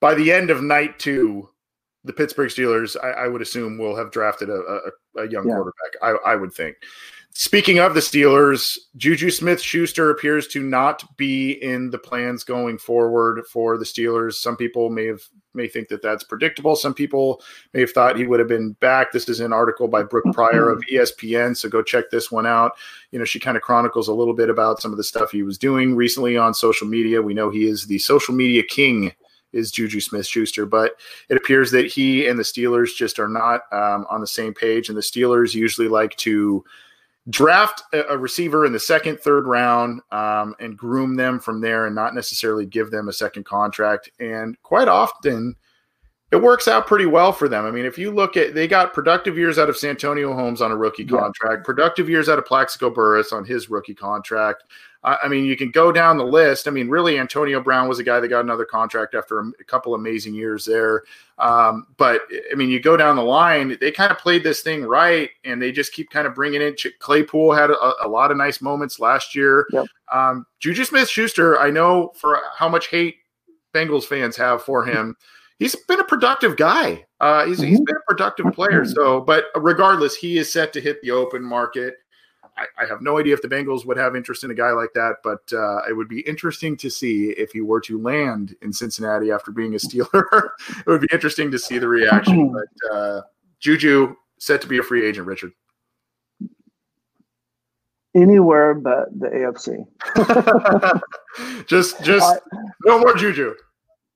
by 0.00 0.14
the 0.14 0.32
end 0.32 0.50
of 0.50 0.62
night 0.62 0.98
two, 0.98 1.48
the 2.04 2.12
Pittsburgh 2.12 2.50
Steelers, 2.50 2.96
I, 3.02 3.24
I, 3.24 3.28
would 3.28 3.42
assume, 3.42 3.78
will 3.78 3.96
have 3.96 4.10
drafted 4.10 4.50
a, 4.50 4.54
a, 5.16 5.22
a 5.22 5.28
young 5.28 5.48
yeah. 5.48 5.54
quarterback. 5.54 5.92
I, 6.02 6.32
I, 6.32 6.36
would 6.36 6.52
think. 6.52 6.76
Speaking 7.34 7.78
of 7.78 7.94
the 7.94 8.00
Steelers, 8.00 8.76
Juju 8.96 9.30
Smith 9.30 9.60
Schuster 9.60 10.10
appears 10.10 10.46
to 10.48 10.62
not 10.62 11.16
be 11.16 11.52
in 11.52 11.90
the 11.90 11.98
plans 11.98 12.44
going 12.44 12.76
forward 12.76 13.46
for 13.46 13.78
the 13.78 13.86
Steelers. 13.86 14.34
Some 14.34 14.56
people 14.56 14.90
may 14.90 15.06
have 15.06 15.22
may 15.54 15.68
think 15.68 15.88
that 15.88 16.02
that's 16.02 16.24
predictable. 16.24 16.76
Some 16.76 16.92
people 16.92 17.42
may 17.72 17.80
have 17.80 17.92
thought 17.92 18.16
he 18.16 18.26
would 18.26 18.38
have 18.38 18.48
been 18.48 18.72
back. 18.80 19.12
This 19.12 19.28
is 19.28 19.40
an 19.40 19.52
article 19.52 19.88
by 19.88 20.02
Brooke 20.02 20.32
Pryor 20.32 20.70
of 20.70 20.82
ESPN, 20.90 21.56
so 21.56 21.68
go 21.68 21.82
check 21.82 22.10
this 22.10 22.30
one 22.30 22.46
out. 22.46 22.72
You 23.12 23.18
know, 23.18 23.24
she 23.24 23.38
kind 23.38 23.56
of 23.56 23.62
chronicles 23.62 24.08
a 24.08 24.14
little 24.14 24.34
bit 24.34 24.50
about 24.50 24.80
some 24.80 24.92
of 24.92 24.98
the 24.98 25.04
stuff 25.04 25.30
he 25.30 25.42
was 25.42 25.58
doing 25.58 25.94
recently 25.94 26.36
on 26.36 26.52
social 26.52 26.86
media. 26.86 27.22
We 27.22 27.34
know 27.34 27.48
he 27.48 27.64
is 27.64 27.86
the 27.86 27.98
social 27.98 28.34
media 28.34 28.62
king 28.62 29.12
is 29.52 29.70
Juju 29.70 30.00
Smith 30.00 30.26
Schuster. 30.26 30.66
But 30.66 30.96
it 31.28 31.36
appears 31.36 31.70
that 31.72 31.86
he 31.86 32.26
and 32.26 32.38
the 32.38 32.42
Steelers 32.44 32.94
just 32.96 33.18
are 33.18 33.28
not 33.28 33.62
um, 33.72 34.06
on 34.10 34.20
the 34.20 34.26
same 34.26 34.54
page. 34.54 34.88
And 34.88 34.96
the 34.96 35.02
Steelers 35.02 35.54
usually 35.54 35.88
like 35.88 36.16
to 36.16 36.64
draft 37.28 37.82
a, 37.92 38.18
receiver 38.18 38.66
in 38.66 38.72
the 38.72 38.80
second, 38.80 39.20
third 39.20 39.46
round 39.46 40.00
um, 40.10 40.54
and 40.58 40.76
groom 40.76 41.14
them 41.14 41.38
from 41.38 41.60
there 41.60 41.86
and 41.86 41.94
not 41.94 42.14
necessarily 42.14 42.66
give 42.66 42.90
them 42.90 43.08
a 43.08 43.12
second 43.12 43.44
contract. 43.44 44.10
And 44.18 44.60
quite 44.62 44.88
often, 44.88 45.54
it 46.32 46.42
works 46.42 46.66
out 46.66 46.86
pretty 46.86 47.06
well 47.06 47.30
for 47.30 47.46
them. 47.48 47.66
I 47.66 47.70
mean, 47.70 47.84
if 47.84 47.98
you 47.98 48.10
look 48.10 48.36
at, 48.36 48.54
they 48.54 48.66
got 48.66 48.94
productive 48.94 49.36
years 49.36 49.58
out 49.58 49.68
of 49.68 49.76
Santonio 49.76 50.32
Holmes 50.34 50.62
on 50.62 50.72
a 50.72 50.76
rookie 50.76 51.04
Yeah. 51.04 51.20
contract, 51.20 51.64
productive 51.64 52.08
years 52.08 52.28
out 52.28 52.38
of 52.38 52.46
Plaxico 52.46 52.90
Burress 52.90 53.32
on 53.32 53.44
his 53.44 53.68
rookie 53.68 53.94
contract. 53.94 54.64
I 55.04 55.26
mean, 55.26 55.44
you 55.44 55.56
can 55.56 55.70
go 55.72 55.90
down 55.90 56.16
the 56.16 56.24
list. 56.24 56.68
I 56.68 56.70
mean, 56.70 56.88
really, 56.88 57.18
Antonio 57.18 57.60
Brown 57.60 57.88
was 57.88 57.98
a 57.98 58.04
guy 58.04 58.20
that 58.20 58.28
got 58.28 58.44
another 58.44 58.64
contract 58.64 59.14
after 59.16 59.40
a, 59.40 59.64
couple 59.64 59.94
amazing 59.94 60.32
years 60.32 60.64
there. 60.64 61.02
Um, 61.38 61.88
but 61.96 62.22
I 62.50 62.54
mean, 62.54 62.68
you 62.68 62.78
go 62.78 62.96
down 62.96 63.16
the 63.16 63.22
line, 63.22 63.76
they 63.80 63.90
kind 63.90 64.12
of 64.12 64.18
played 64.18 64.44
this 64.44 64.60
thing 64.62 64.84
right, 64.84 65.30
and 65.44 65.60
they 65.60 65.72
just 65.72 65.92
keep 65.92 66.10
kind 66.10 66.26
of 66.26 66.36
bringing 66.36 66.62
in. 66.62 66.76
Claypool 67.00 67.52
had 67.52 67.70
a, 67.70 67.92
a 68.04 68.08
lot 68.08 68.30
of 68.30 68.36
nice 68.36 68.60
moments 68.60 69.00
last 69.00 69.34
year. 69.34 69.66
Yep. 69.72 69.86
Um, 70.12 70.46
Juju 70.60 70.84
Smith 70.84 71.08
Schuster, 71.08 71.58
I 71.58 71.70
know 71.70 72.12
for 72.14 72.38
how 72.56 72.68
much 72.68 72.86
hate 72.86 73.16
Bengals 73.74 74.04
fans 74.04 74.36
have 74.36 74.62
for 74.62 74.84
him. 74.84 75.16
He's 75.58 75.74
been 75.74 76.00
a 76.00 76.04
productive 76.04 76.56
guy. 76.56 77.04
Uh, 77.20 77.46
he's, 77.46 77.60
he's 77.60 77.80
Mhm. 77.80 77.86
been 77.86 77.96
a 77.96 78.06
productive 78.12 78.52
player. 78.52 78.84
So, 78.84 79.20
but 79.20 79.46
regardless, 79.54 80.14
he 80.16 80.38
is 80.38 80.52
set 80.52 80.72
to 80.72 80.80
hit 80.80 81.00
the 81.02 81.12
open 81.12 81.42
market. 81.42 81.94
I, 82.56 82.66
I 82.78 82.86
have 82.86 83.00
no 83.00 83.18
idea 83.18 83.34
if 83.34 83.42
the 83.42 83.48
Bengals 83.48 83.86
would 83.86 83.96
have 83.96 84.14
interest 84.14 84.44
in 84.44 84.50
a 84.50 84.54
guy 84.54 84.72
like 84.72 84.92
that, 84.94 85.16
but 85.24 85.40
uh, 85.52 85.82
it 85.88 85.96
would 85.96 86.08
be 86.08 86.20
interesting 86.20 86.76
to 86.78 86.90
see 86.90 87.30
if 87.30 87.52
he 87.52 87.60
were 87.60 87.80
to 87.82 88.00
land 88.00 88.54
in 88.62 88.72
Cincinnati 88.72 89.30
after 89.30 89.50
being 89.50 89.74
a 89.74 89.78
Steeler. 89.78 90.24
it 90.68 90.86
would 90.86 91.00
be 91.00 91.08
interesting 91.12 91.50
to 91.50 91.58
see 91.58 91.78
the 91.78 91.88
reaction. 91.88 92.54
But 92.62 92.94
uh, 92.94 93.22
Juju 93.60 94.14
set 94.38 94.60
to 94.62 94.68
be 94.68 94.78
a 94.78 94.82
free 94.82 95.06
agent, 95.06 95.26
Richard. 95.26 95.52
Anywhere 98.14 98.74
but 98.74 99.08
the 99.18 99.28
AFC. 99.28 99.86
just, 101.66 102.02
just 102.04 102.26
I- 102.26 102.38
no 102.84 102.98
more 102.98 103.14
Juju. 103.14 103.54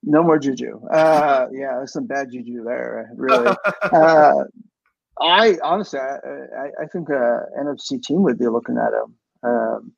No 0.09 0.23
more 0.23 0.39
juju. 0.39 0.81
Uh, 0.87 1.49
yeah, 1.53 1.73
there's 1.79 1.93
some 1.93 2.07
bad 2.07 2.31
juju 2.31 2.63
there, 2.63 3.11
really. 3.17 3.57
Uh, 5.21 5.25
I 5.25 5.57
honestly, 5.63 5.99
I, 5.99 6.19
I, 6.59 6.71
I 6.83 6.87
think 6.93 7.09
a 7.09 7.47
NFC 7.59 8.03
team 8.03 8.23
would 8.23 8.39
be 8.39 8.49
looking 8.49 8.79
at 8.79 8.93
him. 8.93 9.15
Um, 9.43 9.93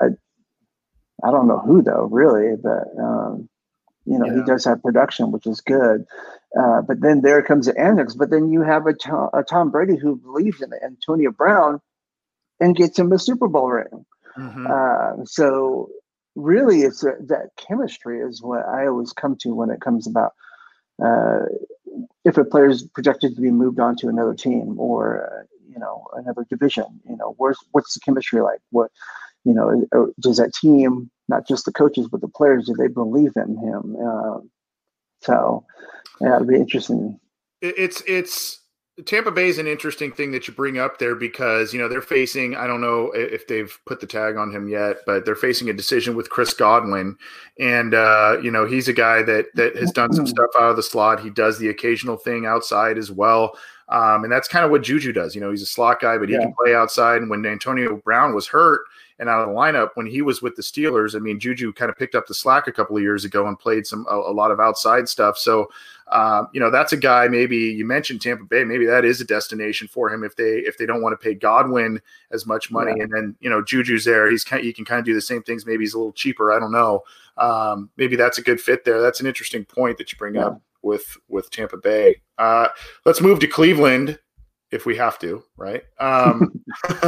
I, 0.00 0.06
I 1.24 1.30
don't 1.30 1.48
know 1.48 1.58
who 1.58 1.82
though, 1.82 2.08
really, 2.10 2.56
but 2.56 2.84
um, 3.02 3.48
you 4.04 4.18
know, 4.18 4.26
Yeah. 4.26 4.36
he 4.36 4.42
does 4.44 4.64
have 4.64 4.82
production, 4.82 5.32
which 5.32 5.46
is 5.46 5.60
good. 5.60 6.04
Uh, 6.58 6.80
but 6.82 7.00
then 7.00 7.20
there 7.20 7.42
comes 7.42 7.66
the 7.66 7.78
annex. 7.78 8.14
But 8.14 8.30
then 8.30 8.50
you 8.50 8.62
have 8.62 8.86
a 8.86 8.94
Tom, 8.94 9.28
a 9.34 9.42
Tom 9.42 9.70
Brady 9.70 9.96
who 9.96 10.16
believes 10.16 10.62
in 10.62 10.70
Antonio 10.82 11.30
Brown 11.30 11.80
and 12.60 12.74
gets 12.76 12.98
him 12.98 13.12
a 13.12 13.18
Super 13.18 13.48
Bowl 13.48 13.70
ring. 13.70 14.06
Mhm. 14.38 14.66
Uh, 14.70 15.24
so 15.24 15.90
really, 16.36 16.82
it's 16.82 17.04
a, 17.04 17.12
that 17.26 17.50
chemistry 17.56 18.20
is 18.20 18.40
what 18.42 18.64
I 18.66 18.86
always 18.86 19.12
come 19.12 19.36
to 19.40 19.54
when 19.54 19.70
it 19.70 19.80
comes 19.80 20.06
about 20.06 20.32
uh, 21.04 21.40
if 22.24 22.36
a 22.36 22.44
player 22.44 22.68
is 22.68 22.82
projected 22.94 23.34
to 23.34 23.40
be 23.40 23.50
moved 23.50 23.80
on 23.80 23.96
to 23.96 24.08
another 24.08 24.34
team 24.34 24.78
or 24.78 25.26
uh, 25.26 25.44
you 25.68 25.78
know 25.78 26.06
another 26.14 26.46
division. 26.50 27.00
You 27.08 27.16
know, 27.16 27.34
where's 27.38 27.58
what's 27.72 27.94
the 27.94 28.00
chemistry 28.00 28.40
like? 28.40 28.60
What 28.70 28.90
you 29.44 29.54
know 29.54 29.86
uh, 29.92 30.06
does 30.20 30.38
that 30.38 30.54
team, 30.54 31.10
not 31.28 31.46
just 31.46 31.64
the 31.64 31.72
coaches 31.72 32.08
but 32.08 32.20
the 32.20 32.28
players, 32.28 32.66
do 32.66 32.74
they 32.74 32.88
believe 32.88 33.32
in 33.36 33.56
him? 33.56 33.96
Um, 33.96 34.50
so 35.22 35.64
yeah, 36.20 36.36
it'd 36.36 36.48
be 36.48 36.56
interesting. 36.56 37.18
It's 37.60 38.02
it's 38.06 38.60
Tampa 39.06 39.30
Bay 39.30 39.48
is 39.48 39.58
an 39.58 39.66
interesting 39.66 40.10
thing 40.10 40.32
that 40.32 40.48
you 40.48 40.54
bring 40.54 40.78
up 40.78 40.98
there 40.98 41.14
because 41.14 41.72
you 41.72 41.78
know 41.78 41.88
they're 41.88 42.02
facing 42.02 42.56
I 42.56 42.66
don't 42.66 42.80
know 42.80 43.10
if 43.14 43.46
they've 43.46 43.76
put 43.86 44.00
the 44.00 44.06
tag 44.06 44.36
on 44.36 44.50
him 44.50 44.68
yet, 44.68 44.98
but 45.06 45.24
they're 45.24 45.36
facing 45.36 45.70
a 45.70 45.72
decision 45.72 46.16
with 46.16 46.30
Chris 46.30 46.52
Godwin, 46.52 47.16
and 47.60 47.94
uh, 47.94 48.38
you 48.42 48.50
know 48.50 48.66
he's 48.66 48.88
a 48.88 48.92
guy 48.92 49.22
that 49.22 49.46
that 49.54 49.76
has 49.76 49.92
done 49.92 50.12
some 50.12 50.26
stuff 50.26 50.50
out 50.58 50.70
of 50.70 50.76
the 50.76 50.82
slot. 50.82 51.20
He 51.20 51.30
does 51.30 51.58
the 51.58 51.68
occasional 51.68 52.16
thing 52.16 52.46
outside 52.46 52.98
as 52.98 53.10
well, 53.12 53.56
um, 53.88 54.24
and 54.24 54.32
that's 54.32 54.48
kind 54.48 54.64
of 54.64 54.70
what 54.70 54.82
Juju 54.82 55.12
does. 55.12 55.34
You 55.34 55.40
know 55.40 55.50
he's 55.50 55.62
a 55.62 55.66
slot 55.66 56.00
guy, 56.00 56.18
but 56.18 56.28
he 56.28 56.34
Yeah. 56.34 56.42
can 56.42 56.54
play 56.62 56.74
outside. 56.74 57.20
And 57.20 57.30
when 57.30 57.44
Antonio 57.46 57.96
Brown 57.96 58.34
was 58.34 58.48
hurt 58.48 58.82
and 59.18 59.28
out 59.28 59.40
of 59.42 59.48
the 59.48 59.54
lineup 59.54 59.90
when 59.94 60.06
he 60.06 60.22
was 60.22 60.40
with 60.42 60.54
the 60.56 60.62
Steelers, 60.62 61.14
I 61.16 61.18
mean 61.18 61.40
Juju 61.40 61.72
kind 61.72 61.90
of 61.90 61.96
picked 61.96 62.14
up 62.14 62.26
the 62.26 62.34
slack 62.34 62.66
a 62.68 62.72
couple 62.72 62.96
of 62.96 63.02
years 63.02 63.24
ago 63.24 63.46
and 63.48 63.58
played 63.58 63.86
some 63.86 64.06
a, 64.10 64.14
a 64.14 64.32
lot 64.32 64.50
of 64.50 64.60
outside 64.60 65.08
stuff. 65.08 65.36
So 65.38 65.68
um, 66.10 66.48
you 66.52 66.60
know, 66.60 66.70
that's 66.70 66.92
a 66.94 66.96
guy. 66.96 67.28
Maybe 67.28 67.56
you 67.56 67.84
mentioned 67.84 68.22
Tampa 68.22 68.44
Bay. 68.44 68.64
Maybe 68.64 68.86
that 68.86 69.04
is 69.04 69.20
a 69.20 69.24
destination 69.26 69.88
for 69.88 70.10
him 70.10 70.24
if 70.24 70.36
they 70.36 70.58
if 70.60 70.78
they 70.78 70.86
don't 70.86 71.02
want 71.02 71.12
to 71.18 71.22
pay 71.22 71.34
Godwin 71.34 72.00
as 72.30 72.46
much 72.46 72.70
money, 72.70 72.92
Yeah. 72.96 73.02
and 73.04 73.12
then 73.12 73.36
you 73.40 73.50
know 73.50 73.62
Juju's 73.62 74.04
there. 74.04 74.30
He's 74.30 74.44
kind. 74.44 74.64
He 74.64 74.72
can 74.72 74.84
kind 74.86 74.98
of 75.00 75.04
do 75.04 75.12
the 75.14 75.20
same 75.20 75.42
things. 75.42 75.66
Maybe 75.66 75.82
he's 75.84 75.94
a 75.94 75.98
little 75.98 76.12
cheaper. 76.12 76.50
I 76.52 76.58
don't 76.58 76.72
know. 76.72 77.02
Um, 77.36 77.90
maybe 77.96 78.16
that's 78.16 78.38
a 78.38 78.42
good 78.42 78.60
fit 78.60 78.84
there. 78.84 79.00
That's 79.02 79.20
an 79.20 79.26
interesting 79.26 79.64
point 79.64 79.98
that 79.98 80.10
you 80.12 80.18
bring 80.18 80.36
Yeah. 80.36 80.46
up 80.46 80.62
with 80.82 81.16
with 81.28 81.50
Tampa 81.50 81.76
Bay. 81.76 82.22
Uh, 82.38 82.68
let's 83.04 83.20
move 83.20 83.38
to 83.40 83.46
Cleveland 83.46 84.18
if 84.70 84.84
we 84.84 84.94
have 84.96 85.18
to, 85.18 85.42
right? 85.56 85.82
Um, 85.98 86.62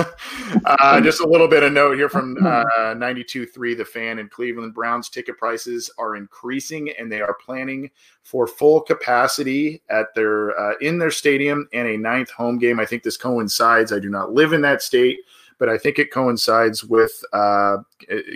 uh, 0.65 1.01
just 1.03 1.21
a 1.21 1.29
little 1.29 1.49
bit 1.49 1.63
of 1.63 1.73
note 1.73 1.97
here 1.97 2.09
from 2.09 2.37
uh, 2.39 2.65
92.3 2.95 3.77
The 3.77 3.85
Fan 3.85 4.19
in 4.19 4.29
Cleveland. 4.29 4.75
Browns 4.75 5.09
ticket 5.09 5.37
prices 5.37 5.91
are 5.99 6.17
increasing, 6.17 6.91
and 6.99 7.13
they 7.13 7.21
are 7.21 7.37
planning 7.45 7.91
for 8.23 8.47
full 8.47 8.81
capacity 8.81 9.83
at 9.91 10.15
their 10.15 10.59
uh, 10.59 10.75
in 10.81 10.99
their 10.99 11.11
stadium 11.11 11.69
and 11.73 11.87
a 11.87 11.97
ninth 11.97 12.31
home 12.31 12.59
game. 12.59 12.81
I 12.81 12.87
think 12.87 13.03
this 13.03 13.19
coincides. 13.19 13.93
I 13.93 13.99
do 13.99 14.09
not 14.09 14.33
live 14.33 14.55
in 14.55 14.63
that 14.63 14.81
state, 14.81 15.19
but 15.59 15.69
I 15.69 15.77
think 15.77 15.99
it 15.99 16.11
coincides 16.11 16.83
with 16.83 17.23
uh, 17.35 17.79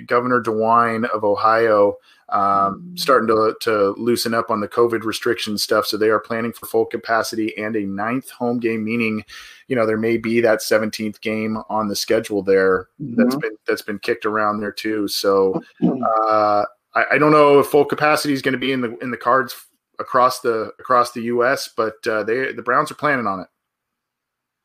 Governor 0.07 0.43
DeWine 0.43 1.09
of 1.09 1.25
Ohio 1.25 1.97
um, 2.31 2.95
starting 2.97 3.29
to, 3.29 3.55
to 3.61 3.95
loosen 3.99 4.35
up 4.35 4.51
on 4.51 4.61
the 4.61 4.69
COVID 4.69 5.05
restriction 5.05 5.59
stuff. 5.59 5.87
So 5.87 5.97
they 5.97 6.09
are 6.09 6.21
planning 6.21 6.53
for 6.53 6.67
full 6.67 6.87
capacity 6.87 7.57
and 7.57 7.77
a 7.77 7.85
ninth 7.85 8.31
home 8.31 8.59
game, 8.59 8.85
meaning, 8.85 9.25
you 9.69 9.77
know, 9.77 9.87
there 9.87 9.99
may 9.99 10.17
be 10.17 10.41
that 10.41 10.61
17th 10.61 11.21
game 11.21 11.59
on 11.69 11.89
the 11.89 11.97
schedule 11.97 12.43
there 12.43 12.89
that's 12.99 13.37
been 13.37 13.57
that's 13.67 13.83
been 13.83 13.99
kicked 13.99 14.27
around 14.27 14.61
there 14.61 14.73
too. 14.73 15.09
So 15.09 15.61
uh, 15.83 16.65
I, 16.95 17.05
I 17.13 17.19
don't 17.19 17.33
know 17.33 17.61
if 17.61 17.67
full 17.67 17.85
capacity 17.85 18.35
is 18.35 18.43
going 18.43 18.53
to 18.53 18.59
be 18.59 18.73
in 18.73 18.81
the 18.81 18.97
in 18.99 19.11
the 19.11 19.17
cards 19.17 19.55
across 19.99 20.41
the 20.41 20.73
across 20.79 21.13
the 21.13 21.23
U.S., 21.23 21.69
but 21.77 21.95
uh, 22.07 22.25
they 22.25 22.53
the 22.53 22.63
Browns 22.63 22.91
are 22.91 22.97
planning 22.97 23.27
on 23.27 23.41
it. 23.41 23.49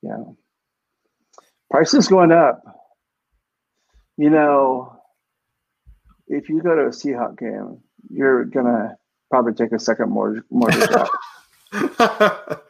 Yeah. 0.01 0.23
Prices 1.69 2.07
going 2.07 2.31
up. 2.31 2.61
You 4.17 4.29
know, 4.29 4.98
if 6.29 6.47
you 6.49 6.61
go 6.61 6.75
to 6.75 6.83
a 6.83 6.89
Seahawk 6.89 7.37
game, 7.37 7.79
you're 8.09 8.45
gonna 8.45 8.95
probably 9.29 9.53
take 9.53 9.71
a 9.71 9.79
second 9.79 10.09
mortgage 10.09 10.43
mortgage 10.49 10.89
out. 10.91 11.09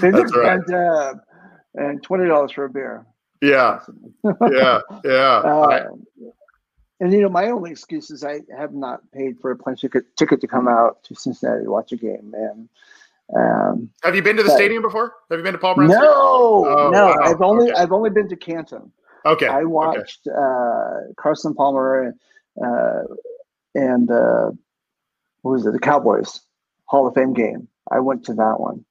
They 0.00 0.10
That's 0.10 0.34
right. 0.36 0.58
and, 0.58 0.74
uh, 0.74 1.14
and 1.74 2.02
twenty 2.02 2.26
dollars 2.26 2.50
for 2.52 2.64
a 2.64 2.68
beer. 2.70 3.06
Yeah, 3.40 3.80
yeah, 4.50 4.80
yeah. 5.04 5.40
I- 5.44 5.80
Uh, 5.80 5.88
and 7.02 7.12
you 7.12 7.22
know, 7.22 7.28
my 7.30 7.46
only 7.50 7.70
excuse 7.70 8.10
is 8.10 8.24
I 8.24 8.40
have 8.58 8.74
not 8.74 9.00
paid 9.12 9.38
for 9.40 9.52
a 9.52 9.56
plane 9.56 9.76
ticket 9.76 10.04
ticket 10.16 10.40
to 10.42 10.46
come 10.48 10.68
out 10.68 11.02
to 11.04 11.14
Cincinnati 11.14 11.64
to 11.64 11.70
watch 11.70 11.92
a 11.92 11.96
game, 11.96 12.30
man. 12.30 12.68
Um, 13.34 13.90
have 14.02 14.14
you 14.16 14.22
been 14.22 14.36
to 14.36 14.42
the 14.42 14.48
but- 14.48 14.56
stadium 14.56 14.82
before? 14.82 15.14
Have 15.30 15.38
you 15.38 15.44
been 15.44 15.52
to 15.54 15.58
Paul 15.58 15.76
no, 15.76 15.86
Brown? 15.86 15.90
Stadium? 15.90 16.12
Oh, 16.14 16.90
no, 16.92 17.06
wow. 17.06 17.16
I've 17.22 17.40
only 17.42 17.70
Okay. 17.70 17.80
I've 17.80 17.92
only 17.92 18.10
been 18.10 18.28
to 18.28 18.36
Canton. 18.36 18.90
Okay. 19.24 19.46
I 19.46 19.58
okay. 19.58 19.64
watched 19.66 20.26
uh, 20.26 21.12
Carson 21.16 21.54
Palmer 21.54 22.14
uh, 22.64 23.02
and 23.74 24.10
uh, 24.10 24.50
what 25.42 25.52
was 25.52 25.66
it? 25.66 25.72
The 25.72 25.78
Cowboys 25.78 26.40
Hall 26.86 27.06
of 27.06 27.14
Fame 27.14 27.32
game. 27.32 27.68
I 27.90 28.00
went 28.00 28.24
to 28.26 28.34
that 28.34 28.60
one, 28.60 28.84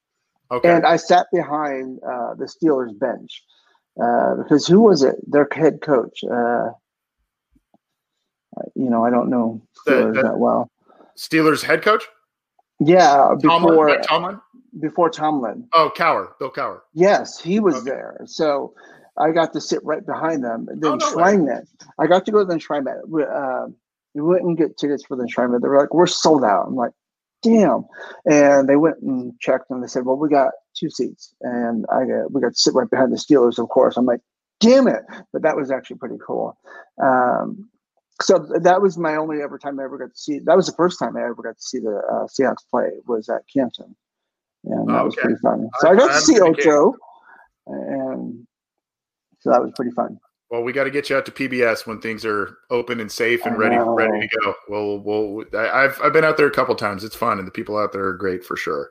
Okay. 0.51 0.69
and 0.73 0.85
I 0.85 0.95
sat 0.97 1.27
behind 1.31 1.99
uh, 2.03 2.33
the 2.35 2.45
Steelers 2.45 2.97
bench 2.99 3.43
uh, 4.01 4.35
because 4.35 4.67
who 4.67 4.81
was 4.81 5.03
it? 5.03 5.15
Their 5.29 5.47
head 5.51 5.81
coach. 5.81 6.23
Uh, 6.23 6.69
you 8.75 8.89
know, 8.89 9.05
I 9.05 9.09
don't 9.09 9.29
know 9.29 9.61
Steelers 9.87 10.15
the- 10.15 10.23
that 10.23 10.37
well. 10.39 10.69
Steelers 11.17 11.63
head 11.63 11.81
coach 11.81 12.03
Yeah, 12.79 13.35
Tomlin. 13.41 13.71
before 13.71 13.87
Mike 13.87 14.01
Tomlin. 14.03 14.39
before 14.79 15.09
Tomlin. 15.09 15.67
Oh, 15.73 15.91
Cowher. 15.95 16.29
Bill 16.39 16.49
Cowher. 16.51 16.79
Yes, 16.93 17.39
he 17.39 17.59
was 17.59 17.75
Okay. 17.75 17.85
there. 17.89 18.21
So 18.25 18.73
I 19.19 19.31
got 19.31 19.53
to 19.53 19.61
sit 19.61 19.83
right 19.83 20.05
behind 20.05 20.43
them. 20.43 20.67
And 20.69 20.81
then 20.81 20.91
Oh, 20.91 20.95
no. 20.95 21.05
Enshrinement. 21.11 21.67
I 21.99 22.07
got 22.07 22.25
to 22.25 22.31
go 22.31 22.39
to 22.39 22.45
the 22.45 22.53
Enshrinement. 22.55 23.07
We, 23.07 23.23
uh, 23.23 23.67
we 24.15 24.21
wouldn't 24.21 24.57
get 24.57 24.77
tickets 24.77 25.03
for 25.05 25.15
the 25.17 25.23
Enshrinement. 25.23 25.61
They 25.61 25.67
were 25.67 25.79
like, 25.79 25.93
we're 25.93 26.07
sold 26.07 26.43
out. 26.43 26.65
I'm 26.67 26.75
like, 26.75 26.91
damn. 27.43 27.85
And 28.25 28.67
they 28.67 28.75
went 28.75 28.99
and 29.01 29.37
checked 29.39 29.69
and 29.69 29.83
they 29.83 29.87
said, 29.87 30.05
well, 30.05 30.15
we 30.17 30.29
got 30.29 30.51
two 30.75 30.89
seats. 30.89 31.33
And 31.41 31.85
I 31.91 32.05
got, 32.05 32.31
we 32.31 32.41
got 32.41 32.53
to 32.53 32.59
sit 32.59 32.73
right 32.73 32.89
behind 32.89 33.11
the 33.11 33.17
Steelers, 33.17 33.59
of 33.59 33.69
course. 33.69 33.97
I'm 33.97 34.05
like, 34.05 34.21
damn 34.59 34.87
it. 34.87 35.03
But 35.33 35.41
that 35.43 35.55
was 35.55 35.69
actually 35.71 35.97
pretty 35.97 36.17
cool. 36.25 36.57
Um, 37.01 37.69
so 38.21 38.37
that 38.61 38.81
was 38.81 38.97
my 38.97 39.15
only 39.15 39.41
ever 39.41 39.57
time 39.57 39.79
I 39.79 39.85
ever 39.85 39.97
got 39.97 40.11
to 40.13 40.17
see. 40.17 40.39
That 40.39 40.57
was 40.57 40.65
the 40.65 40.73
first 40.73 40.99
time 40.99 41.15
I 41.15 41.21
ever 41.23 41.35
got 41.41 41.55
to 41.57 41.61
see 41.61 41.79
the 41.79 42.01
uh, 42.11 42.27
Seahawks 42.27 42.67
play. 42.69 42.89
Was 43.07 43.29
at 43.29 43.43
Canton, 43.53 43.95
and 44.65 44.89
that 44.89 45.05
was 45.05 45.13
Okay. 45.13 45.21
pretty 45.21 45.37
fun. 45.41 45.69
So 45.79 45.87
I- 45.87 45.91
I 45.91 45.95
got 45.95 46.11
I 46.11 46.13
to 46.15 46.19
see 46.19 46.33
haven't 46.33 46.55
been 46.57 46.63
to 46.65 46.69
Ocho, 46.69 46.95
and 47.67 48.47
so 49.39 49.49
that 49.51 49.61
was 49.61 49.71
pretty 49.75 49.91
fun. 49.91 50.19
Well, 50.49 50.63
we 50.63 50.73
got 50.73 50.85
to 50.85 50.91
get 50.91 51.09
you 51.09 51.15
out 51.15 51.27
to 51.27 51.31
PBS 51.31 51.85
when 51.85 52.01
things 52.01 52.25
are 52.25 52.57
open 52.71 52.99
and 52.99 53.11
safe 53.11 53.45
and 53.45 53.55
ready 53.55 53.77
ready 53.77 54.27
to 54.27 54.39
go. 54.39 54.53
We'll, 54.67 54.99
we'll. 54.99 55.45
I've 55.55 55.99
I've 56.01 56.11
been 56.11 56.25
out 56.25 56.37
there 56.37 56.47
a 56.47 56.51
couple 56.51 56.73
times. 56.73 57.03
It's 57.03 57.15
fun, 57.15 57.37
and 57.37 57.47
the 57.47 57.51
people 57.51 57.77
out 57.77 57.91
there 57.93 58.05
are 58.05 58.17
great 58.17 58.43
for 58.43 58.57
sure. 58.57 58.89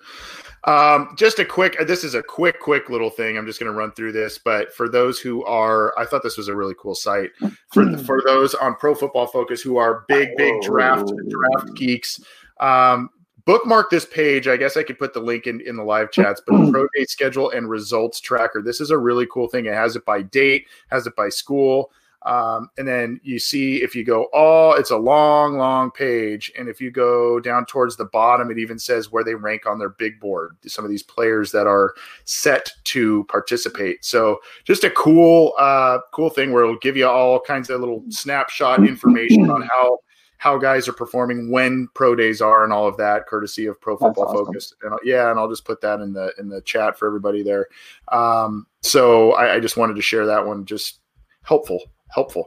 Um, 0.65 1.15
just 1.17 1.41
a 1.41 1.45
quick. 1.45 1.77
This 1.89 2.05
is 2.05 2.15
a 2.15 2.23
quick, 2.23 2.61
quick 2.61 2.91
little 2.91 3.11
thing. 3.11 3.37
I'm 3.37 3.47
just 3.47 3.59
going 3.59 3.73
to 3.73 3.77
run 3.77 3.91
through 3.91 4.13
this, 4.13 4.39
but 4.39 4.73
for 4.73 4.89
those 4.89 5.19
who 5.19 5.45
are, 5.47 5.99
I 5.99 6.05
thought 6.05 6.23
this 6.23 6.37
was 6.37 6.47
a 6.47 6.55
really 6.55 6.75
cool 6.81 6.95
site. 6.95 7.31
For 7.73 7.97
for 8.07 8.23
those 8.25 8.55
on 8.55 8.77
Pro 8.77 8.95
Football 8.95 9.27
Focus 9.27 9.61
who 9.61 9.79
are 9.79 10.05
big, 10.07 10.29
big 10.37 10.63
draft 10.63 11.13
draft 11.29 11.75
geeks, 11.75 12.21
um, 12.61 13.11
bookmark 13.49 13.89
this 13.89 14.05
page. 14.05 14.47
I 14.47 14.59
guess 14.59 14.77
I 14.77 14.83
could 14.83 14.99
put 14.99 15.15
the 15.15 15.21
link 15.21 15.47
in, 15.47 15.63
in 15.63 15.75
the 15.75 15.83
live 15.83 16.13
chats, 16.13 16.43
but 16.47 16.63
the 16.63 16.71
pro 16.71 16.87
day 16.95 17.07
schedule 17.07 17.49
and 17.49 17.67
results 17.67 18.21
tracker. 18.21 18.61
This 18.61 18.79
is 18.79 18.91
a 18.91 18.99
really 18.99 19.27
cool 19.33 19.49
thing. 19.49 19.65
It 19.65 19.73
has 19.73 19.97
it 19.97 20.05
by 20.05 20.21
date, 20.21 20.67
has 20.91 21.07
it 21.07 21.17
by 21.17 21.31
school. 21.31 21.91
Um, 22.27 22.69
and 22.77 22.87
then 22.87 23.21
you 23.23 23.39
see 23.39 23.77
if 23.77 23.95
you 23.95 24.05
go 24.05 24.25
all, 24.35 24.75
it's 24.75 24.91
a 24.91 24.99
long, 24.99 25.57
long 25.57 25.91
page. 25.91 26.53
And 26.59 26.69
if 26.69 26.79
you 26.79 26.91
go 26.91 27.41
down 27.41 27.65
towards 27.65 27.97
the 27.97 28.05
bottom, 28.05 28.51
it 28.51 28.59
even 28.59 28.79
says 28.79 29.11
where 29.11 29.25
they 29.25 29.35
rank 29.35 29.65
on 29.65 29.79
their 29.79 29.89
big 29.89 30.21
board. 30.21 30.59
Some 30.67 30.85
of 30.85 30.91
these 30.91 31.03
players 31.03 31.51
that 31.53 31.67
are 31.67 31.95
set 32.27 32.71
to 32.85 33.25
participate. 33.31 34.05
So 34.05 34.41
just 34.65 34.85
a 34.85 34.91
cool, 34.91 35.55
uh, 35.59 36.01
cool 36.13 36.29
thing 36.29 36.53
where 36.53 36.65
it'll 36.65 36.77
give 36.81 36.99
you 36.99 37.09
all 37.09 37.41
kinds 37.41 37.71
of 37.71 37.81
little 37.81 38.05
snapshot 38.11 38.87
information 38.87 39.51
on 39.51 39.63
how 39.63 40.01
how 40.39 40.57
guys 40.57 40.87
are 40.89 40.93
performing 40.93 41.51
when 41.51 41.89
pro 41.95 42.15
days 42.15 42.41
are 42.41 42.65
and 42.65 42.73
all 42.73 42.87
of 42.87 42.97
that 42.97 43.27
courtesy 43.27 43.67
of 43.67 43.81
pro 43.81 43.97
football 43.97 44.25
awesome. 44.25 44.47
focus. 44.47 44.73
And 44.83 44.99
yeah 45.05 45.31
and 45.31 45.39
i'll 45.39 45.51
just 45.51 45.65
put 45.65 45.81
that 45.83 46.01
in 46.01 46.13
the 46.13 46.33
in 46.39 46.49
the 46.49 46.63
chat 46.63 46.99
for 46.99 47.07
everybody 47.07 47.43
there. 47.43 47.67
Um, 48.11 48.67
so 48.81 49.33
I, 49.33 49.57
I, 49.57 49.61
just 49.61 49.77
wanted 49.77 49.95
to 49.97 50.03
share 50.03 50.25
that 50.27 50.47
one 50.47 50.65
just 50.65 51.01
helpful 51.43 51.83
helpful. 52.09 52.47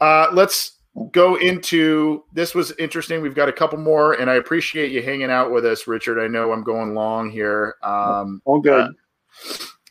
Uh, 0.00 0.28
let's 0.32 0.78
go 1.12 1.36
into 1.36 2.22
this 2.32 2.54
was 2.54 2.72
interesting. 2.78 3.22
We've 3.22 3.34
got 3.34 3.48
a 3.48 3.52
couple 3.52 3.78
more 3.78 4.14
and 4.14 4.28
i 4.30 4.34
appreciate 4.34 4.92
you 4.92 5.02
hanging 5.02 5.30
out 5.30 5.50
with 5.50 5.64
us 5.64 5.86
richard. 5.86 6.22
I 6.22 6.28
know 6.28 6.52
i'm 6.52 6.62
going 6.62 6.94
long 6.94 7.30
here. 7.30 7.76
Um, 7.82 8.42
all 8.44 8.60
good. 8.60 8.80
uh, 8.80 8.90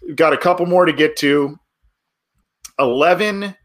we've 0.05 0.15
got 0.15 0.33
a 0.33 0.37
couple 0.37 0.65
more 0.65 0.85
to 0.85 0.93
get 0.93 1.17
to. 1.17 1.57
11 2.77 3.55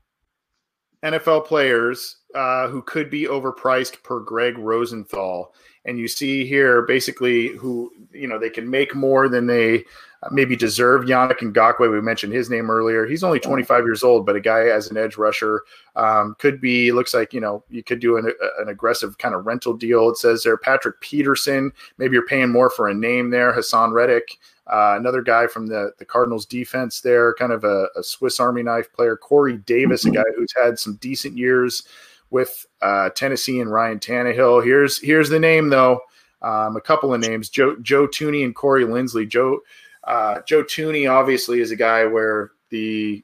nfl 1.04 1.44
players 1.44 2.16
uh, 2.34 2.68
who 2.68 2.82
could 2.82 3.10
be 3.10 3.24
overpriced 3.24 4.02
per 4.02 4.20
Greg 4.20 4.58
Rosenthal. 4.58 5.54
And 5.86 5.98
you 5.98 6.08
see 6.08 6.46
here 6.46 6.82
basically 6.82 7.48
who, 7.48 7.92
you 8.12 8.26
know, 8.26 8.38
they 8.38 8.50
can 8.50 8.68
make 8.68 8.94
more 8.94 9.28
than 9.28 9.46
they 9.46 9.84
maybe 10.30 10.56
deserve. 10.56 11.04
Yannick 11.04 11.38
Ngakoue, 11.38 11.92
we 11.92 12.00
mentioned 12.00 12.32
his 12.32 12.50
name 12.50 12.70
earlier. 12.70 13.06
He's 13.06 13.22
only 13.22 13.38
25 13.38 13.84
years 13.84 14.02
old, 14.02 14.24
but 14.26 14.36
a 14.36 14.40
guy 14.40 14.68
as 14.68 14.90
an 14.90 14.96
edge 14.96 15.16
rusher 15.16 15.62
um, 15.96 16.34
could 16.38 16.60
be, 16.60 16.92
looks 16.92 17.14
like, 17.14 17.32
you 17.32 17.40
know, 17.40 17.62
you 17.68 17.82
could 17.82 18.00
do 18.00 18.16
an, 18.16 18.32
an 18.58 18.68
aggressive 18.68 19.18
kind 19.18 19.34
of 19.34 19.46
rental 19.46 19.74
deal. 19.74 20.08
It 20.08 20.16
says 20.16 20.42
there, 20.42 20.56
Patrick 20.56 21.00
Peterson, 21.00 21.72
maybe 21.98 22.14
you're 22.14 22.26
paying 22.26 22.50
more 22.50 22.70
for 22.70 22.88
a 22.88 22.94
name 22.94 23.30
there. 23.30 23.52
Haason 23.52 23.92
Reddick, 23.92 24.38
uh, 24.66 24.96
another 24.98 25.22
guy 25.22 25.46
from 25.46 25.66
the, 25.66 25.92
the 25.98 26.04
Cardinals 26.04 26.46
defense 26.46 27.00
there, 27.00 27.34
kind 27.34 27.52
of 27.52 27.64
a, 27.64 27.88
a 27.96 28.02
Swiss 28.02 28.40
Army 28.40 28.62
knife 28.62 28.92
player. 28.92 29.16
Corey 29.16 29.58
Davis, 29.58 30.06
a 30.06 30.10
guy 30.10 30.24
who's 30.36 30.54
had 30.56 30.78
some 30.78 30.96
decent 30.96 31.36
years 31.36 31.86
with 32.34 32.66
uh, 32.82 33.10
Tennessee 33.10 33.60
and 33.60 33.70
Ryan 33.70 34.00
Tannehill. 34.00 34.64
Here's 34.64 35.00
here's 35.00 35.30
the 35.30 35.38
name 35.38 35.68
though. 35.70 36.00
Um, 36.42 36.76
a 36.76 36.80
couple 36.80 37.14
of 37.14 37.20
names: 37.20 37.48
Joe 37.48 37.76
Joe 37.80 38.08
Thuney 38.08 38.44
and 38.44 38.52
Corey 38.54 38.84
Linsley. 38.84 39.26
Joe 39.26 39.60
uh, 40.02 40.40
Joe 40.44 40.64
Thuney 40.64 41.08
obviously 41.08 41.60
is 41.60 41.70
a 41.70 41.76
guy 41.76 42.04
where 42.04 42.50
the 42.70 43.22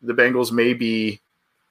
the 0.00 0.14
Bengals 0.14 0.50
may 0.50 0.72
be 0.72 1.20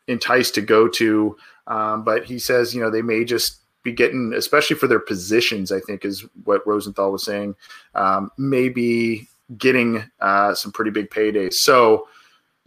enticed 0.07 0.53
to 0.53 0.62
go 0.62 0.88
to, 0.88 1.36
um, 1.66 2.03
but 2.03 2.26
he 2.26 2.38
says 2.38 2.76
you 2.76 2.82
know 2.82 2.91
they 2.91 3.01
may 3.01 3.26
just 3.26 3.57
be 3.82 3.91
getting, 3.91 4.32
especially 4.36 4.76
for 4.76 4.86
their 4.86 4.99
positions. 4.99 5.72
I 5.72 5.80
think 5.80 6.05
is 6.05 6.24
what 6.43 6.66
Rosenthal 6.68 7.12
was 7.12 7.26
saying. 7.26 7.55
Um, 7.95 8.30
maybe 8.38 9.28
getting 9.57 10.03
uh, 10.20 10.53
some 10.53 10.72
pretty 10.72 10.91
big 10.91 11.09
paydays. 11.09 11.55
So 11.55 12.07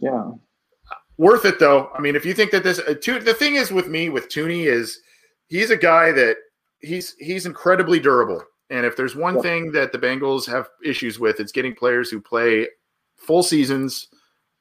yeah, 0.01 0.31
Worth 1.17 1.45
it 1.45 1.59
though. 1.59 1.89
I 1.95 2.01
mean, 2.01 2.15
if 2.15 2.25
you 2.25 2.33
think 2.33 2.51
that 2.51 2.63
this, 2.63 2.79
uh, 2.79 2.95
the 3.03 3.35
thing 3.37 3.55
is 3.55 3.71
with 3.71 3.87
me 3.87 4.09
with 4.09 4.29
Thuney 4.29 4.65
is 4.65 4.99
he's 5.47 5.71
a 5.71 5.77
guy 5.77 6.11
that 6.11 6.37
he's 6.79 7.15
he's 7.19 7.45
incredibly 7.45 7.99
durable. 7.99 8.43
And 8.69 8.85
if 8.85 8.97
there's 8.97 9.15
one 9.15 9.41
thing 9.41 9.71
that 9.73 9.91
the 9.91 9.99
Bengals 9.99 10.49
have 10.49 10.69
issues 10.83 11.19
with, 11.19 11.39
it's 11.39 11.51
getting 11.51 11.75
players 11.75 12.09
who 12.09 12.19
play 12.19 12.67
full 13.15 13.43
seasons, 13.43 14.07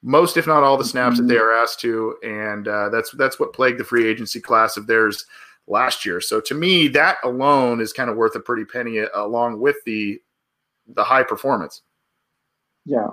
most 0.02 0.36
if 0.36 0.46
not 0.46 0.62
all 0.62 0.76
the 0.76 0.84
snaps 0.84 1.16
mm-hmm. 1.16 1.26
that 1.26 1.32
they 1.32 1.40
are 1.40 1.52
asked 1.52 1.80
to, 1.80 2.16
and 2.22 2.68
uh, 2.68 2.90
that's 2.90 3.10
that's 3.12 3.40
what 3.40 3.54
plagued 3.54 3.80
the 3.80 3.84
free 3.84 4.06
agency 4.06 4.40
class 4.40 4.76
of 4.76 4.86
theirs 4.86 5.24
last 5.66 6.04
year. 6.04 6.20
So 6.20 6.40
to 6.42 6.54
me, 6.54 6.88
that 6.88 7.16
alone 7.24 7.80
is 7.80 7.92
kind 7.92 8.10
of 8.10 8.16
worth 8.16 8.34
a 8.36 8.40
pretty 8.40 8.66
penny, 8.66 9.00
uh, 9.00 9.08
along 9.14 9.58
with 9.58 9.76
the 9.86 10.20
the 10.86 11.02
high 11.02 11.22
performance. 11.22 11.80
Yeah, 12.84 13.08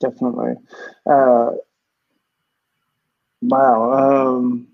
definitely. 0.00 0.54
Uh, 1.10 1.52
Wow. 3.42 3.92
Um, 3.92 4.68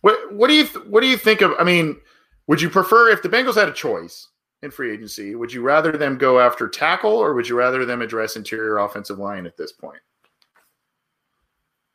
what 0.00 0.32
what 0.32 0.48
do 0.48 0.54
you 0.54 0.66
th- 0.66 0.86
what 0.86 1.00
do 1.00 1.06
you 1.06 1.16
think 1.16 1.40
of? 1.40 1.52
I 1.58 1.64
mean, 1.64 1.96
would 2.46 2.60
you 2.60 2.70
prefer 2.70 3.10
if 3.10 3.22
the 3.22 3.28
Bengals 3.28 3.54
had 3.54 3.68
a 3.68 3.72
choice 3.72 4.28
in 4.62 4.70
free 4.70 4.92
agency? 4.92 5.34
Would 5.34 5.52
you 5.52 5.62
rather 5.62 5.92
them 5.92 6.18
go 6.18 6.40
after 6.40 6.68
tackle, 6.68 7.12
or 7.12 7.34
would 7.34 7.48
you 7.48 7.56
rather 7.56 7.84
them 7.84 8.02
address 8.02 8.36
interior 8.36 8.78
offensive 8.78 9.18
line 9.18 9.46
at 9.46 9.56
this 9.56 9.72
point? 9.72 10.00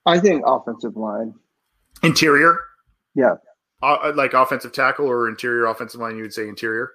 I 0.06 0.20
think 0.20 0.44
offensive 0.46 0.96
line. 0.96 1.34
Interior. 2.04 2.60
Yeah. 3.16 3.36
Uh, 3.84 3.98
uh 4.04 4.14
like 4.16 4.34
offensive 4.34 4.72
tackle 4.72 5.08
or 5.08 5.28
interior 5.28 5.66
offensive 5.66 6.00
line, 6.00 6.16
you 6.16 6.24
would 6.24 6.34
say 6.34 6.48
interior. 6.48 6.92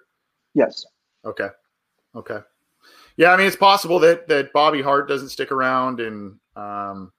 Yes. 0.55 0.85
Okay. 1.25 1.49
Okay. 2.15 2.41
Yeah, 3.17 3.33
I 3.33 3.37
mean 3.37 3.47
it's 3.47 3.57
possible 3.57 3.99
that 4.01 4.29
that 4.29 4.53
Bobby 4.53 4.83
Hart 4.83 5.09
doesn't 5.09 5.31
stick 5.31 5.53
around 5.53 6.01
and 6.01 6.37
um, 6.57 7.13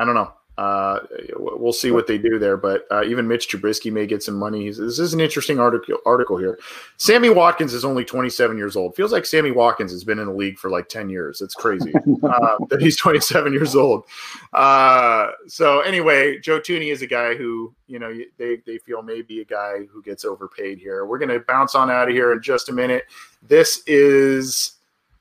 I 0.00 0.04
don't 0.06 0.14
know. 0.14 0.32
Uh, 0.56 1.00
we'll 1.36 1.72
see 1.72 1.90
what 1.90 2.06
they 2.06 2.18
do 2.18 2.38
there, 2.38 2.56
but 2.56 2.86
uh, 2.90 3.02
even 3.04 3.26
Mitch 3.26 3.48
Trubisky 3.48 3.90
may 3.90 4.06
get 4.06 4.22
some 4.22 4.34
money. 4.34 4.68
This 4.68 4.98
is 4.98 5.14
an 5.14 5.20
interesting 5.20 5.58
article 5.58 5.96
article 6.04 6.36
here. 6.36 6.58
Sammy 6.98 7.30
Watkins 7.30 7.72
is 7.72 7.82
only 7.82 8.04
27 8.04 8.58
years 8.58 8.76
old. 8.76 8.94
Feels 8.94 9.10
like 9.10 9.24
Sammy 9.24 9.52
Watkins 9.52 9.90
has 9.90 10.04
been 10.04 10.18
in 10.18 10.26
the 10.26 10.34
league 10.34 10.58
for 10.58 10.68
like 10.68 10.88
10 10.88 11.08
years. 11.08 11.40
It's 11.40 11.54
crazy 11.54 11.94
uh, 12.22 12.56
that 12.68 12.80
he's 12.80 12.98
27 12.98 13.54
years 13.54 13.74
old. 13.74 14.04
Uh, 14.52 15.30
so 15.46 15.80
anyway, 15.80 16.38
Joe 16.38 16.60
Thuney 16.60 16.92
is 16.92 17.00
a 17.00 17.06
guy 17.06 17.36
who 17.36 17.74
you 17.86 17.98
know 17.98 18.14
they 18.36 18.58
they 18.66 18.78
feel 18.78 19.02
may 19.02 19.22
be 19.22 19.40
a 19.40 19.46
guy 19.46 19.84
who 19.90 20.02
gets 20.02 20.24
overpaid 20.26 20.78
here. 20.78 21.06
We're 21.06 21.18
going 21.18 21.30
to 21.30 21.40
bounce 21.40 21.74
on 21.74 21.90
out 21.90 22.08
of 22.08 22.14
here 22.14 22.32
in 22.32 22.42
just 22.42 22.68
a 22.68 22.72
minute. 22.72 23.04
This 23.42 23.82
is 23.86 24.72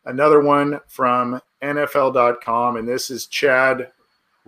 another 0.03 0.41
one 0.41 0.81
from 0.87 1.39
NFL.com, 1.61 2.75
and 2.75 2.87
this 2.87 3.09
is 3.09 3.27
Chad 3.27 3.91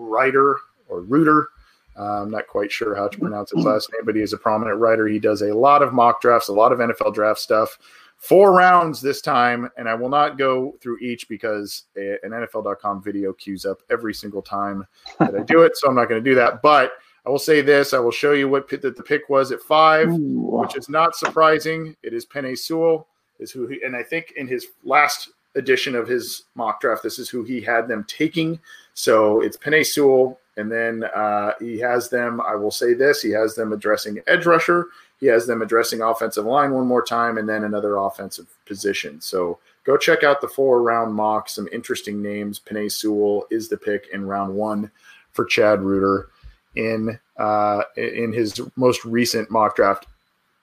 writer 0.02 0.58
or 0.88 1.02
Reuter. 1.02 1.50
Uh, 1.98 2.22
I'm 2.22 2.32
not 2.32 2.48
quite 2.48 2.72
sure 2.72 2.96
how 2.96 3.08
to 3.08 3.18
pronounce 3.18 3.52
his 3.52 3.66
last 3.66 3.92
name, 3.92 4.06
but 4.06 4.16
he 4.16 4.22
is 4.22 4.34
a 4.34 4.38
prominent 4.38 4.80
writer. 4.80 5.08
He 5.08 5.20
does 5.20 5.42
a 5.42 5.54
lot 5.54 5.84
of 5.84 5.94
mock 5.94 6.22
drafts, 6.22 6.48
a 6.48 6.54
lot 6.54 6.72
of 6.72 6.80
NFL 6.80 7.14
draft 7.14 7.40
stuff. 7.40 7.78
Four 8.18 8.54
rounds 8.54 9.02
this 9.02 9.20
time, 9.20 9.70
and 9.78 9.90
I 9.90 9.96
will 9.96 10.08
not 10.08 10.38
go 10.38 10.78
through 10.80 11.00
each 11.00 11.28
because 11.28 11.86
a, 11.98 12.18
an 12.24 12.32
NFL.com 12.32 13.02
video 13.02 13.34
queues 13.34 13.66
up 13.66 13.82
every 13.90 14.14
single 14.14 14.44
time 14.44 14.86
that 15.20 15.36
I 15.36 15.44
do 15.44 15.64
it. 15.64 15.76
So 15.76 15.90
I'm 15.90 15.96
not 15.96 16.08
going 16.08 16.24
to 16.24 16.30
do 16.30 16.36
that. 16.36 16.62
But 16.62 16.94
I 17.26 17.30
will 17.30 17.40
say 17.40 17.62
this: 17.62 17.94
I 17.94 18.00
will 18.00 18.12
show 18.12 18.34
you 18.34 18.48
what 18.48 18.70
that 18.70 18.96
the 18.96 19.04
pick 19.04 19.28
was 19.28 19.52
at 19.52 19.60
five, 19.62 20.08
which 20.12 20.78
is 20.78 20.88
not 20.88 21.16
surprising. 21.16 21.96
It 22.04 22.14
is 22.14 22.26
Penei 22.26 22.58
Sewell, 22.58 23.08
is 23.40 23.52
who 23.52 23.68
he, 23.68 23.82
and 23.84 23.96
I 23.96 24.04
think 24.04 24.34
in 24.38 24.48
his 24.48 24.68
last 24.84 25.30
edition 25.56 25.96
of 25.96 26.08
his 26.08 26.44
mock 26.56 26.82
draft, 26.82 27.04
this 27.04 27.20
is 27.20 27.30
who 27.30 27.44
he 27.44 27.62
had 27.62 27.88
them 27.88 28.06
taking. 28.08 28.60
So 28.94 29.42
it's 29.42 29.58
Penei 29.58 29.86
Sewell, 29.86 30.40
and 30.58 30.72
then 30.72 31.04
uh, 31.16 31.54
he 31.60 31.80
has 31.80 32.10
them. 32.10 32.42
I 32.42 32.56
will 32.56 32.72
say 32.72 32.94
this: 32.94 33.22
he 33.22 33.32
has 33.32 33.56
them 33.56 33.74
addressing 33.74 34.20
edge 34.28 34.46
rusher. 34.46 34.88
He 35.20 35.28
has 35.28 35.46
them 35.46 35.62
addressing 35.62 36.02
offensive 36.02 36.46
line 36.46 36.72
one 36.72 36.88
more 36.88 37.04
time, 37.04 37.38
and 37.38 37.48
then 37.48 37.64
another 37.64 37.98
offensive 37.98 38.48
position. 38.66 39.22
So 39.22 39.60
go 39.84 39.98
check 39.98 40.24
out 40.24 40.42
the 40.42 40.48
four 40.48 40.82
round 40.82 41.14
mock. 41.14 41.48
Some 41.48 41.68
interesting 41.72 42.22
names. 42.22 42.60
Penei 42.60 42.92
Sewell 42.92 43.46
is 43.52 43.70
the 43.70 43.78
pick 43.78 44.08
in 44.14 44.26
round 44.26 44.54
one 44.54 44.92
for 45.32 45.46
Chad 45.46 45.82
Reuter 45.82 46.30
in 46.76 47.20
uh, 47.38 47.84
in 47.98 48.34
his 48.34 48.62
most 48.76 49.06
recent 49.06 49.50
mock 49.50 49.76
draft. 49.76 50.08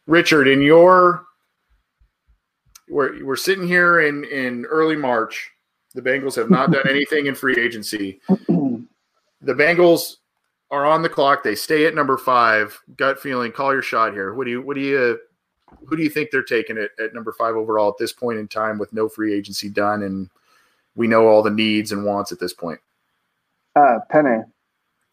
Richard, 0.07 0.49
in 0.49 0.62
your 0.62 1.26
we're 2.91 3.24
we're 3.24 3.36
sitting 3.36 3.66
here 3.66 4.01
in 4.01 4.24
in 4.24 4.64
early 4.66 4.97
March. 4.97 5.51
The 5.95 6.03
Bengals 6.03 6.36
have 6.36 6.51
not 6.51 6.70
done 6.70 6.89
anything 6.89 7.26
in 7.26 7.34
free 7.34 7.57
agency. 7.57 8.20
The 9.41 9.55
Bengals 9.55 10.16
are 10.70 10.84
on 10.84 11.03
the 11.03 11.09
clock. 11.09 11.45
They 11.45 11.55
stay 11.55 11.86
at 11.86 11.95
number 11.95 12.18
five. 12.18 12.78
Gut 12.97 13.20
feeling. 13.20 13.53
Call 13.53 13.72
your 13.72 13.82
shot 13.82 14.12
here. 14.12 14.34
What 14.34 14.45
do 14.45 14.51
you 14.51 14.62
what 14.62 14.74
do 14.74 14.80
you 14.80 15.18
who 15.84 15.97
do 15.97 16.03
you 16.03 16.11
think 16.11 16.30
they're 16.30 16.43
taking 16.43 16.76
it 16.76 16.91
at 17.03 17.14
number 17.14 17.32
five 17.32 17.55
overall 17.55 17.89
at 17.89 17.99
this 17.99 18.12
point 18.12 18.39
in 18.39 18.49
time 18.49 18.78
with 18.78 18.93
no 18.93 19.09
free 19.09 19.34
agency 19.34 19.68
done 19.68 20.03
and 20.03 20.28
we 20.97 21.07
know 21.07 21.28
all 21.28 21.43
the 21.43 21.51
needs 21.51 21.93
and 21.93 22.05
wants 22.05 22.32
at 22.32 22.41
this 22.41 22.53
point? 22.53 22.80
Uh, 23.76 24.01
Penny. 24.11 24.43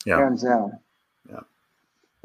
Yeah. 0.05 0.17
Hands 0.17 0.41
down. 0.41 0.79
Yeah. 1.29 1.41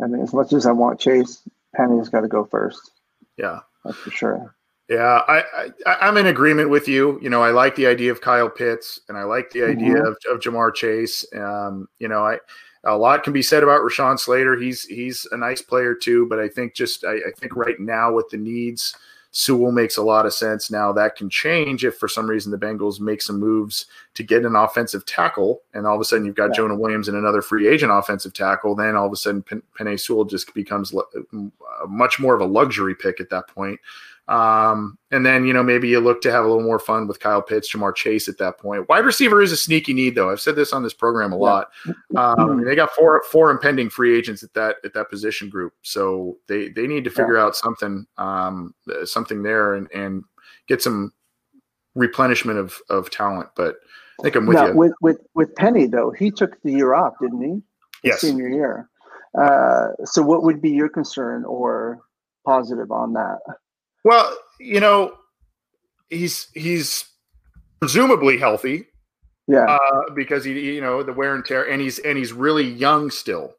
I 0.02 0.06
mean, 0.06 0.22
as 0.22 0.32
much 0.32 0.52
as 0.52 0.66
I 0.66 0.72
want 0.72 1.00
Chase, 1.00 1.42
Penny's 1.74 2.08
got 2.08 2.22
to 2.22 2.28
go 2.28 2.44
first. 2.44 2.92
Yeah. 3.36 3.60
That's 3.84 3.98
for 3.98 4.10
sure. 4.10 4.54
Yeah, 4.90 5.22
I, 5.28 5.44
I 5.86 5.96
I'm 6.00 6.16
in 6.16 6.26
agreement 6.26 6.68
with 6.68 6.88
you. 6.88 7.18
You 7.22 7.30
know, 7.30 7.42
I 7.42 7.52
like 7.52 7.76
the 7.76 7.86
idea 7.86 8.10
of 8.10 8.20
Kyle 8.20 8.50
Pitts, 8.50 9.00
and 9.08 9.16
I 9.16 9.22
like 9.22 9.50
the 9.50 9.62
idea 9.62 9.94
Mhm. 9.94 10.06
of, 10.08 10.16
of 10.28 10.40
Ja'Marr 10.40 10.74
Chase. 10.74 11.24
Um, 11.34 11.88
you 12.00 12.08
know, 12.08 12.26
I 12.26 12.38
a 12.84 12.96
lot 12.96 13.22
can 13.22 13.32
be 13.32 13.42
said 13.42 13.62
about 13.62 13.82
Rashawn 13.82 14.18
Slater. 14.18 14.56
He's 14.56 14.84
he's 14.86 15.26
a 15.30 15.36
nice 15.36 15.62
player 15.62 15.94
too, 15.94 16.26
but 16.26 16.40
I 16.40 16.48
think 16.48 16.74
just 16.74 17.04
I, 17.04 17.14
I 17.14 17.30
think 17.38 17.54
right 17.54 17.78
now 17.78 18.12
with 18.12 18.30
the 18.30 18.36
needs, 18.36 18.96
Sewell 19.30 19.70
makes 19.70 19.96
a 19.96 20.02
lot 20.02 20.26
of 20.26 20.34
sense. 20.34 20.72
Now 20.72 20.90
that 20.94 21.14
can 21.14 21.30
change 21.30 21.84
if 21.84 21.96
for 21.96 22.08
some 22.08 22.26
reason 22.28 22.50
the 22.50 22.58
Bengals 22.58 22.98
make 22.98 23.22
some 23.22 23.38
moves 23.38 23.86
to 24.14 24.24
get 24.24 24.44
an 24.44 24.56
offensive 24.56 25.06
tackle, 25.06 25.62
and 25.72 25.86
all 25.86 25.94
of 25.94 26.00
a 26.00 26.04
sudden 26.04 26.24
you've 26.24 26.34
got 26.34 26.46
Yeah. 26.48 26.54
Jonah 26.56 26.74
Williams 26.74 27.06
and 27.06 27.16
another 27.16 27.42
free 27.42 27.68
agent 27.68 27.92
offensive 27.92 28.32
tackle. 28.32 28.74
Then 28.74 28.96
all 28.96 29.06
of 29.06 29.12
a 29.12 29.16
sudden 29.16 29.44
Penei 29.78 30.00
Sewell 30.00 30.24
just 30.24 30.52
becomes 30.52 30.92
much 31.86 32.18
more 32.18 32.34
of 32.34 32.40
a 32.40 32.44
luxury 32.46 32.96
pick 32.96 33.20
at 33.20 33.30
that 33.30 33.46
point. 33.46 33.78
Um, 34.30 34.96
and 35.10 35.26
then, 35.26 35.44
you 35.44 35.52
know, 35.52 35.62
maybe 35.64 35.88
you 35.88 35.98
look 35.98 36.22
to 36.22 36.30
have 36.30 36.44
a 36.44 36.48
little 36.48 36.62
more 36.62 36.78
fun 36.78 37.08
with 37.08 37.18
Kyle 37.18 37.42
Pitts, 37.42 37.72
Ja'Marr 37.72 37.94
Chase 37.96 38.28
at 38.28 38.38
that 38.38 38.58
point. 38.58 38.88
Wide 38.88 39.04
receiver 39.04 39.42
is 39.42 39.50
a 39.50 39.56
sneaky 39.56 39.92
need, 39.92 40.14
though. 40.14 40.30
I've 40.30 40.40
said 40.40 40.54
this 40.54 40.72
on 40.72 40.84
this 40.84 40.94
program 40.94 41.32
a 41.32 41.36
lot. 41.36 41.70
Um, 42.16 42.64
they 42.64 42.76
got 42.76 42.92
four 42.92 43.22
four 43.24 43.50
impending 43.50 43.90
free 43.90 44.16
agents 44.16 44.42
at 44.42 44.54
that 44.54 44.76
at 44.84 44.94
that 44.94 45.10
position 45.10 45.48
group, 45.48 45.72
so 45.82 46.38
they 46.46 46.68
they 46.68 46.86
need 46.86 47.02
to 47.04 47.10
figure 47.10 47.38
out 47.38 47.56
something 47.56 48.06
um, 48.18 48.74
uh, 48.88 49.04
something 49.04 49.42
there 49.42 49.74
and 49.74 49.90
and 49.92 50.22
get 50.68 50.80
some 50.80 51.12
replenishment 51.94 52.58
of 52.58 52.78
of 52.88 53.10
talent. 53.10 53.48
But 53.56 53.76
I 54.20 54.22
think 54.22 54.36
I'm 54.36 54.46
with 54.46 54.56
now, 54.56 54.66
you. 54.68 54.76
with 54.76 54.92
with 55.00 55.18
with 55.34 55.54
Penny 55.56 55.86
though, 55.86 56.10
he 56.10 56.30
took 56.30 56.60
the 56.62 56.70
year 56.70 56.94
off, 56.94 57.14
didn't 57.20 57.42
he? 57.42 57.50
His 57.50 57.62
Yes. 58.02 58.20
Senior 58.20 58.48
year. 58.48 58.88
Uh, 59.36 59.88
so, 60.04 60.22
what 60.22 60.42
would 60.42 60.60
be 60.60 60.70
your 60.70 60.88
concern 60.88 61.44
or 61.44 61.98
positive 62.46 62.90
on 62.90 63.12
that? 63.14 63.38
Well, 64.04 64.36
you 64.58 64.80
know, 64.80 65.14
he's 66.08 66.48
he's 66.54 67.04
presumably 67.80 68.38
healthy. 68.38 68.86
Yeah. 69.46 69.64
uh, 69.64 70.10
because 70.14 70.44
he, 70.44 70.74
you 70.74 70.80
know, 70.80 71.02
the 71.02 71.12
wear 71.12 71.34
and 71.34 71.44
tear, 71.44 71.68
and 71.68 71.82
he's 71.82 71.98
and 71.98 72.16
he's 72.16 72.32
really 72.32 72.64
young 72.64 73.10
still. 73.10 73.54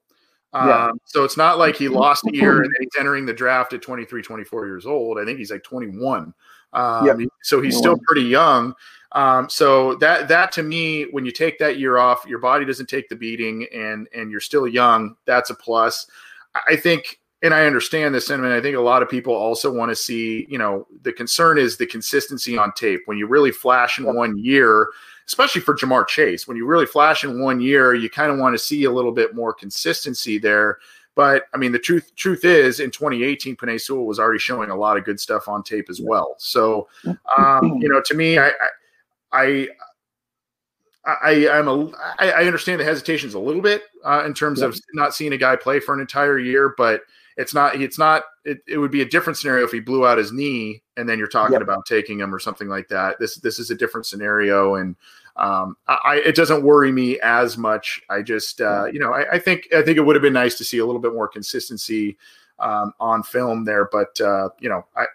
Um, 0.53 0.67
Yeah. 0.67 0.91
So 1.05 1.23
it's 1.25 1.35
not 1.35 1.57
like 1.57 1.75
he 1.75 1.89
lost 1.89 2.23
a 2.27 2.33
year 2.33 2.61
and 2.63 2.73
he's 2.79 2.89
entering 2.97 3.25
the 3.25 3.33
draft 3.33 3.73
at 3.73 3.81
23, 3.81 4.21
24 4.21 4.67
years 4.67 4.85
old. 4.85 5.19
I 5.19 5.25
think 5.25 5.37
he's 5.37 5.51
like 5.51 5.63
21. 5.63 6.33
Um, 6.73 7.05
Yep. 7.05 7.19
So 7.43 7.61
he's 7.61 7.77
still 7.77 7.97
pretty 8.05 8.23
young. 8.23 8.73
Um, 9.13 9.49
so 9.49 9.95
that 9.95 10.29
that 10.29 10.53
to 10.53 10.63
me, 10.63 11.03
when 11.11 11.25
you 11.25 11.31
take 11.31 11.59
that 11.59 11.77
year 11.77 11.97
off, 11.97 12.25
your 12.25 12.39
body 12.39 12.63
doesn't 12.63 12.87
take 12.87 13.09
the 13.09 13.15
beating, 13.15 13.67
and 13.73 14.07
and 14.13 14.31
you're 14.31 14.39
still 14.39 14.67
young. 14.67 15.15
That's 15.25 15.49
a 15.49 15.55
plus. 15.55 16.07
I 16.55 16.61
I 16.69 16.75
think, 16.77 17.19
and 17.43 17.53
I 17.53 17.65
understand 17.65 18.13
the 18.13 18.21
sentiment. 18.21 18.53
I 18.53 18.61
think 18.61 18.77
a 18.77 18.81
lot 18.81 19.01
of 19.01 19.09
people 19.09 19.33
also 19.33 19.71
want 19.71 19.89
to 19.89 19.95
see. 19.95 20.45
You 20.49 20.57
know, 20.57 20.87
the 21.01 21.11
concern 21.11 21.57
is 21.57 21.77
the 21.77 21.87
consistency 21.87 22.57
on 22.57 22.71
tape. 22.73 23.01
When 23.05 23.17
you 23.17 23.27
really 23.27 23.51
flash 23.51 23.97
in 23.97 24.05
one 24.13 24.37
year, 24.37 24.89
especially 25.27 25.61
for 25.61 25.75
Ja'Marr 25.75 26.07
Chase, 26.07 26.47
when 26.47 26.57
you 26.57 26.67
really 26.67 26.85
flash 26.85 27.23
in 27.23 27.41
one 27.41 27.59
year, 27.59 27.93
you 27.93 28.09
kind 28.09 28.31
of 28.31 28.37
want 28.37 28.53
to 28.53 28.59
see 28.59 28.83
a 28.83 28.91
little 28.91 29.11
bit 29.11 29.35
more 29.35 29.53
consistency 29.53 30.37
there. 30.37 30.77
But 31.15 31.45
I 31.53 31.57
mean, 31.57 31.71
the 31.71 31.79
truth 31.79 32.15
truth 32.15 32.45
is, 32.45 32.79
in 32.79 32.91
2018, 32.91 33.55
Penei 33.55 33.81
Sewell 33.81 34.05
was 34.05 34.19
already 34.19 34.39
showing 34.39 34.69
a 34.69 34.75
lot 34.75 34.97
of 34.97 35.03
good 35.03 35.19
stuff 35.19 35.47
on 35.47 35.63
tape 35.63 35.89
as 35.89 35.99
well. 35.99 36.35
So, 36.37 36.87
um, 37.37 37.79
you 37.81 37.89
know, 37.89 38.01
to 38.05 38.13
me, 38.13 38.37
I, 38.37 38.51
I, 39.31 39.67
I, 41.05 41.13
I 41.23 41.49
I'm 41.49 41.67
a, 41.67 41.91
I, 42.19 42.31
I 42.31 42.45
understand 42.45 42.79
the 42.79 42.85
hesitations 42.85 43.33
a 43.33 43.39
little 43.39 43.61
bit 43.63 43.83
uh, 44.05 44.23
in 44.25 44.33
terms 44.35 44.61
of 44.61 44.79
not 44.93 45.15
seeing 45.15 45.33
a 45.33 45.37
guy 45.37 45.55
play 45.55 45.79
for 45.79 45.93
an 45.93 45.99
entire 45.99 46.37
year, 46.37 46.75
but 46.77 47.01
it's 47.37 47.53
not, 47.53 47.79
it's 47.81 47.97
not, 47.99 48.23
it, 48.45 48.59
it 48.67 48.77
would 48.77 48.91
be 48.91 49.01
a 49.01 49.05
different 49.05 49.37
scenario 49.37 49.63
if 49.65 49.71
he 49.71 49.79
blew 49.79 50.05
out 50.05 50.17
his 50.17 50.31
knee 50.31 50.81
and 50.97 51.07
then 51.07 51.17
you're 51.17 51.27
talking 51.27 51.53
Yep. 51.53 51.61
about 51.61 51.85
taking 51.85 52.19
him 52.19 52.33
or 52.33 52.39
something 52.39 52.67
like 52.67 52.87
that. 52.89 53.17
This, 53.19 53.35
this 53.35 53.59
is 53.59 53.69
a 53.71 53.75
different 53.75 54.05
scenario. 54.05 54.75
And, 54.75 54.95
um, 55.37 55.77
I, 55.87 55.97
I- 56.05 56.23
it 56.25 56.35
doesn't 56.35 56.63
worry 56.63 56.91
me 56.91 57.19
as 57.21 57.57
much. 57.57 58.01
I 58.09 58.21
just, 58.21 58.59
uh, 58.61 58.85
you 58.91 58.99
know, 58.99 59.13
I, 59.13 59.33
I 59.33 59.39
think, 59.39 59.67
I 59.73 59.81
think 59.81 59.97
it 59.97 60.01
would 60.01 60.15
have 60.15 60.23
been 60.23 60.33
nice 60.33 60.55
to 60.57 60.63
see 60.63 60.79
a 60.79 60.85
little 60.85 61.01
bit 61.01 61.13
more 61.13 61.27
consistency, 61.27 62.17
um, 62.59 62.93
on 62.99 63.23
film 63.23 63.63
there, 63.65 63.85
but, 63.91 64.19
uh, 64.21 64.49
you 64.59 64.69
know, 64.69 64.85
I, 64.95 65.05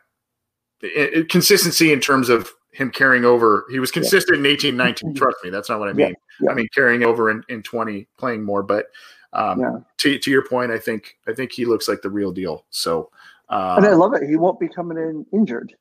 it, 0.82 1.12
it- 1.14 1.28
consistency 1.28 1.92
in 1.92 2.00
terms 2.00 2.28
of 2.28 2.50
him 2.72 2.90
carrying 2.90 3.24
over. 3.24 3.64
He 3.70 3.78
was 3.78 3.90
consistent 3.90 4.38
in 4.38 4.44
eighteen 4.44 4.76
nineteen. 4.76 5.14
Trust 5.14 5.38
me, 5.42 5.48
that's 5.48 5.70
not 5.70 5.78
what 5.78 5.88
I 5.88 5.92
Yeah, 5.92 6.06
mean. 6.08 6.14
yeah. 6.42 6.50
I 6.50 6.54
mean 6.54 6.68
carrying 6.74 7.04
over 7.04 7.30
in, 7.30 7.42
in 7.48 7.62
20, 7.62 8.06
playing 8.18 8.42
more. 8.44 8.62
But 8.62 8.88
um, 9.32 9.60
Yeah. 9.60 9.78
to, 9.98 10.18
to 10.18 10.30
your 10.30 10.46
point, 10.46 10.70
I 10.70 10.78
think 10.78 11.16
I 11.26 11.32
think 11.32 11.52
he 11.52 11.64
looks 11.64 11.88
like 11.88 12.02
the 12.02 12.10
real 12.10 12.32
deal. 12.32 12.64
So 12.70 13.10
uh, 13.48 13.74
and 13.76 13.86
I 13.86 13.92
love 13.94 14.12
it. 14.14 14.28
He 14.28 14.36
won't 14.36 14.58
be 14.58 14.68
coming 14.68 14.98
in 14.98 15.24
injured. 15.32 15.72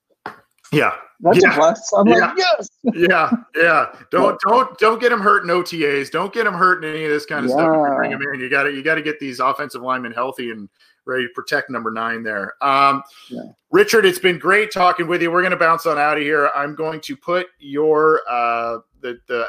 yeah, 0.72 0.94
That's 1.22 1.42
Yeah. 1.42 1.52
a 1.52 1.56
plus. 1.56 1.94
I'm 1.94 2.08
Yeah. 2.08 2.16
like, 2.18 2.38
yes. 2.38 2.70
yeah, 2.94 3.32
yeah. 3.56 3.96
Don't 4.12 4.40
don't 4.42 4.78
don't 4.78 5.00
get 5.02 5.12
him 5.12 5.20
hurt 5.20 5.44
in 5.44 5.50
OTAs. 5.50 6.12
Don't 6.12 6.34
get 6.34 6.46
him 6.46 6.54
hurt 6.54 6.84
in 6.84 6.92
any 6.94 7.06
of 7.06 7.12
this 7.12 7.26
kind 7.26 7.46
of 7.46 7.52
stuff. 7.52 7.66
You 7.68 7.96
bring 7.96 8.12
him 8.12 8.22
in, 8.34 8.40
you 8.40 8.50
got 8.50 8.64
to 8.64 8.72
you 8.72 8.84
got 8.84 8.96
to 8.96 9.02
get 9.02 9.20
these 9.20 9.40
offensive 9.40 9.82
linemen 9.82 10.12
healthy 10.12 10.52
and 10.52 10.70
ready 11.06 11.24
to 11.28 11.34
protect 11.36 11.70
number 11.70 11.92
nine 11.92 12.24
there. 12.24 12.54
Um, 12.62 13.04
Yeah. 13.30 13.42
Richard, 13.72 14.06
it's 14.06 14.20
been 14.20 14.40
great 14.40 14.72
talking 14.72 15.08
with 15.08 15.22
you. 15.22 15.32
We're 15.32 15.42
going 15.42 15.52
to 15.52 15.58
bounce 15.58 15.86
on 15.86 15.98
out 15.98 16.18
of 16.18 16.24
here. 16.24 16.50
I'm 16.56 16.76
going 16.76 17.00
to 17.02 17.16
put 17.16 17.48
your 17.60 18.22
uh, 18.30 18.80
the 19.02 19.20
the 19.28 19.48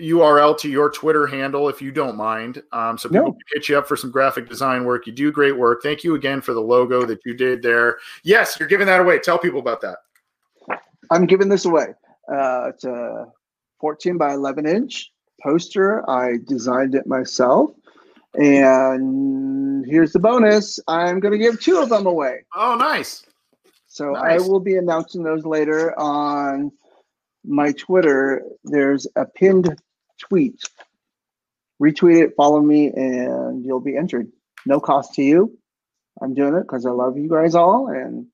URL 0.00 0.56
to 0.58 0.68
your 0.68 0.90
Twitter 0.90 1.26
handle 1.26 1.68
if 1.68 1.80
you 1.80 1.90
don't 1.90 2.16
mind, 2.16 2.62
um, 2.72 2.98
so 2.98 3.08
people 3.08 3.24
No. 3.26 3.32
can 3.32 3.40
hit 3.54 3.68
you 3.68 3.78
up 3.78 3.86
for 3.88 3.96
some 3.96 4.10
graphic 4.10 4.48
design 4.48 4.84
work. 4.84 5.06
You 5.06 5.12
do 5.12 5.32
great 5.32 5.56
work. 5.56 5.82
Thank 5.82 6.04
you 6.04 6.14
again 6.14 6.40
for 6.40 6.52
the 6.52 6.60
logo 6.60 7.04
that 7.06 7.20
you 7.24 7.34
did 7.34 7.62
there. 7.62 7.98
Yes, 8.22 8.58
you're 8.58 8.68
giving 8.68 8.86
that 8.86 9.00
away. 9.00 9.18
Tell 9.18 9.38
people 9.38 9.60
about 9.60 9.80
that. 9.80 9.98
I'm 11.10 11.26
giving 11.26 11.48
this 11.48 11.64
away. 11.64 11.94
Uh, 12.30 12.70
it's 12.74 12.84
a 12.84 13.26
14 13.80 14.16
by 14.18 14.34
11 14.34 14.66
inch 14.66 15.12
poster. 15.42 16.08
I 16.10 16.38
designed 16.46 16.94
it 16.94 17.06
myself. 17.06 17.70
And 18.34 19.84
here's 19.86 20.12
the 20.12 20.18
bonus 20.18 20.78
I'm 20.88 21.20
going 21.20 21.32
to 21.32 21.38
give 21.38 21.60
two 21.60 21.78
of 21.78 21.88
them 21.88 22.06
away. 22.06 22.44
Oh, 22.54 22.76
nice. 22.76 23.24
So 23.86 24.12
Nice. 24.12 24.42
I 24.44 24.48
will 24.48 24.60
be 24.60 24.76
announcing 24.76 25.22
those 25.22 25.44
later 25.46 25.98
on 25.98 26.70
my 27.44 27.72
Twitter. 27.72 28.42
There's 28.64 29.06
a 29.16 29.24
pinned 29.24 29.74
tweet. 30.18 30.60
Retweet 31.82 32.22
it, 32.22 32.34
follow 32.36 32.60
me, 32.60 32.88
and 32.88 33.64
you'll 33.64 33.80
be 33.80 33.96
entered. 33.96 34.30
No 34.64 34.80
cost 34.80 35.14
to 35.14 35.22
you. 35.22 35.58
I'm 36.22 36.34
doing 36.34 36.54
it 36.54 36.62
because 36.62 36.86
I 36.86 36.90
love 36.90 37.18
you 37.18 37.28
guys 37.28 37.54
all 37.54 37.88
and 37.88 38.26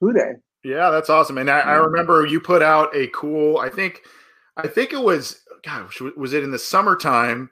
Who 0.00 0.12
Dey. 0.12 0.32
Yeah, 0.64 0.90
that's 0.90 1.08
awesome. 1.08 1.38
And 1.38 1.48
I, 1.48 1.60
I 1.60 1.76
mm. 1.76 1.86
remember 1.86 2.26
you 2.26 2.40
put 2.40 2.62
out 2.62 2.94
a 2.94 3.06
cool. 3.08 3.58
I 3.58 3.68
think, 3.68 4.02
I 4.56 4.66
think 4.66 4.92
it 4.92 5.00
was. 5.00 5.40
Gosh, 5.64 6.00
was 6.16 6.32
it 6.32 6.44
in 6.44 6.50
the 6.50 6.58
summertime? 6.58 7.50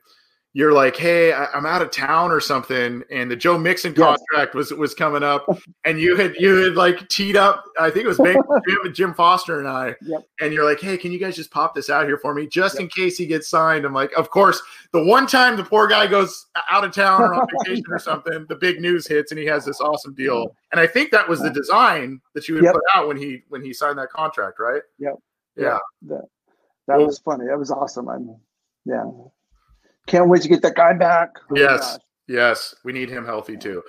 You're 0.57 0.72
like, 0.72 0.96
hey, 0.96 1.34
I, 1.34 1.44
I'm 1.52 1.66
out 1.66 1.82
of 1.82 1.90
town 1.90 2.30
or 2.32 2.40
something, 2.40 3.02
and 3.11 3.30
the 3.30 3.36
Joe 3.36 3.59
Mixon 3.59 3.92
Yes. 3.94 4.18
contract 4.32 4.54
was 4.54 4.72
was 4.72 4.94
coming 4.94 5.22
up, 5.22 5.44
and 5.84 6.00
you 6.00 6.16
had 6.16 6.34
you 6.38 6.57
had 6.64 6.76
like 6.76 7.07
teed 7.11 7.36
up. 7.36 7.62
I 7.78 7.90
think 7.90 8.07
it 8.07 8.09
was 8.09 8.16
Jim, 8.16 8.42
Jim 8.94 9.12
Foster 9.12 9.59
and 9.59 9.68
I, 9.68 9.94
Yep. 10.00 10.22
and 10.40 10.54
you're 10.54 10.64
like, 10.64 10.80
hey, 10.80 10.96
can 10.96 11.12
you 11.12 11.18
guys 11.18 11.36
just 11.36 11.50
pop 11.50 11.74
this 11.74 11.90
out 11.90 12.07
here 12.07 12.16
for 12.16 12.32
me, 12.32 12.46
just 12.46 12.80
in 12.80 12.88
case 12.88 13.18
he 13.18 13.26
gets 13.26 13.50
signed? 13.50 13.84
I'm 13.84 13.92
like, 13.92 14.12
of 14.16 14.30
course. 14.30 14.62
The 14.92 15.04
one 15.04 15.26
time 15.26 15.59
the 15.59 15.62
poor 15.64 15.86
guy 15.88 16.07
goes 16.07 16.46
out 16.70 16.84
of 16.84 16.94
town 16.94 17.20
or 17.20 17.34
on 17.34 17.46
vacation 17.66 17.84
or 17.90 17.98
something, 17.98 18.46
the 18.48 18.57
big 18.57 18.80
news 18.80 19.07
hits, 19.07 19.32
and 19.32 19.38
he 19.38 19.44
has 19.44 19.62
this 19.66 19.82
awesome 19.82 20.14
deal. 20.14 20.57
And 20.72 20.80
I 20.80 20.86
think 20.86 21.11
that 21.11 21.28
was 21.28 21.40
the 21.42 21.50
design 21.50 22.18
that 22.34 22.48
you 22.48 22.54
would 22.54 22.64
Yep. 22.64 22.72
put 22.72 22.82
out 22.94 23.09
when 23.09 23.18
he 23.18 23.42
when 23.50 23.62
he 23.62 23.74
signed 23.74 23.98
that 23.98 24.09
contract, 24.09 24.59
right? 24.59 24.80
Yep. 25.00 25.16
Yeah. 25.59 25.76
That, 26.09 26.22
that 26.88 26.96
Well- 26.96 27.09
was 27.09 27.18
funny. 27.18 27.44
That 27.46 27.59
was 27.59 27.70
awesome. 27.70 28.09
I'm, 28.09 28.36
yeah. 28.86 29.04
Can't 30.07 30.28
wait 30.28 30.42
to 30.42 30.48
get 30.48 30.62
that 30.62 30.74
guy 30.74 30.92
back. 30.92 31.30
Oh 31.50 31.57
Yes. 31.57 31.98
Yes, 32.28 32.74
we 32.84 32.92
need 32.92 33.09
him 33.09 33.24
healthy 33.24 33.57
too. 33.57 33.82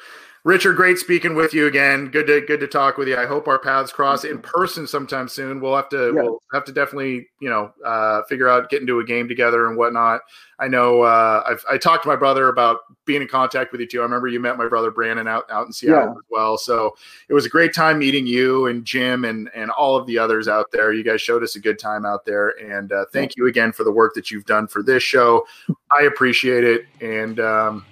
Richard, 0.47 0.77
great 0.77 0.97
speaking 0.97 1.35
with 1.35 1.53
you 1.53 1.67
again. 1.67 2.05
Good 2.07 2.25
to 2.27 2.39
good 2.39 2.61
to 2.61 2.67
talk 2.67 2.95
with 2.97 3.09
you. 3.09 3.17
I 3.17 3.25
hope 3.25 3.49
our 3.49 3.59
paths 3.59 3.91
cross 3.91 4.23
in 4.23 4.39
person 4.39 4.87
sometime 4.87 5.27
soon. 5.27 5.59
We'll 5.59 5.75
have 5.75 5.89
to 5.89 6.13
Yeah. 6.15 6.21
we'll 6.21 6.41
have 6.53 6.63
to 6.63 6.71
definitely 6.71 7.27
you 7.41 7.49
know 7.49 7.73
uh, 7.83 8.21
figure 8.29 8.47
out 8.47 8.69
getting 8.69 8.87
to 8.87 9.01
a 9.01 9.03
game 9.03 9.27
together 9.27 9.67
and 9.67 9.75
whatnot. 9.75 10.21
I 10.57 10.69
know 10.69 11.01
uh, 11.01 11.43
I've 11.45 11.65
I 11.69 11.77
talked 11.77 12.03
to 12.03 12.07
my 12.09 12.15
brother 12.15 12.47
about 12.47 12.77
being 13.03 13.21
in 13.21 13.27
contact 13.27 13.73
with 13.73 13.81
you 13.81 13.87
too. 13.87 13.99
I 13.99 14.03
remember 14.03 14.29
you 14.29 14.39
met 14.39 14.57
my 14.57 14.69
brother 14.69 14.89
Brandon 14.89 15.27
out 15.27 15.51
out 15.51 15.65
in 15.65 15.73
Seattle 15.73 16.01
Yeah. 16.01 16.11
as 16.11 16.23
well. 16.29 16.57
So 16.57 16.95
it 17.27 17.33
was 17.33 17.45
a 17.45 17.49
great 17.49 17.73
time 17.73 17.99
meeting 17.99 18.25
you 18.25 18.67
and 18.67 18.85
Jim 18.85 19.25
and 19.25 19.49
and 19.53 19.69
all 19.71 19.97
of 19.97 20.07
the 20.07 20.17
others 20.17 20.47
out 20.47 20.71
there. 20.71 20.93
You 20.93 21.03
guys 21.03 21.19
showed 21.21 21.43
us 21.43 21.57
a 21.57 21.59
good 21.59 21.77
time 21.77 22.05
out 22.05 22.23
there, 22.23 22.51
and 22.63 22.93
uh, 22.93 23.03
thank 23.11 23.35
you 23.35 23.47
again 23.47 23.73
for 23.73 23.83
the 23.83 23.91
work 23.91 24.13
that 24.13 24.31
you've 24.31 24.45
done 24.45 24.67
for 24.67 24.81
this 24.81 25.03
show. 25.03 25.45
I 25.91 26.03
appreciate 26.03 26.63
it, 26.63 26.85
and 27.01 27.37
um, 27.41 27.85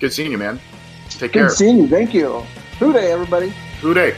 good 0.00 0.10
seeing 0.14 0.32
you, 0.32 0.38
man. 0.38 0.58
Take 1.18 1.32
care. 1.32 1.48
Good 1.48 1.56
seeing 1.56 1.78
you. 1.78 1.88
Thank 1.88 2.14
you. 2.14 2.40
Who 2.78 2.92
Dey, 2.92 3.12
everybody? 3.12 3.52
Who 3.80 3.94
Dey? 3.94 4.14